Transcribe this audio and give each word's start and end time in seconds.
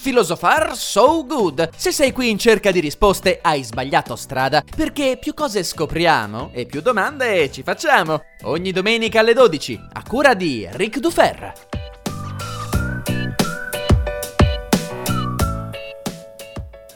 Filosofar 0.00 0.74
so 0.76 1.26
good. 1.26 1.68
Se 1.76 1.92
sei 1.92 2.10
qui 2.10 2.30
in 2.30 2.38
cerca 2.38 2.70
di 2.70 2.80
risposte, 2.80 3.38
hai 3.42 3.62
sbagliato 3.62 4.16
strada, 4.16 4.64
perché 4.74 5.18
più 5.20 5.34
cose 5.34 5.62
scopriamo 5.62 6.52
e 6.54 6.64
più 6.64 6.80
domande 6.80 7.52
ci 7.52 7.62
facciamo. 7.62 8.22
Ogni 8.44 8.72
domenica 8.72 9.20
alle 9.20 9.34
12, 9.34 9.78
a 9.92 10.02
cura 10.08 10.32
di 10.32 10.66
Ric 10.72 11.00
Dufer. 11.00 11.79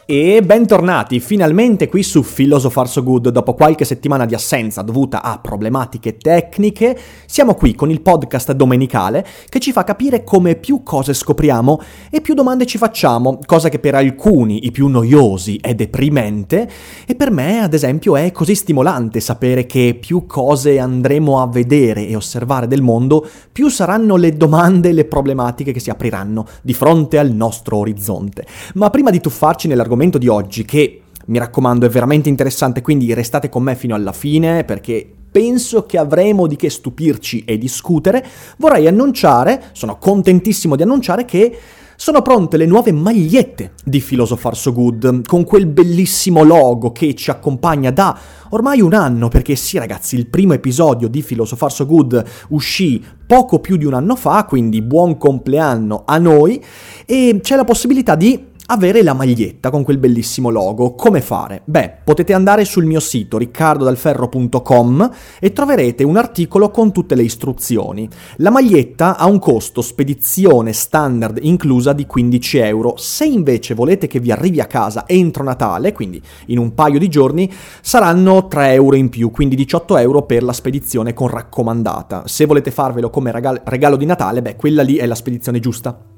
E 0.07 0.43
bentornati 0.43 1.19
finalmente 1.19 1.89
qui 1.89 2.03
su 2.03 2.23
Philosopher 2.23 2.87
So 2.87 3.03
Good. 3.03 3.31
Dopo 3.31 3.55
qualche 3.55 3.87
settimana 3.87 4.27
di 4.27 4.35
assenza 4.35 4.83
dovuta 4.83 5.23
a 5.23 5.39
problematiche 5.39 6.19
tecniche, 6.19 6.95
siamo 7.25 7.55
qui 7.55 7.75
con 7.75 7.91
il 7.91 8.03
podcast 8.03 8.53
domenicale 8.53 9.25
che 9.49 9.61
ci 9.61 9.73
fa 9.73 9.83
capire 9.83 10.23
come 10.23 10.57
più 10.57 10.83
cose 10.83 11.15
scopriamo 11.15 11.81
e 12.11 12.21
più 12.21 12.35
domande 12.35 12.67
ci 12.67 12.77
facciamo, 12.77 13.39
cosa 13.47 13.71
che 13.71 13.79
per 13.79 13.95
alcuni, 13.95 14.67
i 14.67 14.73
più 14.73 14.89
noiosi, 14.89 15.57
è 15.57 15.75
deprimente 15.75 16.69
e 17.07 17.15
per 17.15 17.31
me, 17.31 17.61
ad 17.61 17.73
esempio, 17.73 18.15
è 18.15 18.31
così 18.31 18.55
stimolante 18.55 19.21
sapere 19.21 19.65
che 19.65 19.97
più 19.99 20.27
cose 20.27 20.79
andremo 20.79 21.41
a 21.41 21.47
vedere 21.47 22.07
e 22.07 22.15
osservare 22.15 22.67
del 22.67 22.83
mondo, 22.83 23.27
più 23.51 23.71
saranno 23.71 24.17
le 24.17 24.37
domande 24.37 24.91
e 24.91 24.93
le 24.93 25.07
problematiche 25.07 25.73
che 25.73 25.81
si 25.81 25.89
apriranno 25.89 26.47
di 26.61 26.75
fronte 26.75 27.17
al 27.17 27.31
nostro 27.31 27.79
orizzonte. 27.79 28.45
Ma 28.75 28.91
prima 28.91 29.09
di 29.09 29.21
tuffarci 29.21 29.67
nell'argomento 29.67 29.93
l'argomento 29.95 30.19
di 30.19 30.29
oggi 30.29 30.65
che 30.65 31.01
mi 31.27 31.39
raccomando 31.39 31.87
è 31.87 31.89
veramente 31.89 32.29
interessante, 32.29 32.83
quindi 32.83 33.15
restate 33.15 33.49
con 33.49 33.63
me 33.63 33.77
fino 33.77 33.95
alla 33.95 34.13
fine 34.13 34.65
perché 34.65 35.09
penso 35.31 35.87
che 35.87 35.99
avremo 35.99 36.47
di 36.47 36.57
che 36.57 36.69
stupirci 36.69 37.45
e 37.45 37.57
discutere, 37.57 38.25
vorrei 38.59 38.87
annunciare, 38.87 39.71
sono 39.73 39.97
contentissimo 39.97 40.77
di 40.77 40.83
annunciare 40.83 41.25
che 41.25 41.59
sono 41.97 42.23
pronte 42.23 42.57
le 42.57 42.67
nuove 42.67 42.93
magliette 42.93 43.73
di 43.85 44.01
Philosopher 44.01 44.57
So 44.57 44.73
Good, 44.73 45.27
con 45.27 45.45
quel 45.45 45.67
bellissimo 45.67 46.43
logo 46.43 46.91
che 46.93 47.15
ci 47.15 47.31
accompagna 47.31 47.91
da 47.91 48.19
ormai 48.51 48.81
un 48.81 48.95
anno, 48.95 49.29
perché 49.29 49.55
sì 49.55 49.79
ragazzi, 49.79 50.17
il 50.17 50.27
primo 50.27 50.55
episodio 50.55 51.09
di 51.09 51.23
Philosopher 51.23 51.71
So 51.71 51.87
Good 51.87 52.23
uscì 52.49 53.03
poco 53.27 53.61
più 53.61 53.77
di 53.77 53.85
un 53.85 53.95
anno 53.95 54.17
fa, 54.17 54.45
quindi 54.45 54.83
buon 54.83 55.17
compleanno 55.17 56.03
a 56.05 56.19
noi, 56.19 56.63
e 57.07 57.39
c'è 57.41 57.57
la 57.57 57.65
possibilità 57.65 58.17
di 58.17 58.53
avere 58.67 59.03
la 59.03 59.13
maglietta 59.13 59.71
con 59.71 59.83
quel 59.83 59.99
bellissimo 59.99 60.49
logo. 60.49 60.95
Come 60.95 61.21
fare? 61.21 61.63
Beh, 61.65 61.99
potete 62.05 62.33
andare 62.33 62.65
sul 62.65 62.85
mio 62.85 63.01
sito 63.01 63.37
riccardodalferro.com 63.37 65.11
e 65.39 65.53
troverete 65.53 66.03
un 66.05 66.17
articolo 66.17 66.71
con 66.71 66.93
tutte 66.93 67.15
le 67.15 67.23
istruzioni. 67.23 68.09
La 68.37 68.51
maglietta 68.51 69.17
ha 69.17 69.27
un 69.27 69.39
costo 69.39 69.83
spedizione 69.83 70.73
standard 70.73 71.39
inclusa 71.43 71.93
di 71.93 72.07
15 72.07 72.59
euro. 72.59 72.95
Se 72.97 73.25
invece 73.27 73.75
volete 73.75 74.07
che 74.07 74.21
vi 74.21 74.33
arrivi 74.33 74.61
a 74.61 74.67
casa 74.67 75.05
entro 75.07 75.45
Natale, 75.45 75.93
quindi 75.93 76.23
in 76.47 76.59
un 76.59 76.75
paio 76.75 76.99
di 76.99 77.09
giorni, 77.09 77.53
saranno 77.83 78.49
3 78.49 78.73
euro 78.73 78.97
in 78.97 79.11
più, 79.11 79.31
quindi 79.31 79.57
18 79.57 79.99
euro 79.99 80.23
per 80.23 80.43
la 80.43 80.53
spedizione 80.53 81.13
con 81.13 81.29
raccomandata. 81.29 82.23
Se 82.27 82.47
volete 82.47 82.71
farvelo 82.71 83.11
come 83.11 83.31
regalo 83.31 83.97
di 83.97 84.07
Natale, 84.07 84.41
beh, 84.41 84.57
quella 84.57 84.83
lì 84.83 84.97
è 84.97 85.07
la 85.07 85.15
spedizione 85.15 85.61
giusta. 85.61 86.14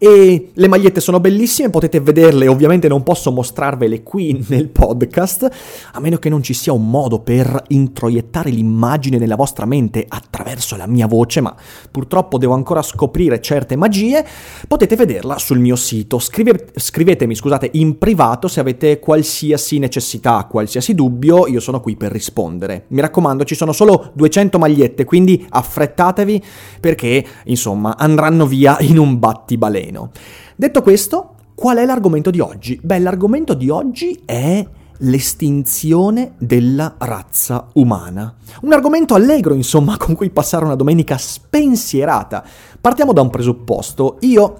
E 0.00 0.50
le 0.54 0.68
magliette 0.68 1.00
sono 1.00 1.18
bellissime, 1.18 1.70
potete 1.70 1.98
vederle, 1.98 2.46
ovviamente 2.46 2.86
non 2.86 3.02
posso 3.02 3.32
mostrarvele 3.32 4.04
qui 4.04 4.44
nel 4.46 4.68
podcast, 4.68 5.50
a 5.92 5.98
meno 5.98 6.18
che 6.18 6.28
non 6.28 6.40
ci 6.40 6.54
sia 6.54 6.72
un 6.72 6.88
modo 6.88 7.18
per 7.18 7.64
introiettare 7.68 8.50
l'immagine 8.50 9.18
nella 9.18 9.34
vostra 9.34 9.66
mente 9.66 10.06
attraverso 10.08 10.76
la 10.76 10.86
mia 10.86 11.08
voce, 11.08 11.40
ma 11.40 11.52
purtroppo 11.90 12.38
devo 12.38 12.54
ancora 12.54 12.80
scoprire 12.80 13.40
certe 13.40 13.74
magie. 13.74 14.24
Potete 14.68 14.94
vederla 14.94 15.36
sul 15.36 15.58
mio 15.58 15.74
sito. 15.74 16.20
Scrive, 16.20 16.68
scrivetemi, 16.76 17.34
scusate, 17.34 17.70
in 17.72 17.98
privato 17.98 18.46
se 18.46 18.60
avete 18.60 19.00
qualsiasi 19.00 19.80
necessità, 19.80 20.46
qualsiasi 20.48 20.94
dubbio, 20.94 21.48
io 21.48 21.58
sono 21.58 21.80
qui 21.80 21.96
per 21.96 22.12
rispondere. 22.12 22.84
Mi 22.90 23.00
raccomando, 23.00 23.42
ci 23.42 23.56
sono 23.56 23.72
solo 23.72 24.12
200 24.14 24.58
magliette, 24.60 25.04
quindi 25.04 25.44
affrettatevi 25.48 26.40
perché, 26.78 27.26
insomma, 27.46 27.96
andranno 27.96 28.46
via 28.46 28.76
in 28.78 28.96
un 28.96 29.18
battibaleno 29.18 29.86
meno. 29.88 30.10
Detto 30.54 30.82
questo, 30.82 31.34
qual 31.54 31.78
è 31.78 31.84
l'argomento 31.84 32.30
di 32.30 32.40
oggi? 32.40 32.78
Beh, 32.82 32.98
l'argomento 32.98 33.54
di 33.54 33.70
oggi 33.70 34.20
è 34.24 34.66
l'estinzione 34.98 36.34
della 36.38 36.94
razza 36.98 37.68
umana. 37.74 38.34
Un 38.62 38.72
argomento 38.72 39.14
allegro, 39.14 39.54
insomma, 39.54 39.96
con 39.96 40.14
cui 40.14 40.30
passare 40.30 40.64
una 40.64 40.74
domenica 40.74 41.16
spensierata. 41.16 42.44
Partiamo 42.80 43.12
da 43.12 43.22
un 43.22 43.30
presupposto. 43.30 44.18
Io 44.20 44.58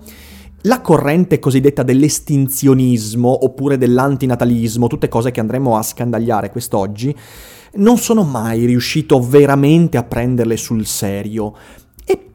la 0.62 0.80
corrente 0.80 1.38
cosiddetta 1.38 1.82
dell'estinzionismo 1.82 3.44
oppure 3.44 3.78
dell'antinatalismo, 3.78 4.88
tutte 4.88 5.08
cose 5.08 5.30
che 5.30 5.40
andremo 5.40 5.76
a 5.76 5.82
scandagliare 5.82 6.50
quest'oggi, 6.50 7.14
non 7.74 7.98
sono 7.98 8.24
mai 8.24 8.64
riuscito 8.64 9.20
veramente 9.20 9.98
a 9.98 10.02
prenderle 10.02 10.56
sul 10.56 10.86
serio. 10.86 11.54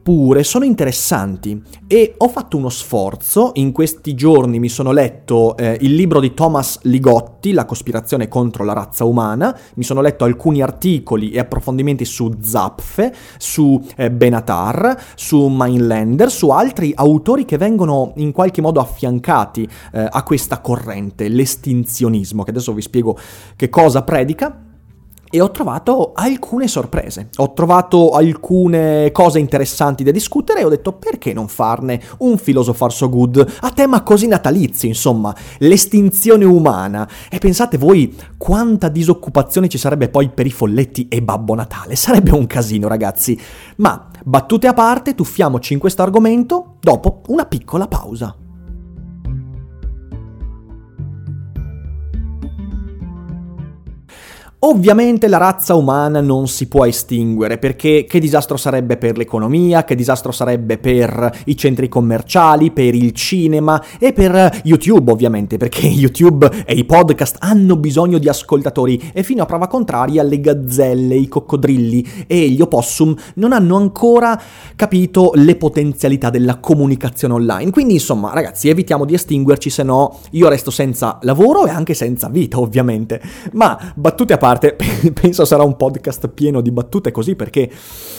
Eppure 0.06 0.44
sono 0.44 0.66
interessanti. 0.66 1.62
E 1.86 2.12
ho 2.18 2.28
fatto 2.28 2.58
uno 2.58 2.68
sforzo, 2.68 3.52
in 3.54 3.72
questi 3.72 4.12
giorni 4.12 4.58
mi 4.58 4.68
sono 4.68 4.92
letto 4.92 5.56
eh, 5.56 5.78
il 5.80 5.94
libro 5.94 6.20
di 6.20 6.34
Thomas 6.34 6.80
Ligotti, 6.82 7.52
La 7.52 7.64
cospirazione 7.64 8.28
contro 8.28 8.64
la 8.64 8.74
razza 8.74 9.06
umana, 9.06 9.58
mi 9.76 9.82
sono 9.82 10.02
letto 10.02 10.24
alcuni 10.24 10.60
articoli 10.60 11.30
e 11.30 11.38
approfondimenti 11.38 12.04
su 12.04 12.30
Zapfe, 12.38 13.14
su 13.38 13.82
eh, 13.96 14.10
Benatar, 14.10 14.94
su 15.14 15.46
Mindlander, 15.50 16.30
su 16.30 16.50
altri 16.50 16.92
autori 16.94 17.46
che 17.46 17.56
vengono 17.56 18.12
in 18.16 18.32
qualche 18.32 18.60
modo 18.60 18.80
affiancati 18.80 19.66
eh, 19.90 20.06
a 20.10 20.22
questa 20.22 20.60
corrente, 20.60 21.28
l'estinzionismo, 21.28 22.42
che 22.42 22.50
adesso 22.50 22.74
vi 22.74 22.82
spiego 22.82 23.16
che 23.56 23.70
cosa 23.70 24.02
predica 24.02 24.63
e 25.30 25.40
ho 25.40 25.50
trovato 25.50 26.12
alcune 26.14 26.68
sorprese. 26.68 27.28
Ho 27.36 27.52
trovato 27.52 28.10
alcune 28.10 29.10
cose 29.12 29.38
interessanti 29.38 30.04
da 30.04 30.10
discutere 30.10 30.60
e 30.60 30.64
ho 30.64 30.68
detto 30.68 30.92
perché 30.92 31.32
non 31.32 31.48
farne 31.48 32.00
un 32.18 32.38
Philosopher 32.38 32.92
So 32.92 33.08
Good 33.08 33.56
a 33.60 33.70
tema 33.70 34.02
così 34.02 34.26
natalizio, 34.26 34.88
insomma, 34.88 35.34
l'estinzione 35.58 36.44
umana. 36.44 37.08
E 37.28 37.38
pensate 37.38 37.78
voi 37.78 38.14
quanta 38.36 38.88
disoccupazione 38.88 39.68
ci 39.68 39.78
sarebbe 39.78 40.08
poi 40.08 40.28
per 40.28 40.46
i 40.46 40.50
folletti 40.50 41.08
e 41.08 41.22
Babbo 41.22 41.54
Natale. 41.54 41.96
Sarebbe 41.96 42.32
un 42.32 42.46
casino, 42.46 42.88
ragazzi. 42.88 43.38
Ma 43.76 44.08
battute 44.22 44.66
a 44.66 44.72
parte, 44.72 45.14
tuffiamoci 45.14 45.72
in 45.72 45.78
questo 45.78 46.02
argomento 46.02 46.76
dopo 46.80 47.22
una 47.28 47.46
piccola 47.46 47.88
pausa. 47.88 48.36
Ovviamente 54.66 55.28
la 55.28 55.36
razza 55.36 55.74
umana 55.74 56.22
non 56.22 56.48
si 56.48 56.68
può 56.68 56.86
estinguere 56.86 57.58
perché 57.58 58.06
che 58.08 58.18
disastro 58.18 58.56
sarebbe 58.56 58.96
per 58.96 59.18
l'economia, 59.18 59.84
che 59.84 59.94
disastro 59.94 60.32
sarebbe 60.32 60.78
per 60.78 61.40
i 61.44 61.54
centri 61.54 61.86
commerciali, 61.86 62.70
per 62.70 62.94
il 62.94 63.12
cinema 63.12 63.82
e 63.98 64.14
per 64.14 64.62
YouTube 64.64 65.12
ovviamente 65.12 65.58
perché 65.58 65.84
YouTube 65.86 66.64
e 66.64 66.72
i 66.72 66.86
podcast 66.86 67.36
hanno 67.40 67.76
bisogno 67.76 68.16
di 68.16 68.26
ascoltatori 68.26 69.10
e 69.12 69.22
fino 69.22 69.42
a 69.42 69.46
prova 69.46 69.66
contraria 69.66 70.22
le 70.22 70.40
gazzelle, 70.40 71.14
i 71.14 71.28
coccodrilli 71.28 72.24
e 72.26 72.48
gli 72.48 72.62
opossum 72.62 73.14
non 73.34 73.52
hanno 73.52 73.76
ancora 73.76 74.40
capito 74.76 75.32
le 75.34 75.56
potenzialità 75.56 76.30
della 76.30 76.56
comunicazione 76.56 77.34
online. 77.34 77.70
Quindi 77.70 77.92
insomma 77.92 78.32
ragazzi 78.32 78.70
evitiamo 78.70 79.04
di 79.04 79.12
estinguerci 79.12 79.68
se 79.68 79.82
no 79.82 80.20
io 80.30 80.48
resto 80.48 80.70
senza 80.70 81.18
lavoro 81.20 81.66
e 81.66 81.70
anche 81.70 81.92
senza 81.92 82.30
vita 82.30 82.58
ovviamente. 82.58 83.20
Ma 83.52 83.78
battute 83.94 84.32
a 84.32 84.38
parte 84.38 84.52
parte, 84.54 84.76
penso 85.12 85.44
sarà 85.44 85.62
un 85.62 85.76
podcast 85.76 86.28
pieno 86.28 86.60
di 86.60 86.70
battute 86.70 87.10
così 87.10 87.34
perché 87.34 87.70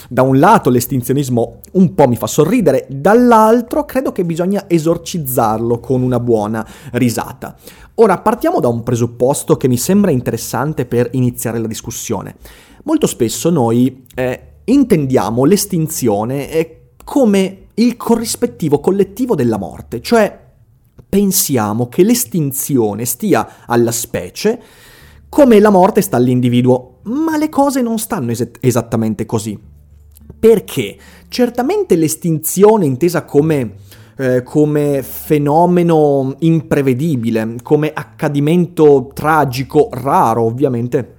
da 0.10 0.22
un 0.22 0.40
lato 0.40 0.70
l'estinzionismo 0.70 1.62
un 1.74 1.94
po' 1.94 2.08
mi 2.08 2.16
fa 2.16 2.28
sorridere, 2.28 2.86
dall'altro 2.90 3.86
credo 3.86 4.12
che 4.12 4.26
bisogna 4.26 4.66
esorcizzarlo 4.68 5.80
con 5.80 6.02
una 6.02 6.20
buona 6.20 6.66
risata. 6.94 7.56
Ora 7.96 8.20
partiamo 8.20 8.60
da 8.60 8.68
un 8.68 8.84
presupposto 8.84 9.56
che 9.56 9.68
mi 9.68 9.78
sembra 9.78 10.12
interessante 10.12 10.86
per 10.86 11.10
iniziare 11.14 11.60
la 11.60 11.68
discussione. 11.68 12.36
Molto 12.84 13.08
spesso 13.08 13.50
noi 13.50 14.06
eh, 14.14 14.42
intendiamo 14.66 15.46
l'estinzione 15.46 16.52
eh, 16.52 16.82
come 17.04 17.68
il 17.76 17.98
corrispettivo 17.98 18.80
collettivo 18.80 19.36
della 19.36 19.58
morte, 19.58 20.02
cioè 20.02 20.44
pensiamo 21.08 21.88
che 21.88 22.04
l'estinzione 22.04 23.06
stia 23.06 23.66
alla 23.66 23.92
specie 23.92 24.62
come 25.30 25.60
la 25.60 25.70
morte 25.70 26.02
sta 26.02 26.18
all'individuo, 26.18 27.00
ma 27.04 27.38
le 27.38 27.50
cose 27.50 27.82
non 27.82 27.98
stanno 27.98 28.32
es- 28.32 28.50
esattamente 28.62 29.26
così. 29.26 29.60
Perché? 30.40 30.98
Certamente 31.28 31.96
l'estinzione 31.96 32.86
intesa 32.86 33.24
come, 33.26 33.76
eh, 34.18 34.44
come 34.44 35.02
fenomeno 35.04 36.36
imprevedibile, 36.40 37.58
come 37.62 37.92
accadimento 37.94 39.12
tragico, 39.14 39.90
raro 39.92 40.44
ovviamente, 40.44 41.14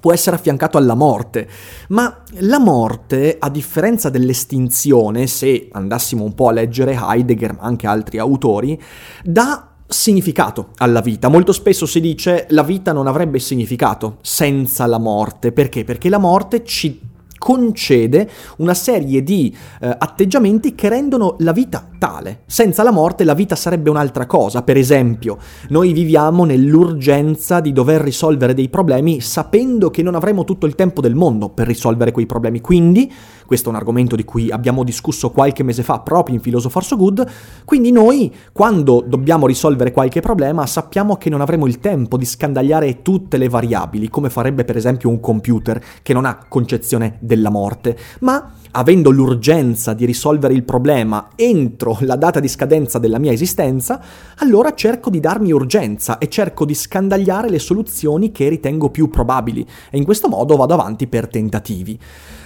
può 0.00 0.12
essere 0.12 0.36
affiancato 0.36 0.78
alla 0.78 0.94
morte, 0.94 1.48
ma 1.88 2.22
la 2.38 2.58
morte, 2.58 3.36
a 3.38 3.50
differenza 3.50 4.08
dell'estinzione, 4.08 5.26
se 5.26 5.68
andassimo 5.70 6.24
un 6.24 6.34
po' 6.34 6.48
a 6.48 6.52
leggere 6.52 6.98
Heidegger, 6.98 7.54
ma 7.56 7.62
anche 7.62 7.86
altri 7.86 8.18
autori, 8.18 8.80
dà 9.22 9.69
significato 9.90 10.70
alla 10.76 11.00
vita. 11.00 11.28
Molto 11.28 11.52
spesso 11.52 11.84
si 11.84 12.00
dice 12.00 12.46
la 12.50 12.62
vita 12.62 12.92
non 12.92 13.06
avrebbe 13.06 13.38
significato 13.38 14.18
senza 14.22 14.86
la 14.86 14.98
morte. 14.98 15.52
Perché? 15.52 15.84
Perché 15.84 16.08
la 16.08 16.18
morte 16.18 16.64
ci 16.64 17.00
concede 17.36 18.30
una 18.58 18.74
serie 18.74 19.22
di 19.22 19.54
eh, 19.80 19.96
atteggiamenti 19.98 20.74
che 20.74 20.88
rendono 20.88 21.36
la 21.40 21.52
vita 21.52 21.89
tale. 22.00 22.40
Senza 22.46 22.82
la 22.82 22.90
morte 22.90 23.24
la 23.24 23.34
vita 23.34 23.54
sarebbe 23.54 23.90
un'altra 23.90 24.24
cosa. 24.24 24.62
Per 24.62 24.78
esempio, 24.78 25.36
noi 25.68 25.92
viviamo 25.92 26.44
nell'urgenza 26.44 27.60
di 27.60 27.72
dover 27.72 28.00
risolvere 28.00 28.54
dei 28.54 28.70
problemi 28.70 29.20
sapendo 29.20 29.90
che 29.90 30.02
non 30.02 30.14
avremo 30.14 30.44
tutto 30.44 30.64
il 30.64 30.74
tempo 30.74 31.02
del 31.02 31.14
mondo 31.14 31.50
per 31.50 31.66
risolvere 31.66 32.10
quei 32.10 32.24
problemi. 32.24 32.62
Quindi, 32.62 33.12
questo 33.44 33.68
è 33.68 33.72
un 33.72 33.78
argomento 33.78 34.16
di 34.16 34.24
cui 34.24 34.50
abbiamo 34.50 34.82
discusso 34.82 35.30
qualche 35.30 35.62
mese 35.62 35.82
fa 35.82 36.00
proprio 36.00 36.34
in 36.34 36.40
Philosopher 36.40 36.82
So 36.82 36.96
Good, 36.96 37.26
quindi 37.64 37.90
noi 37.92 38.32
quando 38.52 39.04
dobbiamo 39.06 39.46
risolvere 39.46 39.92
qualche 39.92 40.20
problema 40.20 40.64
sappiamo 40.66 41.16
che 41.16 41.28
non 41.28 41.40
avremo 41.40 41.66
il 41.66 41.80
tempo 41.80 42.16
di 42.16 42.24
scandagliare 42.24 43.02
tutte 43.02 43.36
le 43.36 43.48
variabili, 43.48 44.08
come 44.08 44.30
farebbe 44.30 44.64
per 44.64 44.76
esempio 44.76 45.10
un 45.10 45.20
computer 45.20 45.82
che 46.02 46.12
non 46.14 46.24
ha 46.24 46.46
concezione 46.48 47.18
della 47.20 47.50
morte, 47.50 47.98
ma 48.20 48.52
avendo 48.72 49.10
l'urgenza 49.10 49.94
di 49.94 50.04
risolvere 50.04 50.54
il 50.54 50.62
problema 50.62 51.30
entro 51.34 51.96
la 52.00 52.16
data 52.16 52.40
di 52.40 52.48
scadenza 52.48 52.98
della 52.98 53.18
mia 53.18 53.32
esistenza, 53.32 54.00
allora 54.36 54.74
cerco 54.74 55.10
di 55.10 55.20
darmi 55.20 55.52
urgenza 55.52 56.18
e 56.18 56.28
cerco 56.28 56.64
di 56.64 56.74
scandagliare 56.74 57.48
le 57.48 57.58
soluzioni 57.58 58.32
che 58.32 58.48
ritengo 58.48 58.90
più 58.90 59.08
probabili 59.08 59.66
e 59.90 59.98
in 59.98 60.04
questo 60.04 60.28
modo 60.28 60.56
vado 60.56 60.74
avanti 60.74 61.06
per 61.06 61.28
tentativi. 61.28 61.98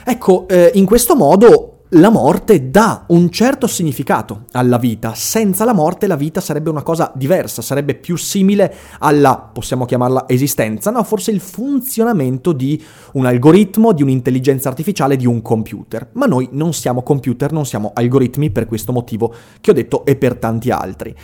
Ecco, 0.04 0.46
eh, 0.48 0.70
in 0.74 0.84
questo 0.84 1.14
modo 1.16 1.73
la 1.94 2.10
morte 2.10 2.70
dà 2.70 3.04
un 3.08 3.30
certo 3.30 3.66
significato 3.66 4.44
alla 4.52 4.78
vita. 4.78 5.14
Senza 5.14 5.64
la 5.64 5.72
morte 5.72 6.06
la 6.06 6.16
vita 6.16 6.40
sarebbe 6.40 6.70
una 6.70 6.82
cosa 6.82 7.12
diversa, 7.14 7.62
sarebbe 7.62 7.94
più 7.94 8.16
simile 8.16 8.74
alla, 8.98 9.50
possiamo 9.52 9.84
chiamarla 9.84 10.24
esistenza, 10.28 10.90
no, 10.90 11.02
forse 11.04 11.30
il 11.30 11.40
funzionamento 11.40 12.52
di 12.52 12.82
un 13.12 13.26
algoritmo, 13.26 13.92
di 13.92 14.02
un'intelligenza 14.02 14.68
artificiale, 14.68 15.16
di 15.16 15.26
un 15.26 15.40
computer. 15.42 16.08
Ma 16.12 16.26
noi 16.26 16.48
non 16.52 16.72
siamo 16.72 17.02
computer, 17.02 17.52
non 17.52 17.64
siamo 17.64 17.92
algoritmi 17.94 18.50
per 18.50 18.66
questo 18.66 18.92
motivo 18.92 19.32
che 19.60 19.70
ho 19.70 19.74
detto 19.74 20.04
e 20.04 20.16
per 20.16 20.36
tanti 20.36 20.70
altri. 20.70 21.14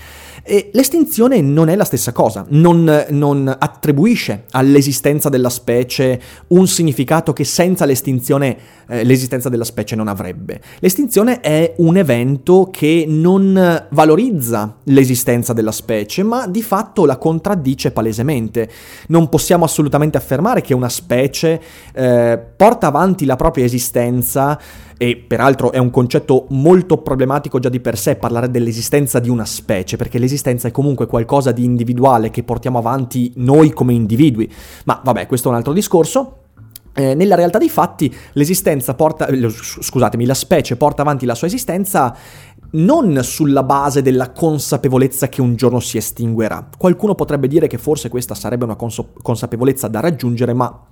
E 0.43 0.71
l'estinzione 0.73 1.41
non 1.41 1.69
è 1.69 1.75
la 1.75 1.85
stessa 1.85 2.13
cosa, 2.13 2.47
non, 2.51 3.07
non 3.11 3.55
attribuisce 3.59 4.45
all'esistenza 4.51 5.29
della 5.29 5.51
specie 5.51 6.21
un 6.49 6.67
significato 6.67 7.33
che 7.33 7.45
senza 7.45 7.85
l'estinzione 7.85 8.57
eh, 8.89 9.05
l'esistenza 9.05 9.49
della 9.49 9.65
specie 9.65 9.97
non 9.97 10.09
avrebbe. 10.09 10.60
L'estinzione 10.81 11.41
è 11.41 11.75
un 11.79 11.97
evento 11.97 12.69
che 12.71 13.05
non 13.09 13.87
valorizza 13.91 14.77
l'esistenza 14.85 15.53
della 15.53 15.73
specie, 15.73 16.23
ma 16.23 16.47
di 16.47 16.63
fatto 16.63 17.05
la 17.07 17.17
contraddice 17.17 17.93
palesemente. 17.93 18.69
Non 19.09 19.29
possiamo 19.29 19.65
assolutamente 19.65 20.17
affermare 20.17 20.61
che 20.61 20.75
una 20.75 20.89
specie 20.89 21.61
eh, 21.93 22.39
porta 22.57 22.87
avanti 22.87 23.25
la 23.25 23.37
propria 23.37 23.65
esistenza 23.65 24.59
e 25.03 25.17
peraltro 25.17 25.73
è 25.73 25.79
un 25.79 25.89
concetto 25.89 26.45
molto 26.51 26.99
problematico 26.99 27.59
già 27.59 27.71
di 27.71 27.81
per 27.81 27.97
sé 27.97 28.17
parlare 28.17 28.51
dell'esistenza 28.51 29.19
di 29.19 29.31
una 29.31 29.47
specie, 29.47 29.97
perché 29.97 30.19
l'esistenza 30.19 30.69
è 30.69 30.71
comunque 30.71 31.07
qualcosa 31.07 31.53
di 31.53 31.65
individuale 31.65 32.29
che 32.29 32.43
portiamo 32.43 32.77
avanti 32.77 33.33
noi 33.37 33.73
come 33.73 33.95
individui. 33.95 34.53
Ma 34.85 35.01
vabbè, 35.03 35.27
questo 35.27 35.49
è 35.49 35.53
un 35.53 35.57
altro 35.57 35.73
discorso. 35.73 36.40
Eh, 36.93 37.15
nella 37.15 37.37
realtà 37.37 37.59
dei 37.59 37.69
fatti 37.69 38.13
l'esistenza 38.33 38.95
porta, 38.95 39.29
scusatemi, 39.49 40.27
la 40.27 40.35
specie 40.35 40.77
porta 40.77 41.03
avanti 41.03 41.25
la 41.25 41.37
sua 41.37 41.47
esistenza 41.47 42.17
non 42.73 43.19
sulla 43.23 43.63
base 43.63 44.03
della 44.03 44.31
consapevolezza 44.31 45.29
che 45.29 45.41
un 45.41 45.57
giorno 45.57 45.81
si 45.81 45.97
estinguerà. 45.97 46.69
Qualcuno 46.77 47.15
potrebbe 47.15 47.49
dire 47.49 47.67
che 47.67 47.79
forse 47.79 48.09
questa 48.09 48.35
sarebbe 48.35 48.65
una 48.65 48.77
conso- 48.77 49.13
consapevolezza 49.23 49.89
da 49.89 50.01
raggiungere, 50.01 50.53
ma 50.53 50.87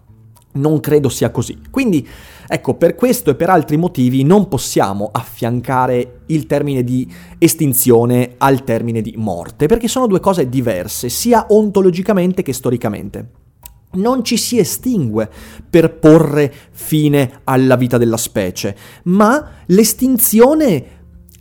non 0.52 0.80
credo 0.80 1.08
sia 1.08 1.30
così. 1.30 1.60
Quindi, 1.70 2.06
ecco, 2.48 2.74
per 2.74 2.94
questo 2.94 3.30
e 3.30 3.34
per 3.34 3.50
altri 3.50 3.76
motivi 3.76 4.24
non 4.24 4.48
possiamo 4.48 5.10
affiancare 5.12 6.20
il 6.26 6.46
termine 6.46 6.82
di 6.82 7.10
estinzione 7.38 8.34
al 8.38 8.64
termine 8.64 9.00
di 9.00 9.14
morte, 9.16 9.66
perché 9.66 9.88
sono 9.88 10.06
due 10.06 10.20
cose 10.20 10.48
diverse, 10.48 11.08
sia 11.08 11.46
ontologicamente 11.48 12.42
che 12.42 12.52
storicamente. 12.52 13.47
Non 13.90 14.22
ci 14.22 14.36
si 14.36 14.58
estingue 14.58 15.28
per 15.68 15.94
porre 15.94 16.52
fine 16.70 17.40
alla 17.44 17.76
vita 17.76 17.96
della 17.98 18.18
specie, 18.18 18.76
ma 19.04 19.50
l'estinzione 19.66 20.84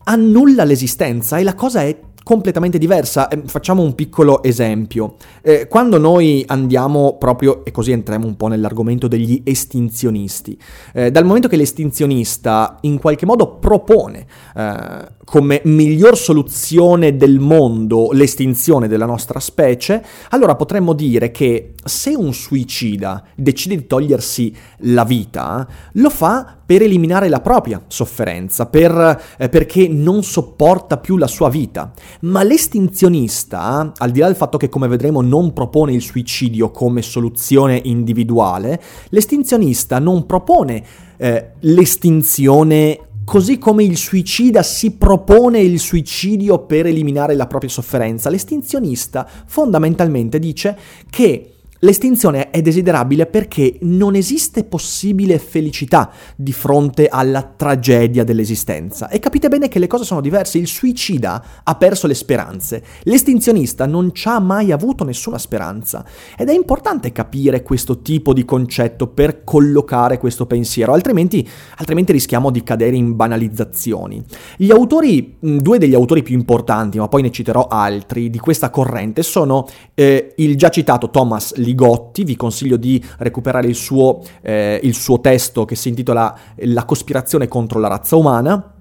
annulla 0.06 0.64
l'esistenza 0.64 1.38
e 1.38 1.44
la 1.44 1.56
cosa 1.56 1.82
è 1.82 2.00
completamente 2.28 2.78
diversa. 2.78 3.30
Eh, 3.30 3.44
facciamo 3.46 3.82
un 3.82 3.96
piccolo 3.96 4.44
esempio. 4.44 5.16
Eh, 5.42 5.70
quando 5.70 5.98
noi 5.98 6.44
andiamo 6.48 7.16
proprio, 7.18 7.64
e 7.64 7.72
così 7.72 7.94
entriamo 7.94 8.28
un 8.28 8.36
po' 8.36 8.48
nell'argomento 8.48 9.08
degli 9.08 9.42
estinzionisti, 9.46 10.60
eh, 10.94 11.10
dal 11.10 11.24
momento 11.24 11.48
che 11.48 11.56
l'estinzionista 11.56 12.80
in 12.82 13.00
qualche 13.00 13.26
modo 13.26 13.56
propone 13.56 14.26
eh, 14.58 15.16
come 15.24 15.62
miglior 15.66 16.18
soluzione 16.18 17.16
del 17.16 17.38
mondo 17.38 18.10
l'estinzione 18.12 18.88
della 18.88 19.06
nostra 19.06 19.40
specie, 19.40 20.04
allora 20.30 20.56
potremmo 20.56 20.94
dire 20.94 21.30
che 21.30 21.74
se 21.84 22.16
un 22.16 22.34
suicida 22.34 23.24
decide 23.36 23.76
di 23.76 23.86
togliersi 23.86 24.56
la 24.80 25.04
vita, 25.04 25.68
lo 25.94 26.10
fa 26.10 26.58
per 26.66 26.82
eliminare 26.82 27.30
la 27.30 27.42
propria 27.42 27.84
sofferenza, 27.88 28.66
per, 28.66 29.22
eh, 29.38 29.48
perché 29.50 29.88
non 29.88 30.24
sopporta 30.24 30.98
più 30.98 31.18
la 31.18 31.28
sua 31.28 31.50
vita. 31.50 31.92
Ma 32.22 32.42
l'estinzionista, 32.42 33.92
al 33.96 34.12
di 34.12 34.22
là 34.22 34.26
del 34.26 34.36
fatto 34.36 34.58
che 34.58 34.70
come 34.70 34.88
vedremo 34.88 35.22
non 35.22 35.54
propone 35.54 35.94
il 35.94 36.02
suicidio 36.02 36.72
come 36.72 37.04
soluzione 37.04 37.80
individuale, 37.84 38.82
l'estinzionista 39.10 40.00
non 40.00 40.26
propone 40.26 40.84
eh, 41.18 41.52
l'estinzione 41.60 43.07
così 43.28 43.58
come 43.58 43.84
il 43.84 43.98
suicida 43.98 44.64
si 44.64 44.92
propone 44.92 45.60
il 45.60 45.82
suicidio 45.82 46.60
per 46.60 46.86
eliminare 46.86 47.36
la 47.36 47.46
propria 47.46 47.70
sofferenza. 47.70 48.30
L'estinzionista 48.30 49.28
fondamentalmente 49.46 50.40
dice 50.40 50.78
che 51.10 51.57
L'estinzione 51.80 52.50
è 52.50 52.62
desiderabile 52.62 53.28
perché 53.28 53.78
non 53.82 54.16
esiste 54.16 54.64
possibile 54.64 55.38
felicità 55.38 56.12
di 56.36 56.52
fronte 56.52 57.08
alla 57.08 57.44
tragedia 57.44 58.24
dell'esistenza. 58.24 59.10
E 59.10 59.20
capite 59.20 59.48
bene 59.48 59.68
che 59.68 59.78
le 59.78 59.88
cose 59.88 60.04
sono 60.04 60.22
diverse. 60.22 60.58
Il 60.58 60.68
suicida 60.68 61.44
ha 61.64 61.76
perso 61.76 62.08
le 62.08 62.16
speranze, 62.16 62.84
l'estinzionista 63.04 63.86
non 63.86 64.14
ci 64.14 64.28
ha 64.28 64.40
mai 64.40 64.72
avuto 64.72 65.04
nessuna 65.04 65.38
speranza. 65.38 66.04
Ed 66.36 66.50
è 66.50 66.54
importante 66.54 67.12
capire 67.12 67.62
questo 67.62 68.02
tipo 68.02 68.34
di 68.34 68.44
concetto 68.44 69.08
per 69.08 69.44
collocare 69.44 70.18
questo 70.18 70.48
pensiero, 70.48 70.94
altrimenti, 70.94 71.48
altrimenti 71.78 72.12
rischiamo 72.12 72.50
di 72.50 72.64
cadere 72.64 72.96
in 72.96 73.16
banalizzazioni. 73.16 74.24
Gli 74.58 74.72
autori, 74.72 75.36
due 75.40 75.78
degli 75.78 75.94
autori 75.94 76.24
più 76.24 76.36
importanti, 76.36 76.98
ma 76.98 77.08
poi 77.08 77.22
ne 77.22 77.32
citerò 77.32 77.68
altri, 77.68 78.30
di 78.30 78.40
questa 78.40 78.70
corrente 78.70 79.22
sono 79.22 79.68
eh, 79.94 80.34
il 80.38 80.58
già 80.58 80.70
citato 80.70 81.10
Thomas 81.10 81.54
Ligotti, 81.68 82.24
vi 82.24 82.36
consiglio 82.38 82.78
di 82.78 83.04
recuperare 83.18 83.68
il 83.68 83.76
suo, 83.76 84.22
eh, 84.42 84.80
il 84.82 84.96
suo 84.96 85.20
testo 85.20 85.66
che 85.66 85.76
si 85.76 85.90
intitola 85.90 86.36
La 86.62 86.86
cospirazione 86.86 87.48
contro 87.48 87.80
la 87.80 87.90
razza 87.90 88.16
umana. 88.16 88.72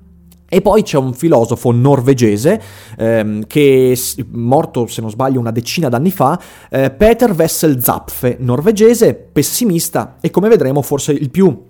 E 0.49 0.61
poi 0.63 0.85
c'è 0.85 0.97
un 0.97 1.13
filosofo 1.13 1.73
norvegese 1.73 2.63
ehm, 2.97 3.47
che 3.49 3.93
è 3.93 4.23
morto, 4.31 4.87
se 4.87 5.01
non 5.01 5.11
sbaglio, 5.11 5.41
una 5.41 5.51
decina 5.51 5.89
d'anni 5.89 6.13
fa, 6.13 6.41
eh, 6.71 6.93
Peter 6.93 7.33
Wessel 7.33 7.83
Zapfe, 7.83 8.37
norvegese, 8.39 9.15
pessimista 9.15 10.19
e 10.21 10.31
come 10.31 10.49
vedremo 10.49 10.83
forse 10.83 11.11
il 11.11 11.31
più 11.31 11.65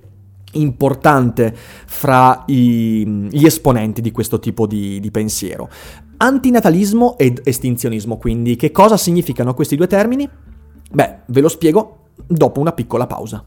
importante 0.53 1.55
fra 1.55 2.45
i, 2.49 3.29
gli 3.31 3.47
esponenti 3.47 4.03
di 4.03 4.11
questo 4.11 4.39
tipo 4.39 4.67
di, 4.67 5.01
di 5.01 5.11
pensiero. 5.11 5.71
Antinatalismo 6.19 7.17
ed 7.17 7.41
estinzionismo, 7.45 8.19
quindi, 8.19 8.57
che 8.57 8.71
cosa 8.71 8.99
significano 8.99 9.55
questi 9.55 9.77
due 9.77 9.87
termini? 9.87 10.29
Beh, 10.91 11.19
ve 11.27 11.41
lo 11.41 11.49
spiego 11.49 11.99
dopo 12.27 12.61
una 12.61 12.73
piccola 12.73 13.07
pausa. 13.07 13.45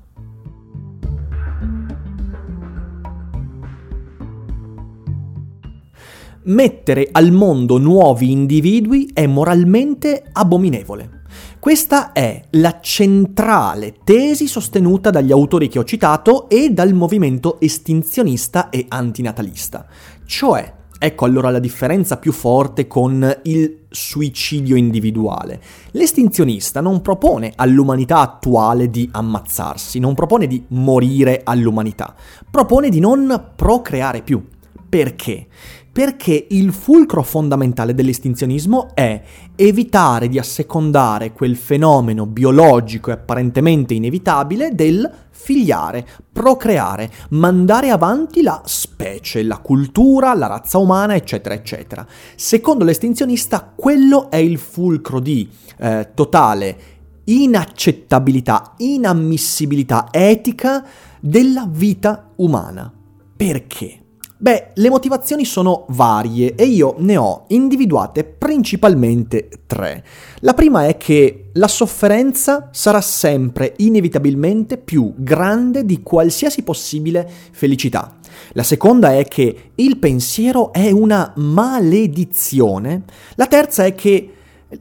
Mettere 6.41 7.09
al 7.11 7.31
mondo 7.31 7.77
nuovi 7.77 8.31
individui 8.31 9.11
è 9.13 9.27
moralmente 9.27 10.23
abominevole. 10.31 11.17
Questa 11.59 12.13
è 12.13 12.41
la 12.51 12.79
centrale 12.81 13.97
tesi 14.03 14.47
sostenuta 14.47 15.09
dagli 15.09 15.31
autori 15.31 15.67
che 15.67 15.77
ho 15.77 15.83
citato 15.83 16.49
e 16.49 16.71
dal 16.71 16.93
movimento 16.93 17.59
estinzionista 17.59 18.69
e 18.69 18.85
antinatalista. 18.87 19.85
Cioè, 20.25 20.73
Ecco 21.01 21.23
allora 21.23 21.49
la 21.49 21.59
differenza 21.59 22.17
più 22.17 22.33
forte 22.33 22.85
con 22.85 23.39
il 23.43 23.85
suicidio 23.87 24.75
individuale. 24.75 25.61
L'estinzionista 25.91 26.81
non 26.81 27.01
propone 27.01 27.53
all'umanità 27.55 28.19
attuale 28.19 28.89
di 28.89 29.07
ammazzarsi, 29.09 29.97
non 29.99 30.13
propone 30.13 30.45
di 30.45 30.61
morire 30.67 31.39
all'umanità, 31.45 32.13
propone 32.51 32.89
di 32.89 32.99
non 32.99 33.51
procreare 33.55 34.21
più. 34.23 34.45
Perché? 34.89 35.47
Perché 35.89 36.47
il 36.49 36.73
fulcro 36.73 37.23
fondamentale 37.23 37.93
dell'estinzionismo 37.93 38.89
è 38.93 39.21
evitare 39.55 40.27
di 40.27 40.37
assecondare 40.37 41.31
quel 41.31 41.55
fenomeno 41.55 42.25
biologico 42.25 43.09
e 43.09 43.13
apparentemente 43.13 43.93
inevitabile 43.93 44.75
del 44.75 45.09
figliare, 45.41 46.05
procreare, 46.31 47.09
mandare 47.29 47.89
avanti 47.89 48.41
la 48.41 48.61
specie, 48.65 49.41
la 49.43 49.57
cultura, 49.59 50.33
la 50.35 50.47
razza 50.47 50.77
umana, 50.77 51.15
eccetera, 51.15 51.55
eccetera. 51.55 52.05
Secondo 52.35 52.83
l'estinzionista, 52.83 53.71
quello 53.73 54.29
è 54.29 54.35
il 54.35 54.57
fulcro 54.57 55.19
di 55.19 55.49
eh, 55.77 56.09
totale 56.13 56.77
inaccettabilità, 57.23 58.73
inammissibilità 58.77 60.07
etica 60.11 60.85
della 61.19 61.65
vita 61.69 62.31
umana. 62.35 62.91
Perché? 63.35 64.08
Beh, 64.41 64.71
le 64.75 64.89
motivazioni 64.89 65.43
sono 65.43 65.83
varie 65.89 66.55
e 66.55 66.63
io 66.63 66.95
ne 66.99 67.17
ho 67.17 67.43
individuate 67.49 68.23
principalmente 68.23 69.49
tre. 69.67 70.01
La 70.39 70.53
prima 70.53 70.87
è 70.87 70.95
che 70.95 71.49
la 71.55 71.67
sofferenza 71.67 72.69
sarà 72.71 73.01
sempre 73.01 73.73
inevitabilmente 73.79 74.77
più 74.77 75.13
grande 75.17 75.83
di 75.83 76.01
qualsiasi 76.01 76.63
possibile 76.63 77.29
felicità. 77.51 78.15
La 78.53 78.63
seconda 78.63 79.13
è 79.13 79.25
che 79.25 79.71
il 79.75 79.97
pensiero 79.97 80.71
è 80.71 80.89
una 80.89 81.33
maledizione. 81.35 83.03
La 83.35 83.47
terza 83.47 83.83
è 83.83 83.93
che 83.93 84.33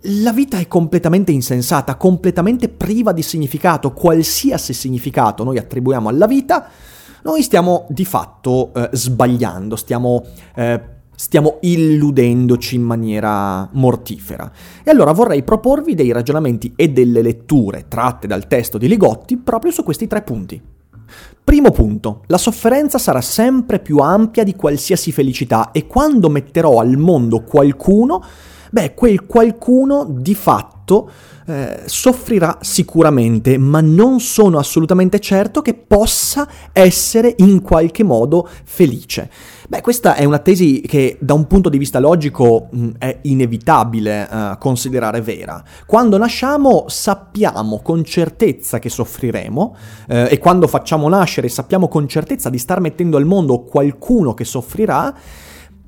la 0.03 0.33
vita 0.33 0.59
è 0.59 0.69
completamente 0.69 1.33
insensata, 1.33 1.97
completamente 1.97 2.69
priva 2.69 3.11
di 3.11 3.23
significato, 3.23 3.93
qualsiasi 3.93 4.73
significato 4.73 5.43
noi 5.43 5.59
attribuiamo 5.59 6.09
alla 6.09 6.29
vita 6.29 6.71
noi 7.23 7.43
stiamo 7.43 7.87
di 7.89 8.05
fatto 8.05 8.73
eh, 8.75 8.91
sbagliando, 8.93 9.77
stiamo, 9.77 10.25
eh, 10.55 10.81
stiamo 11.15 11.59
illudendoci 11.61 12.77
in 12.77 12.83
maniera 12.83 13.69
mortifera. 13.73 14.51
E 14.85 14.91
allora 14.91 15.13
vorrei 15.13 15.43
proporvi 15.43 15.95
dei 15.95 16.13
ragionamenti 16.13 16.73
e 16.77 16.91
delle 16.91 17.23
letture 17.23 17.87
tratte 17.89 18.27
dal 18.27 18.47
testo 18.47 18.79
di 18.79 18.89
Ligotti 18.89 19.37
proprio 19.37 19.73
su 19.73 19.83
questi 19.83 20.07
tre 20.07 20.23
punti. 20.23 20.61
Primo 21.43 21.71
punto, 21.71 22.25
la 22.27 22.37
sofferenza 22.37 22.99
sarà 22.99 23.23
sempre 23.23 23.79
più 23.79 23.99
ampia 23.99 24.45
di 24.45 24.55
qualsiasi 24.55 25.13
felicità 25.13 25.71
e 25.71 25.87
quando 25.87 26.29
metterò 26.29 26.79
al 26.79 26.99
mondo 26.99 27.43
qualcuno, 27.43 28.23
beh, 28.71 28.93
quel 28.95 29.25
qualcuno 29.25 30.07
di 30.07 30.35
fatto 30.35 30.78
eh, 31.49 31.83
soffrirà 31.87 32.59
sicuramente, 32.61 33.57
ma 33.57 33.81
non 33.81 34.21
sono 34.21 34.59
assolutamente 34.59 35.19
certo 35.19 35.63
che 35.63 35.73
possa 35.73 36.47
essere 36.73 37.35
in 37.39 37.63
qualche 37.63 38.03
modo 38.03 38.47
felice. 38.65 39.31
Beh, 39.67 39.81
questa 39.81 40.15
è 40.15 40.25
una 40.25 40.39
tesi 40.41 40.83
che 40.83 41.17
da 41.21 41.33
un 41.33 41.47
punto 41.47 41.71
di 41.71 41.79
vista 41.79 41.99
logico 42.01 42.69
mh, 42.71 42.89
è 42.99 43.19
inevitabile 43.23 44.29
eh, 44.31 44.57
considerare 44.59 45.23
vera. 45.23 45.63
Quando 45.87 46.19
nasciamo 46.19 46.85
sappiamo 46.89 47.81
con 47.81 48.05
certezza 48.05 48.79
che 48.79 48.89
soffriremo 48.91 49.77
eh, 50.09 50.29
e 50.31 50.39
quando 50.39 50.67
facciamo 50.67 51.09
nascere 51.09 51.49
sappiamo 51.49 51.89
con 51.89 52.07
certezza 52.09 52.51
di 52.51 52.59
star 52.59 52.81
mettendo 52.81 53.17
al 53.17 53.25
mondo 53.25 53.63
qualcuno 53.63 54.35
che 54.35 54.45
soffrirà, 54.45 55.15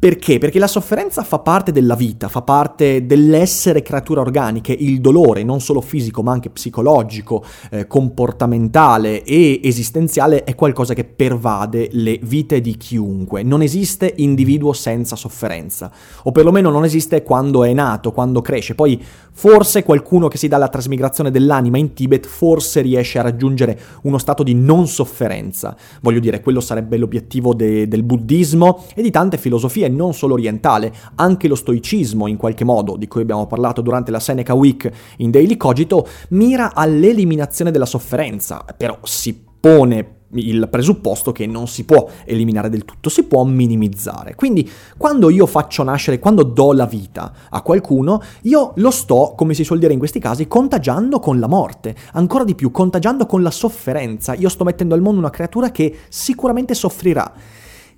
perché? 0.00 0.38
Perché 0.38 0.58
la 0.58 0.66
sofferenza 0.66 1.22
fa 1.22 1.40
parte 1.40 1.72
della 1.72 1.94
vita, 1.94 2.28
fa 2.28 2.40
parte 2.40 3.04
dell'essere 3.04 3.82
creature 3.82 4.20
organiche, 4.20 4.72
il 4.72 4.98
dolore 4.98 5.42
non 5.42 5.60
solo 5.60 5.82
fisico 5.82 6.22
ma 6.22 6.32
anche 6.32 6.48
psicologico, 6.48 7.44
eh, 7.70 7.86
comportamentale 7.86 9.22
e 9.22 9.60
esistenziale 9.62 10.44
è 10.44 10.54
qualcosa 10.54 10.94
che 10.94 11.04
pervade 11.04 11.90
le 11.92 12.18
vite 12.22 12.62
di 12.62 12.78
chiunque. 12.78 13.42
Non 13.42 13.60
esiste 13.60 14.14
individuo 14.16 14.72
senza 14.72 15.16
sofferenza, 15.16 15.92
o 16.22 16.32
perlomeno 16.32 16.70
non 16.70 16.84
esiste 16.84 17.22
quando 17.22 17.62
è 17.62 17.74
nato, 17.74 18.10
quando 18.10 18.40
cresce. 18.40 18.74
Poi 18.74 18.98
forse 19.32 19.82
qualcuno 19.82 20.28
che 20.28 20.38
si 20.38 20.48
dà 20.48 20.56
la 20.56 20.68
trasmigrazione 20.68 21.30
dell'anima 21.30 21.76
in 21.76 21.92
Tibet 21.92 22.26
forse 22.26 22.80
riesce 22.80 23.18
a 23.18 23.22
raggiungere 23.22 23.78
uno 24.04 24.16
stato 24.16 24.42
di 24.42 24.54
non 24.54 24.86
sofferenza. 24.86 25.76
Voglio 26.00 26.20
dire, 26.20 26.40
quello 26.40 26.60
sarebbe 26.60 26.96
l'obiettivo 26.96 27.52
de- 27.52 27.86
del 27.86 28.02
buddismo 28.02 28.86
e 28.94 29.02
di 29.02 29.10
tante 29.10 29.36
filosofie 29.36 29.88
non 29.90 30.14
solo 30.14 30.34
orientale, 30.34 30.92
anche 31.16 31.48
lo 31.48 31.54
stoicismo 31.54 32.26
in 32.26 32.36
qualche 32.36 32.64
modo, 32.64 32.96
di 32.96 33.08
cui 33.08 33.22
abbiamo 33.22 33.46
parlato 33.46 33.80
durante 33.80 34.10
la 34.10 34.20
Seneca 34.20 34.54
Week 34.54 34.90
in 35.18 35.30
Daily 35.30 35.56
Cogito, 35.56 36.06
mira 36.30 36.74
all'eliminazione 36.74 37.70
della 37.70 37.86
sofferenza, 37.86 38.64
però 38.76 38.98
si 39.02 39.48
pone 39.60 40.18
il 40.34 40.68
presupposto 40.70 41.32
che 41.32 41.46
non 41.46 41.66
si 41.66 41.84
può 41.84 42.08
eliminare 42.24 42.68
del 42.68 42.84
tutto, 42.84 43.08
si 43.08 43.24
può 43.24 43.42
minimizzare. 43.44 44.34
Quindi 44.34 44.68
quando 44.96 45.30
io 45.30 45.46
faccio 45.46 45.82
nascere, 45.82 46.18
quando 46.18 46.42
do 46.42 46.72
la 46.72 46.86
vita 46.86 47.32
a 47.48 47.62
qualcuno, 47.62 48.22
io 48.42 48.72
lo 48.76 48.90
sto, 48.90 49.34
come 49.36 49.54
si 49.54 49.64
suol 49.64 49.78
dire 49.78 49.92
in 49.92 49.98
questi 49.98 50.20
casi, 50.20 50.46
contagiando 50.46 51.18
con 51.18 51.38
la 51.40 51.48
morte, 51.48 51.96
ancora 52.12 52.44
di 52.44 52.54
più, 52.54 52.70
contagiando 52.70 53.26
con 53.26 53.42
la 53.42 53.50
sofferenza. 53.50 54.34
Io 54.34 54.48
sto 54.48 54.64
mettendo 54.64 54.94
al 54.94 55.00
mondo 55.00 55.18
una 55.18 55.30
creatura 55.30 55.70
che 55.70 55.96
sicuramente 56.08 56.74
soffrirà. 56.74 57.32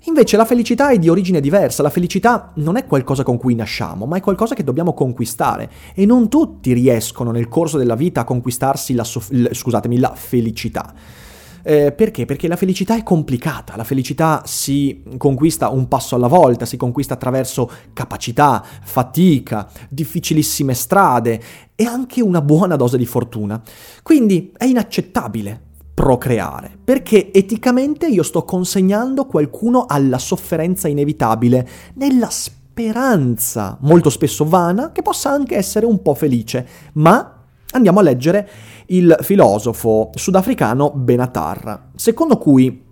Invece 0.05 0.35
la 0.35 0.43
felicità 0.43 0.89
è 0.89 0.99
di 0.99 1.07
origine 1.07 1.39
diversa, 1.39 1.81
la 1.81 1.89
felicità 1.89 2.51
non 2.55 2.75
è 2.75 2.85
qualcosa 2.85 3.23
con 3.23 3.37
cui 3.37 3.55
nasciamo, 3.55 4.05
ma 4.05 4.17
è 4.17 4.21
qualcosa 4.21 4.53
che 4.53 4.63
dobbiamo 4.63 4.93
conquistare 4.93 5.69
e 5.93 6.05
non 6.05 6.27
tutti 6.27 6.73
riescono 6.73 7.31
nel 7.31 7.47
corso 7.47 7.77
della 7.77 7.95
vita 7.95 8.21
a 8.21 8.25
conquistarsi 8.25 8.93
la, 8.95 9.05
sof- 9.05 9.51
scusatemi, 9.53 9.97
la 9.99 10.13
felicità. 10.13 10.93
Eh, 11.65 11.93
perché? 11.93 12.25
Perché 12.25 12.49
la 12.49 12.57
felicità 12.57 12.97
è 12.97 13.03
complicata, 13.03 13.77
la 13.77 13.85
felicità 13.85 14.41
si 14.45 15.03
conquista 15.15 15.69
un 15.69 15.87
passo 15.87 16.15
alla 16.15 16.27
volta, 16.27 16.65
si 16.65 16.75
conquista 16.75 17.13
attraverso 17.13 17.71
capacità, 17.93 18.61
fatica, 18.83 19.69
difficilissime 19.87 20.73
strade 20.73 21.41
e 21.75 21.85
anche 21.85 22.21
una 22.21 22.41
buona 22.41 22.75
dose 22.75 22.97
di 22.97 23.05
fortuna. 23.05 23.61
Quindi 24.01 24.51
è 24.57 24.65
inaccettabile 24.65 25.71
procreare, 25.93 26.77
perché 26.83 27.31
eticamente 27.31 28.07
io 28.07 28.23
sto 28.23 28.43
consegnando 28.43 29.25
qualcuno 29.25 29.85
alla 29.87 30.17
sofferenza 30.17 30.87
inevitabile, 30.87 31.67
nella 31.95 32.29
speranza, 32.29 33.77
molto 33.81 34.09
spesso 34.09 34.45
vana, 34.45 34.91
che 34.91 35.01
possa 35.01 35.29
anche 35.29 35.55
essere 35.55 35.85
un 35.85 36.01
po' 36.01 36.15
felice, 36.15 36.67
ma 36.93 37.37
Andiamo 37.73 37.99
a 37.99 38.03
leggere 38.03 38.47
il 38.87 39.17
filosofo 39.21 40.11
sudafricano 40.13 40.91
Benatar, 40.91 41.89
secondo 41.95 42.37
cui 42.37 42.82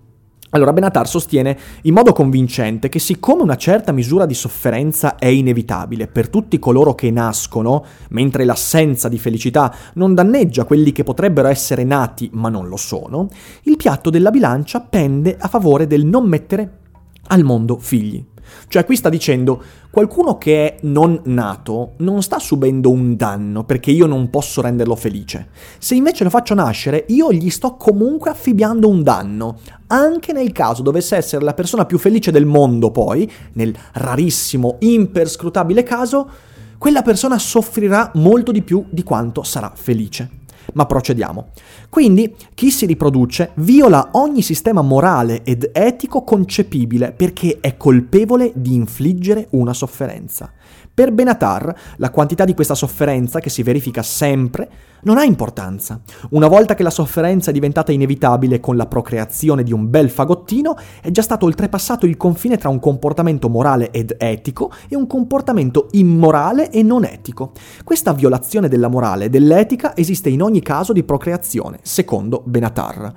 allora 0.52 0.74
Benatar 0.74 1.08
sostiene 1.08 1.58
in 1.84 1.94
modo 1.94 2.14
convincente 2.14 2.90
che 2.90 3.00
siccome 3.00 3.42
una 3.42 3.56
certa 3.56 3.92
misura 3.92 4.26
di 4.26 4.34
sofferenza 4.34 5.16
è 5.16 5.28
inevitabile 5.28 6.08
per 6.08 6.30
tutti 6.30 6.60
coloro 6.60 6.94
che 6.94 7.10
nascono, 7.12 7.84
mentre 8.10 8.46
l'assenza 8.46 9.10
di 9.10 9.18
felicità 9.18 9.74
non 9.94 10.14
danneggia 10.14 10.66
quelli 10.66 10.92
che 10.92 11.04
potrebbero 11.04 11.48
essere 11.48 11.84
nati 11.84 12.30
ma 12.34 12.50
non 12.50 12.68
lo 12.68 12.78
sono, 12.78 13.28
il 13.64 13.78
piatto 13.78 14.10
della 14.10 14.32
bilancia 14.32 14.82
pende 14.82 15.38
a 15.40 15.48
favore 15.48 15.88
del 15.88 16.06
non 16.06 16.28
mettere 16.28 16.80
al 17.28 17.44
mondo 17.44 17.78
figli. 17.78 18.24
Cioè 18.68 18.86
qui 18.86 18.96
sta 18.96 19.10
dicendo 19.10 19.64
qualcuno 19.90 20.38
che 20.38 20.66
è 20.66 20.78
non 20.84 21.20
nato 21.26 21.94
non 21.98 22.22
sta 22.22 22.40
subendo 22.40 22.90
un 22.90 23.16
danno 23.16 23.64
perché 23.64 23.92
io 23.92 24.06
non 24.06 24.30
posso 24.30 24.62
renderlo 24.62 24.96
felice. 24.96 25.50
Se 25.78 25.96
invece 25.96 26.24
lo 26.24 26.30
faccio 26.30 26.54
nascere, 26.54 27.06
io 27.10 27.32
gli 27.32 27.50
sto 27.50 27.76
comunque 27.76 28.30
affibbiando 28.30 28.88
un 28.88 29.04
danno. 29.04 29.60
Anche 29.88 30.34
nel 30.34 30.52
caso 30.52 30.82
dovesse 30.82 31.16
essere 31.16 31.44
la 31.44 31.54
persona 31.54 31.86
più 31.86 31.98
felice 31.98 32.32
del 32.32 32.46
mondo 32.46 32.92
poi, 32.92 33.30
nel 33.54 33.76
rarissimo, 33.94 34.78
imperscrutabile 34.80 35.84
caso, 35.84 36.30
quella 36.78 37.04
persona 37.04 37.38
soffrirà 37.38 38.12
molto 38.16 38.52
di 38.52 38.64
più 38.64 38.84
di 38.90 39.04
quanto 39.04 39.44
sarà 39.44 39.72
felice. 39.76 40.41
Ma 40.74 40.86
procediamo. 40.86 41.50
Quindi 41.90 42.36
chi 42.54 42.72
si 42.72 42.86
riproduce 42.86 43.52
viola 43.56 44.10
ogni 44.14 44.42
sistema 44.42 44.82
morale 44.82 45.44
ed 45.44 45.70
etico 45.74 46.24
concepibile 46.24 47.12
perché 47.12 47.58
è 47.60 47.78
colpevole 47.78 48.52
di 48.56 48.74
infliggere 48.74 49.48
una 49.52 49.74
sofferenza. 49.74 50.52
Per 50.94 51.14
Benatar, 51.14 51.74
la 51.98 52.10
quantità 52.10 52.44
di 52.44 52.54
questa 52.54 52.76
sofferenza, 52.76 53.40
che 53.40 53.50
si 53.50 53.64
verifica 53.64 54.04
sempre, 54.04 54.70
non 55.04 55.18
ha 55.18 55.24
importanza. 55.24 56.02
Una 56.32 56.50
volta 56.50 56.76
che 56.76 56.84
la 56.84 56.90
sofferenza 56.90 57.50
è 57.50 57.54
diventata 57.54 57.94
inevitabile 57.94 58.60
con 58.60 58.76
la 58.76 58.88
procreazione 58.88 59.64
di 59.64 59.72
un 59.72 59.90
bel 59.90 60.10
fagottino, 60.10 60.76
è 61.02 61.10
già 61.10 61.22
stato 61.22 61.46
oltrepassato 61.46 62.06
il 62.06 62.18
confine 62.18 62.58
tra 62.58 62.68
un 62.68 62.80
comportamento 62.80 63.48
morale 63.48 63.90
ed 63.92 64.16
etico 64.18 64.70
e 64.90 64.98
un 64.98 65.08
comportamento 65.08 65.88
immorale 65.92 66.70
e 66.70 66.84
non 66.84 67.06
etico. 67.06 67.54
Questa 67.86 68.12
violazione 68.12 68.68
della 68.68 68.90
morale 68.90 69.26
e 69.26 69.30
dell'etica 69.30 69.96
esiste 69.96 70.28
in 70.28 70.42
ogni 70.42 70.62
caso 70.62 70.92
di 70.92 71.04
procreazione, 71.04 71.80
secondo 71.84 72.44
Benatar. 72.46 73.14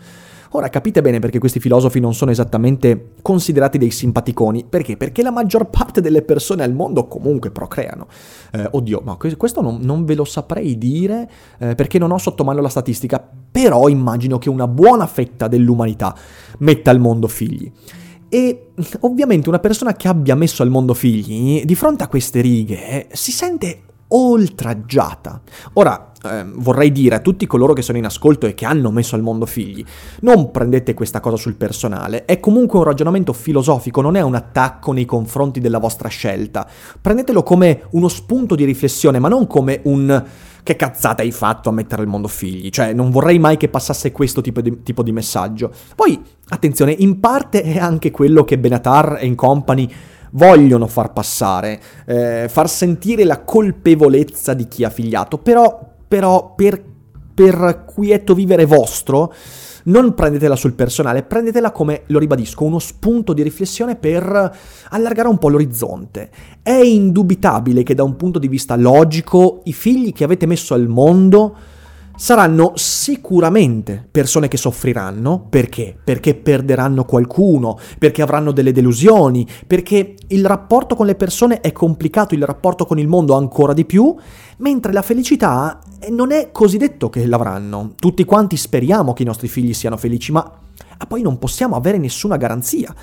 Ora 0.57 0.69
capite 0.69 1.03
bene 1.03 1.19
perché 1.19 1.41
questi 1.41 1.59
filosofi 1.59 1.99
non 1.99 2.15
sono 2.15 2.31
esattamente 2.31 3.15
considerati 3.23 3.77
dei 3.77 3.91
simpaticoni, 3.91 4.65
perché? 4.69 4.97
Perché 4.97 5.21
la 5.25 5.33
maggior 5.33 5.69
parte 5.69 6.01
delle 6.01 6.23
persone 6.23 6.63
al 6.63 6.73
mondo 6.73 7.09
comunque 7.09 7.51
procreano. 7.51 8.07
Eh, 8.53 8.69
oddio, 8.71 9.03
ma 9.05 9.17
questo 9.17 9.61
non, 9.61 9.81
non, 9.81 10.05
ve 10.05 10.15
lo 10.15 10.25
saprei 10.25 10.79
dire 10.79 11.29
eh, 11.59 11.75
perché 11.75 11.99
non 11.99 12.13
ho 12.13 12.19
sotto 12.19 12.45
mano 12.45 12.61
la 12.61 12.69
statistica, 12.69 13.21
però 13.51 13.89
immagino 13.89 14.39
che 14.39 14.49
una 14.49 14.69
buona 14.69 15.09
fetta 15.09 15.49
dell'umanità 15.49 16.15
metta 16.59 16.93
al 16.93 17.01
mondo 17.01 17.27
figli. 17.27 17.69
E 18.29 18.69
ovviamente 19.01 19.49
una 19.49 19.59
persona 19.59 19.95
che 19.95 20.07
abbia 20.07 20.37
messo 20.37 20.63
al 20.63 20.71
mondo 20.71 20.95
figli, 20.95 21.65
di 21.65 21.75
fronte 21.75 22.05
a 22.05 22.09
queste 22.09 22.41
righe, 22.41 23.09
si 23.11 23.33
sente 23.33 23.83
oltraggiata. 24.17 25.41
Ora, 25.75 26.13
eh, 26.25 26.45
vorrei 26.55 26.93
dire 26.93 27.17
a 27.17 27.21
tutti 27.21 27.47
coloro 27.47 27.73
che 27.73 27.83
sono 27.83 27.99
in 27.99 28.05
ascolto 28.05 28.47
e 28.47 28.55
che 28.55 28.65
hanno 28.65 28.91
messo 28.91 29.17
al 29.17 29.23
mondo 29.23 29.45
figli, 29.45 29.85
non 30.21 30.51
prendete 30.51 30.95
questa 30.95 31.21
cosa 31.21 31.37
sul 31.37 31.57
personale, 31.57 32.25
è 32.25 32.41
comunque 32.41 32.79
un 32.79 32.85
ragionamento 32.85 33.33
filosofico, 33.33 34.01
non 34.01 34.17
è 34.17 34.21
un 34.21 34.35
attacco 34.35 34.93
nei 34.93 35.05
confronti 35.05 35.61
della 35.61 35.79
vostra 35.79 36.09
scelta. 36.09 36.67
Prendetelo 37.01 37.43
come 37.43 37.83
uno 37.91 38.09
spunto 38.09 38.55
di 38.55 38.65
riflessione, 38.65 39.19
ma 39.19 39.29
non 39.29 39.47
come 39.47 39.81
un 39.85 40.25
che 40.63 40.77
cazzata 40.77 41.21
hai 41.21 41.31
fatto 41.31 41.69
a 41.69 41.73
mettere 41.73 42.01
al 42.01 42.09
mondo 42.09 42.29
figli? 42.29 42.71
Cioè, 42.71 42.95
non 42.95 43.11
vorrei 43.11 43.39
mai 43.39 43.59
che 43.59 43.69
passasse 43.69 44.13
questo 44.13 44.41
tipo 44.41 44.63
di, 44.63 44.83
tipo 44.83 45.03
di 45.03 45.13
messaggio. 45.13 45.71
Poi, 45.95 46.19
attenzione, 46.49 46.95
in 46.97 47.21
parte 47.21 47.63
è 47.63 47.79
anche 47.79 48.11
quello 48.11 48.45
che 48.45 48.59
Benatar 48.59 49.19
e 49.21 49.35
company 49.35 49.91
vogliono 50.35 50.87
far 50.87 51.13
passare, 51.13 51.81
eh, 52.07 52.47
far 52.49 52.69
sentire 52.69 53.25
la 53.25 53.41
colpevolezza 53.43 54.55
di 54.55 54.69
chi 54.69 54.85
ha 54.85 54.91
figliato, 54.91 55.39
però, 55.39 55.81
però 56.07 56.55
per, 56.55 56.83
per 57.35 57.85
quieto 57.87 58.35
vivere 58.35 58.65
vostro, 58.65 59.33
non 59.85 60.15
prendetela 60.15 60.57
sul 60.57 60.73
personale, 60.73 61.25
prendetela 61.25 61.71
come, 61.71 62.03
lo 62.07 62.19
ribadisco, 62.19 62.65
uno 62.65 62.79
spunto 62.79 63.33
di 63.33 63.43
riflessione 63.43 63.97
per 63.97 64.57
allargare 64.91 65.29
un 65.29 65.39
po' 65.39 65.49
l'orizzonte. 65.49 66.31
È 66.63 66.73
indubitabile 66.73 67.83
che 67.83 67.95
da 67.95 68.03
un 68.03 68.17
punto 68.17 68.39
di 68.39 68.49
vista 68.49 68.77
logico 68.77 69.61
i 69.65 69.73
figli 69.73 70.13
che 70.13 70.25
avete 70.25 70.47
messo 70.47 70.75
al 70.75 70.89
mondo 70.89 71.57
saranno 72.17 72.73
sicuramente 72.77 74.07
persone 74.11 74.49
che 74.49 74.57
soffriranno, 74.57 75.47
perché? 75.49 75.97
Perché 76.03 76.35
perderanno 76.35 77.05
qualcuno, 77.05 77.79
perché 77.99 78.23
avranno 78.23 78.53
delle 78.53 78.73
delusioni, 78.73 79.47
perché 79.67 80.15
il 80.29 80.47
rapporto 80.47 80.95
con 80.95 81.07
le 81.07 81.15
persone 81.15 81.61
è 81.61 81.73
complicato, 81.73 82.35
il 82.35 82.45
rapporto 82.45 82.87
con 82.87 82.99
il 82.99 83.09
mondo 83.09 83.35
ancora 83.35 83.73
di 83.73 83.85
più, 83.85 84.15
mentre 84.59 84.93
la 84.93 85.03
felicità 85.03 85.81
eh, 85.99 86.11
non 86.11 86.31
è 86.33 86.51
così 86.53 86.77
detto 86.77 87.11
che 87.11 87.27
l'avranno. 87.27 87.95
Tutti 87.99 88.25
quanti 88.25 88.57
speriamo 88.57 89.13
che 89.13 89.23
i 89.23 89.27
nostri 89.27 89.49
figli 89.49 89.75
siano 89.75 89.97
felici, 89.97 90.33
ma 90.33 90.59
poi 91.09 91.23
non 91.23 91.39
possiamo 91.39 91.77
avere 91.77 91.99
nessuna 91.99 92.37
garanzia 92.37 92.95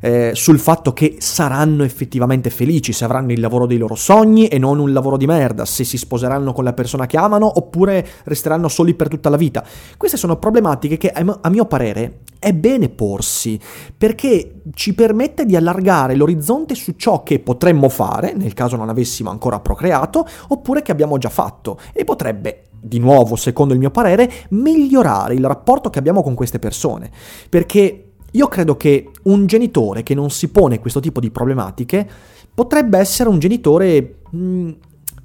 eh, 0.00 0.32
sul 0.34 0.58
fatto 0.58 0.92
che 0.92 1.16
saranno 1.18 1.84
effettivamente 1.84 2.50
felici, 2.50 2.92
se 2.92 3.04
avranno 3.04 3.32
il 3.32 3.40
lavoro 3.40 3.66
dei 3.66 3.78
loro 3.78 3.94
sogni 3.94 4.48
e 4.48 4.58
non 4.58 4.78
un 4.78 4.92
lavoro 4.92 5.16
di 5.16 5.26
merda, 5.26 5.64
se 5.64 5.84
si 5.84 5.96
sposeranno 5.96 6.52
con 6.52 6.64
la 6.64 6.72
persona 6.72 7.06
che 7.06 7.16
amano 7.16 7.50
oppure 7.56 8.06
resteranno 8.24 8.68
soli 8.68 8.94
per 8.94 9.08
tutta 9.08 9.28
la 9.28 9.36
vita. 9.36 9.64
Queste 9.96 10.16
sono 10.16 10.36
problematiche 10.36 10.96
che 10.96 11.10
a 11.10 11.48
mio 11.48 11.64
parere 11.66 12.20
è 12.38 12.52
bene 12.52 12.88
porsi 12.88 13.58
perché 13.96 14.60
ci 14.74 14.94
permette 14.94 15.44
di 15.44 15.56
allargare 15.56 16.14
l'orizzonte 16.14 16.74
su 16.74 16.94
ciò 16.96 17.24
che 17.24 17.40
potremmo 17.40 17.88
fare 17.88 18.32
nel 18.32 18.54
caso 18.54 18.76
non 18.76 18.88
avessimo 18.88 19.30
ancora 19.30 19.58
procreato 19.58 20.24
oppure 20.48 20.82
che 20.82 20.92
abbiamo 20.92 21.18
già 21.18 21.30
fatto 21.30 21.78
e 21.92 22.04
potrebbe 22.04 22.62
di 22.80 22.98
nuovo, 22.98 23.36
secondo 23.36 23.74
il 23.74 23.80
mio 23.80 23.90
parere, 23.90 24.30
migliorare 24.50 25.34
il 25.34 25.44
rapporto 25.44 25.90
che 25.90 25.98
abbiamo 25.98 26.22
con 26.22 26.34
queste 26.34 26.58
persone. 26.58 27.10
Perché 27.48 28.07
io 28.32 28.46
credo 28.48 28.76
che 28.76 29.10
un 29.24 29.46
genitore 29.46 30.02
che 30.02 30.14
non 30.14 30.30
si 30.30 30.48
pone 30.48 30.78
questo 30.78 31.00
tipo 31.00 31.20
di 31.20 31.30
problematiche 31.30 32.08
potrebbe 32.52 32.98
essere 32.98 33.28
un 33.28 33.38
genitore 33.38 34.20
mh, 34.30 34.38
mm, 34.38 34.70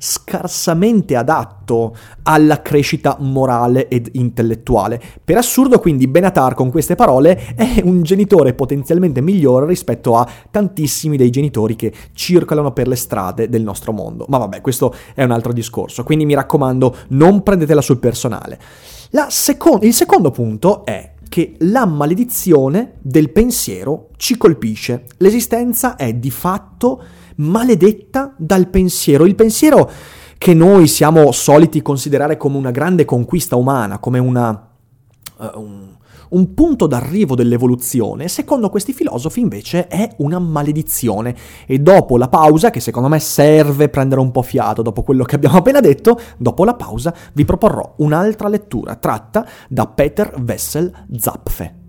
scarsamente 0.04 1.16
adatto 1.16 1.96
alla 2.24 2.62
crescita 2.62 3.16
morale 3.22 3.88
ed 3.88 4.10
intellettuale. 4.14 5.02
Per 5.24 5.38
assurdo, 5.38 5.80
quindi, 5.80 6.08
Benatar 6.08 6.56
con 6.56 6.70
queste 6.72 6.96
parole 6.96 7.56
è 7.56 7.82
un 7.86 8.04
genitore 8.04 8.54
potenzialmente 8.54 9.22
migliore 9.22 9.66
rispetto 9.66 10.18
a 10.18 10.28
tantissimi 10.52 11.16
dei 11.16 11.30
genitori 11.30 11.78
che 11.78 11.94
circolano 12.12 12.74
per 12.74 12.90
le 12.90 12.98
strade 12.98 13.48
del 13.48 13.64
nostro 13.64 13.94
mondo. 13.94 14.26
Ma 14.28 14.40
vabbè, 14.40 14.60
questo 14.60 14.94
è 15.14 15.24
un 15.24 15.32
altro 15.32 15.54
discorso, 15.54 16.04
quindi 16.04 16.26
mi 16.26 16.34
raccomando, 16.34 16.96
non 17.10 17.42
prendetela 17.42 17.82
sul 17.82 18.00
personale. 18.00 18.60
Seco- 19.30 19.80
il 19.84 19.94
secondo 19.94 20.32
punto 20.32 20.84
è 20.84 21.13
che 21.34 21.56
la 21.62 21.88
maledizione 21.88 22.98
del 23.02 23.32
pensiero 23.32 24.10
ci 24.18 24.38
colpisce. 24.38 25.06
L'esistenza 25.18 25.96
è 25.96 26.14
di 26.14 26.30
fatto 26.30 27.02
maledetta 27.38 28.36
dal 28.38 28.68
pensiero. 28.68 29.26
Il 29.26 29.34
pensiero 29.34 29.90
che 30.38 30.54
noi 30.54 30.86
siamo 30.86 31.32
soliti 31.32 31.82
considerare 31.82 32.38
come 32.38 32.58
una 32.58 32.70
grande 32.70 33.04
conquista 33.04 33.56
umana, 33.56 33.98
come 33.98 34.20
una, 34.20 34.74
uh, 35.38 35.60
un, 35.60 35.96
un 36.34 36.54
punto 36.54 36.88
d'arrivo 36.88 37.36
dell'evoluzione, 37.36 38.28
secondo 38.28 38.70
questi 38.70 38.94
filosofi 38.94 39.40
invece 39.40 39.88
è 39.88 40.08
una 40.18 40.40
maledizione. 40.40 41.36
E 41.66 41.80
dopo 41.80 42.18
la 42.18 42.28
pausa, 42.28 42.70
che 42.70 42.80
secondo 42.80 43.08
me 43.08 43.20
serve 43.20 43.90
prendere 43.90 44.22
un 44.22 44.32
po' 44.32 44.42
fiato 44.42 44.82
dopo 44.82 45.04
quello 45.04 45.24
che 45.24 45.36
abbiamo 45.36 45.58
appena 45.58 45.80
detto, 45.80 46.20
dopo 46.38 46.64
la 46.64 46.76
pausa 46.76 47.14
vi 47.34 47.46
proporrò 47.46 47.96
un'altra 47.98 48.48
lettura 48.48 48.96
tratta 48.96 49.48
da 49.68 49.88
Peter 49.88 50.34
Wessel 50.46 50.92
Zapfe. 51.18 51.83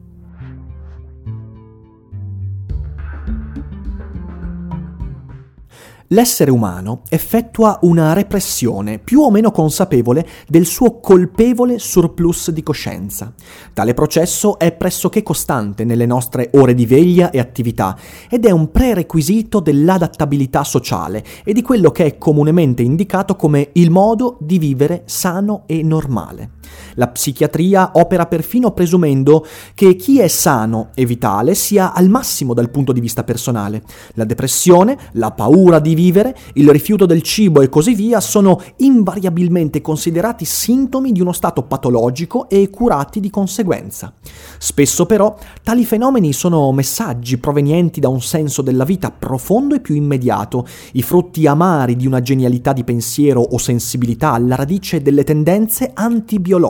L'essere 6.09 6.51
umano 6.51 7.03
effettua 7.09 7.79
una 7.83 8.13
repressione 8.13 8.99
più 8.99 9.21
o 9.21 9.31
meno 9.31 9.51
consapevole 9.51 10.27
del 10.47 10.67
suo 10.67 11.01
colpevole 11.01 11.79
surplus 11.79 12.51
di 12.51 12.63
coscienza. 12.63 13.33
Tale 13.73 13.95
processo 13.95 14.59
è 14.59 14.73
pressoché 14.73 15.23
costante 15.23 15.85
nelle 15.85 16.07
nostre 16.07 16.51
ore 16.55 16.75
di 16.75 16.87
veglia 16.87 17.31
e 17.31 17.39
attività 17.39 17.97
ed 18.29 18.45
è 18.45 18.51
un 18.51 18.71
prerequisito 18.71 19.61
dell'adattabilità 19.61 20.65
sociale 20.65 21.25
e 21.45 21.53
di 21.53 21.63
quello 21.63 21.91
che 21.91 22.05
è 22.05 22.19
comunemente 22.19 22.83
indicato 22.83 23.37
come 23.37 23.71
il 23.73 23.91
modo 23.91 24.37
di 24.41 24.59
vivere 24.59 25.03
sano 25.07 25.63
e 25.67 25.83
normale. 25.83 26.51
La 26.95 27.09
psichiatria 27.09 27.93
opera 27.95 28.27
perfino 28.27 28.73
presumendo 28.73 29.47
che 29.75 29.97
chi 29.97 30.21
è 30.21 30.29
sano 30.29 30.91
e 30.95 31.05
vitale 31.07 31.55
sia 31.55 31.93
al 31.93 32.09
massimo 32.09 32.55
dal 32.55 32.71
punto 32.71 32.93
di 32.93 33.01
vista 33.01 33.25
personale. 33.25 33.83
La 34.15 34.25
depressione, 34.25 34.97
la 35.13 35.33
paura 35.33 35.79
di 35.79 35.95
vivere, 35.95 36.37
il 36.55 36.71
rifiuto 36.71 37.07
del 37.07 37.23
cibo 37.23 37.61
e 37.61 37.69
così 37.69 37.95
via 37.95 38.21
sono 38.21 38.61
invariabilmente 38.79 39.81
considerati 39.81 40.45
sintomi 40.45 41.13
di 41.13 41.21
uno 41.21 41.33
stato 41.33 41.63
patologico 41.63 42.49
e 42.49 42.71
curati 42.71 43.21
di 43.21 43.31
conseguenza. 43.31 44.13
Spesso 44.59 45.07
però 45.07 45.37
tali 45.63 45.85
fenomeni 45.85 46.33
sono 46.33 46.73
messaggi 46.73 47.39
provenienti 47.39 48.01
da 48.01 48.09
un 48.09 48.21
senso 48.21 48.63
della 48.63 48.85
vita 48.85 49.11
profondo 49.11 49.75
e 49.75 49.81
più 49.81 49.95
immediato, 49.95 50.67
i 50.93 51.03
frutti 51.03 51.47
amari 51.47 51.97
di 51.97 52.07
una 52.07 52.21
genialità 52.21 52.73
di 52.73 52.85
pensiero 52.85 53.41
o 53.41 53.59
sensibilità 53.59 54.33
alla 54.33 54.55
radice 54.55 55.03
delle 55.03 55.25
tendenze 55.25 55.91
antibiologiche. 55.93 56.64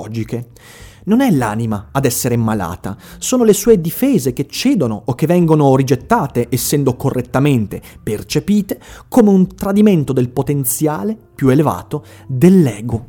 Non 1.07 1.21
è 1.21 1.31
l'anima 1.31 1.89
ad 1.93 2.07
essere 2.07 2.37
malata, 2.37 2.97
sono 3.19 3.45
le 3.45 3.53
sue 3.53 3.79
difese 3.81 4.33
che 4.33 4.47
cedono 4.47 5.03
o 5.05 5.15
che 5.15 5.27
vengono 5.27 5.77
rigettate, 5.77 6.47
essendo 6.49 6.97
correttamente 6.97 7.83
percepite 8.03 8.81
come 9.09 9.29
un 9.29 9.55
tradimento 9.55 10.15
del 10.15 10.31
potenziale 10.31 11.17
più 11.35 11.49
elevato 11.49 12.05
dell'ego. 12.27 13.07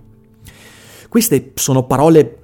Queste 1.08 1.52
sono 1.56 1.86
parole 1.86 2.40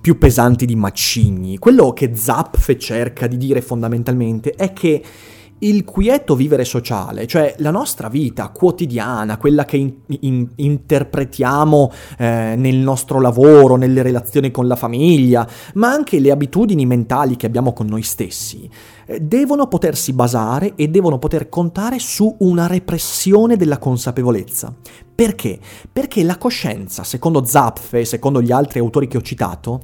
più 0.00 0.18
pesanti 0.18 0.66
di 0.66 0.76
macigni. 0.76 1.58
Quello 1.58 1.92
che 1.92 2.14
Zapf 2.14 2.76
cerca 2.76 3.26
di 3.26 3.36
dire 3.36 3.60
fondamentalmente 3.60 4.52
è 4.52 4.72
che 4.72 5.02
il 5.60 5.84
quieto 5.84 6.36
vivere 6.36 6.64
sociale, 6.64 7.26
cioè 7.26 7.54
la 7.58 7.70
nostra 7.70 8.08
vita 8.08 8.48
quotidiana, 8.50 9.36
quella 9.36 9.64
che 9.64 9.76
in, 9.76 9.92
in, 10.20 10.48
interpretiamo 10.54 11.92
eh, 12.18 12.54
nel 12.56 12.76
nostro 12.76 13.20
lavoro, 13.20 13.76
nelle 13.76 14.02
relazioni 14.02 14.50
con 14.50 14.66
la 14.66 14.76
famiglia, 14.76 15.46
ma 15.74 15.90
anche 15.90 16.20
le 16.20 16.30
abitudini 16.30 16.86
mentali 16.86 17.36
che 17.36 17.46
abbiamo 17.46 17.72
con 17.72 17.86
noi 17.86 18.02
stessi, 18.02 18.68
eh, 19.06 19.20
devono 19.20 19.66
potersi 19.66 20.12
basare 20.12 20.74
e 20.76 20.88
devono 20.88 21.18
poter 21.18 21.48
contare 21.48 21.98
su 21.98 22.36
una 22.40 22.66
repressione 22.66 23.56
della 23.56 23.78
consapevolezza. 23.78 24.72
Perché? 25.14 25.58
Perché 25.92 26.22
la 26.22 26.38
coscienza, 26.38 27.02
secondo 27.02 27.44
Zapfe 27.44 28.00
e 28.00 28.04
secondo 28.04 28.40
gli 28.40 28.52
altri 28.52 28.78
autori 28.78 29.08
che 29.08 29.16
ho 29.16 29.22
citato, 29.22 29.80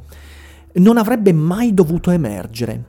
non 0.75 0.97
avrebbe 0.97 1.33
mai 1.33 1.75
dovuto 1.75 2.11
emergere. 2.11 2.85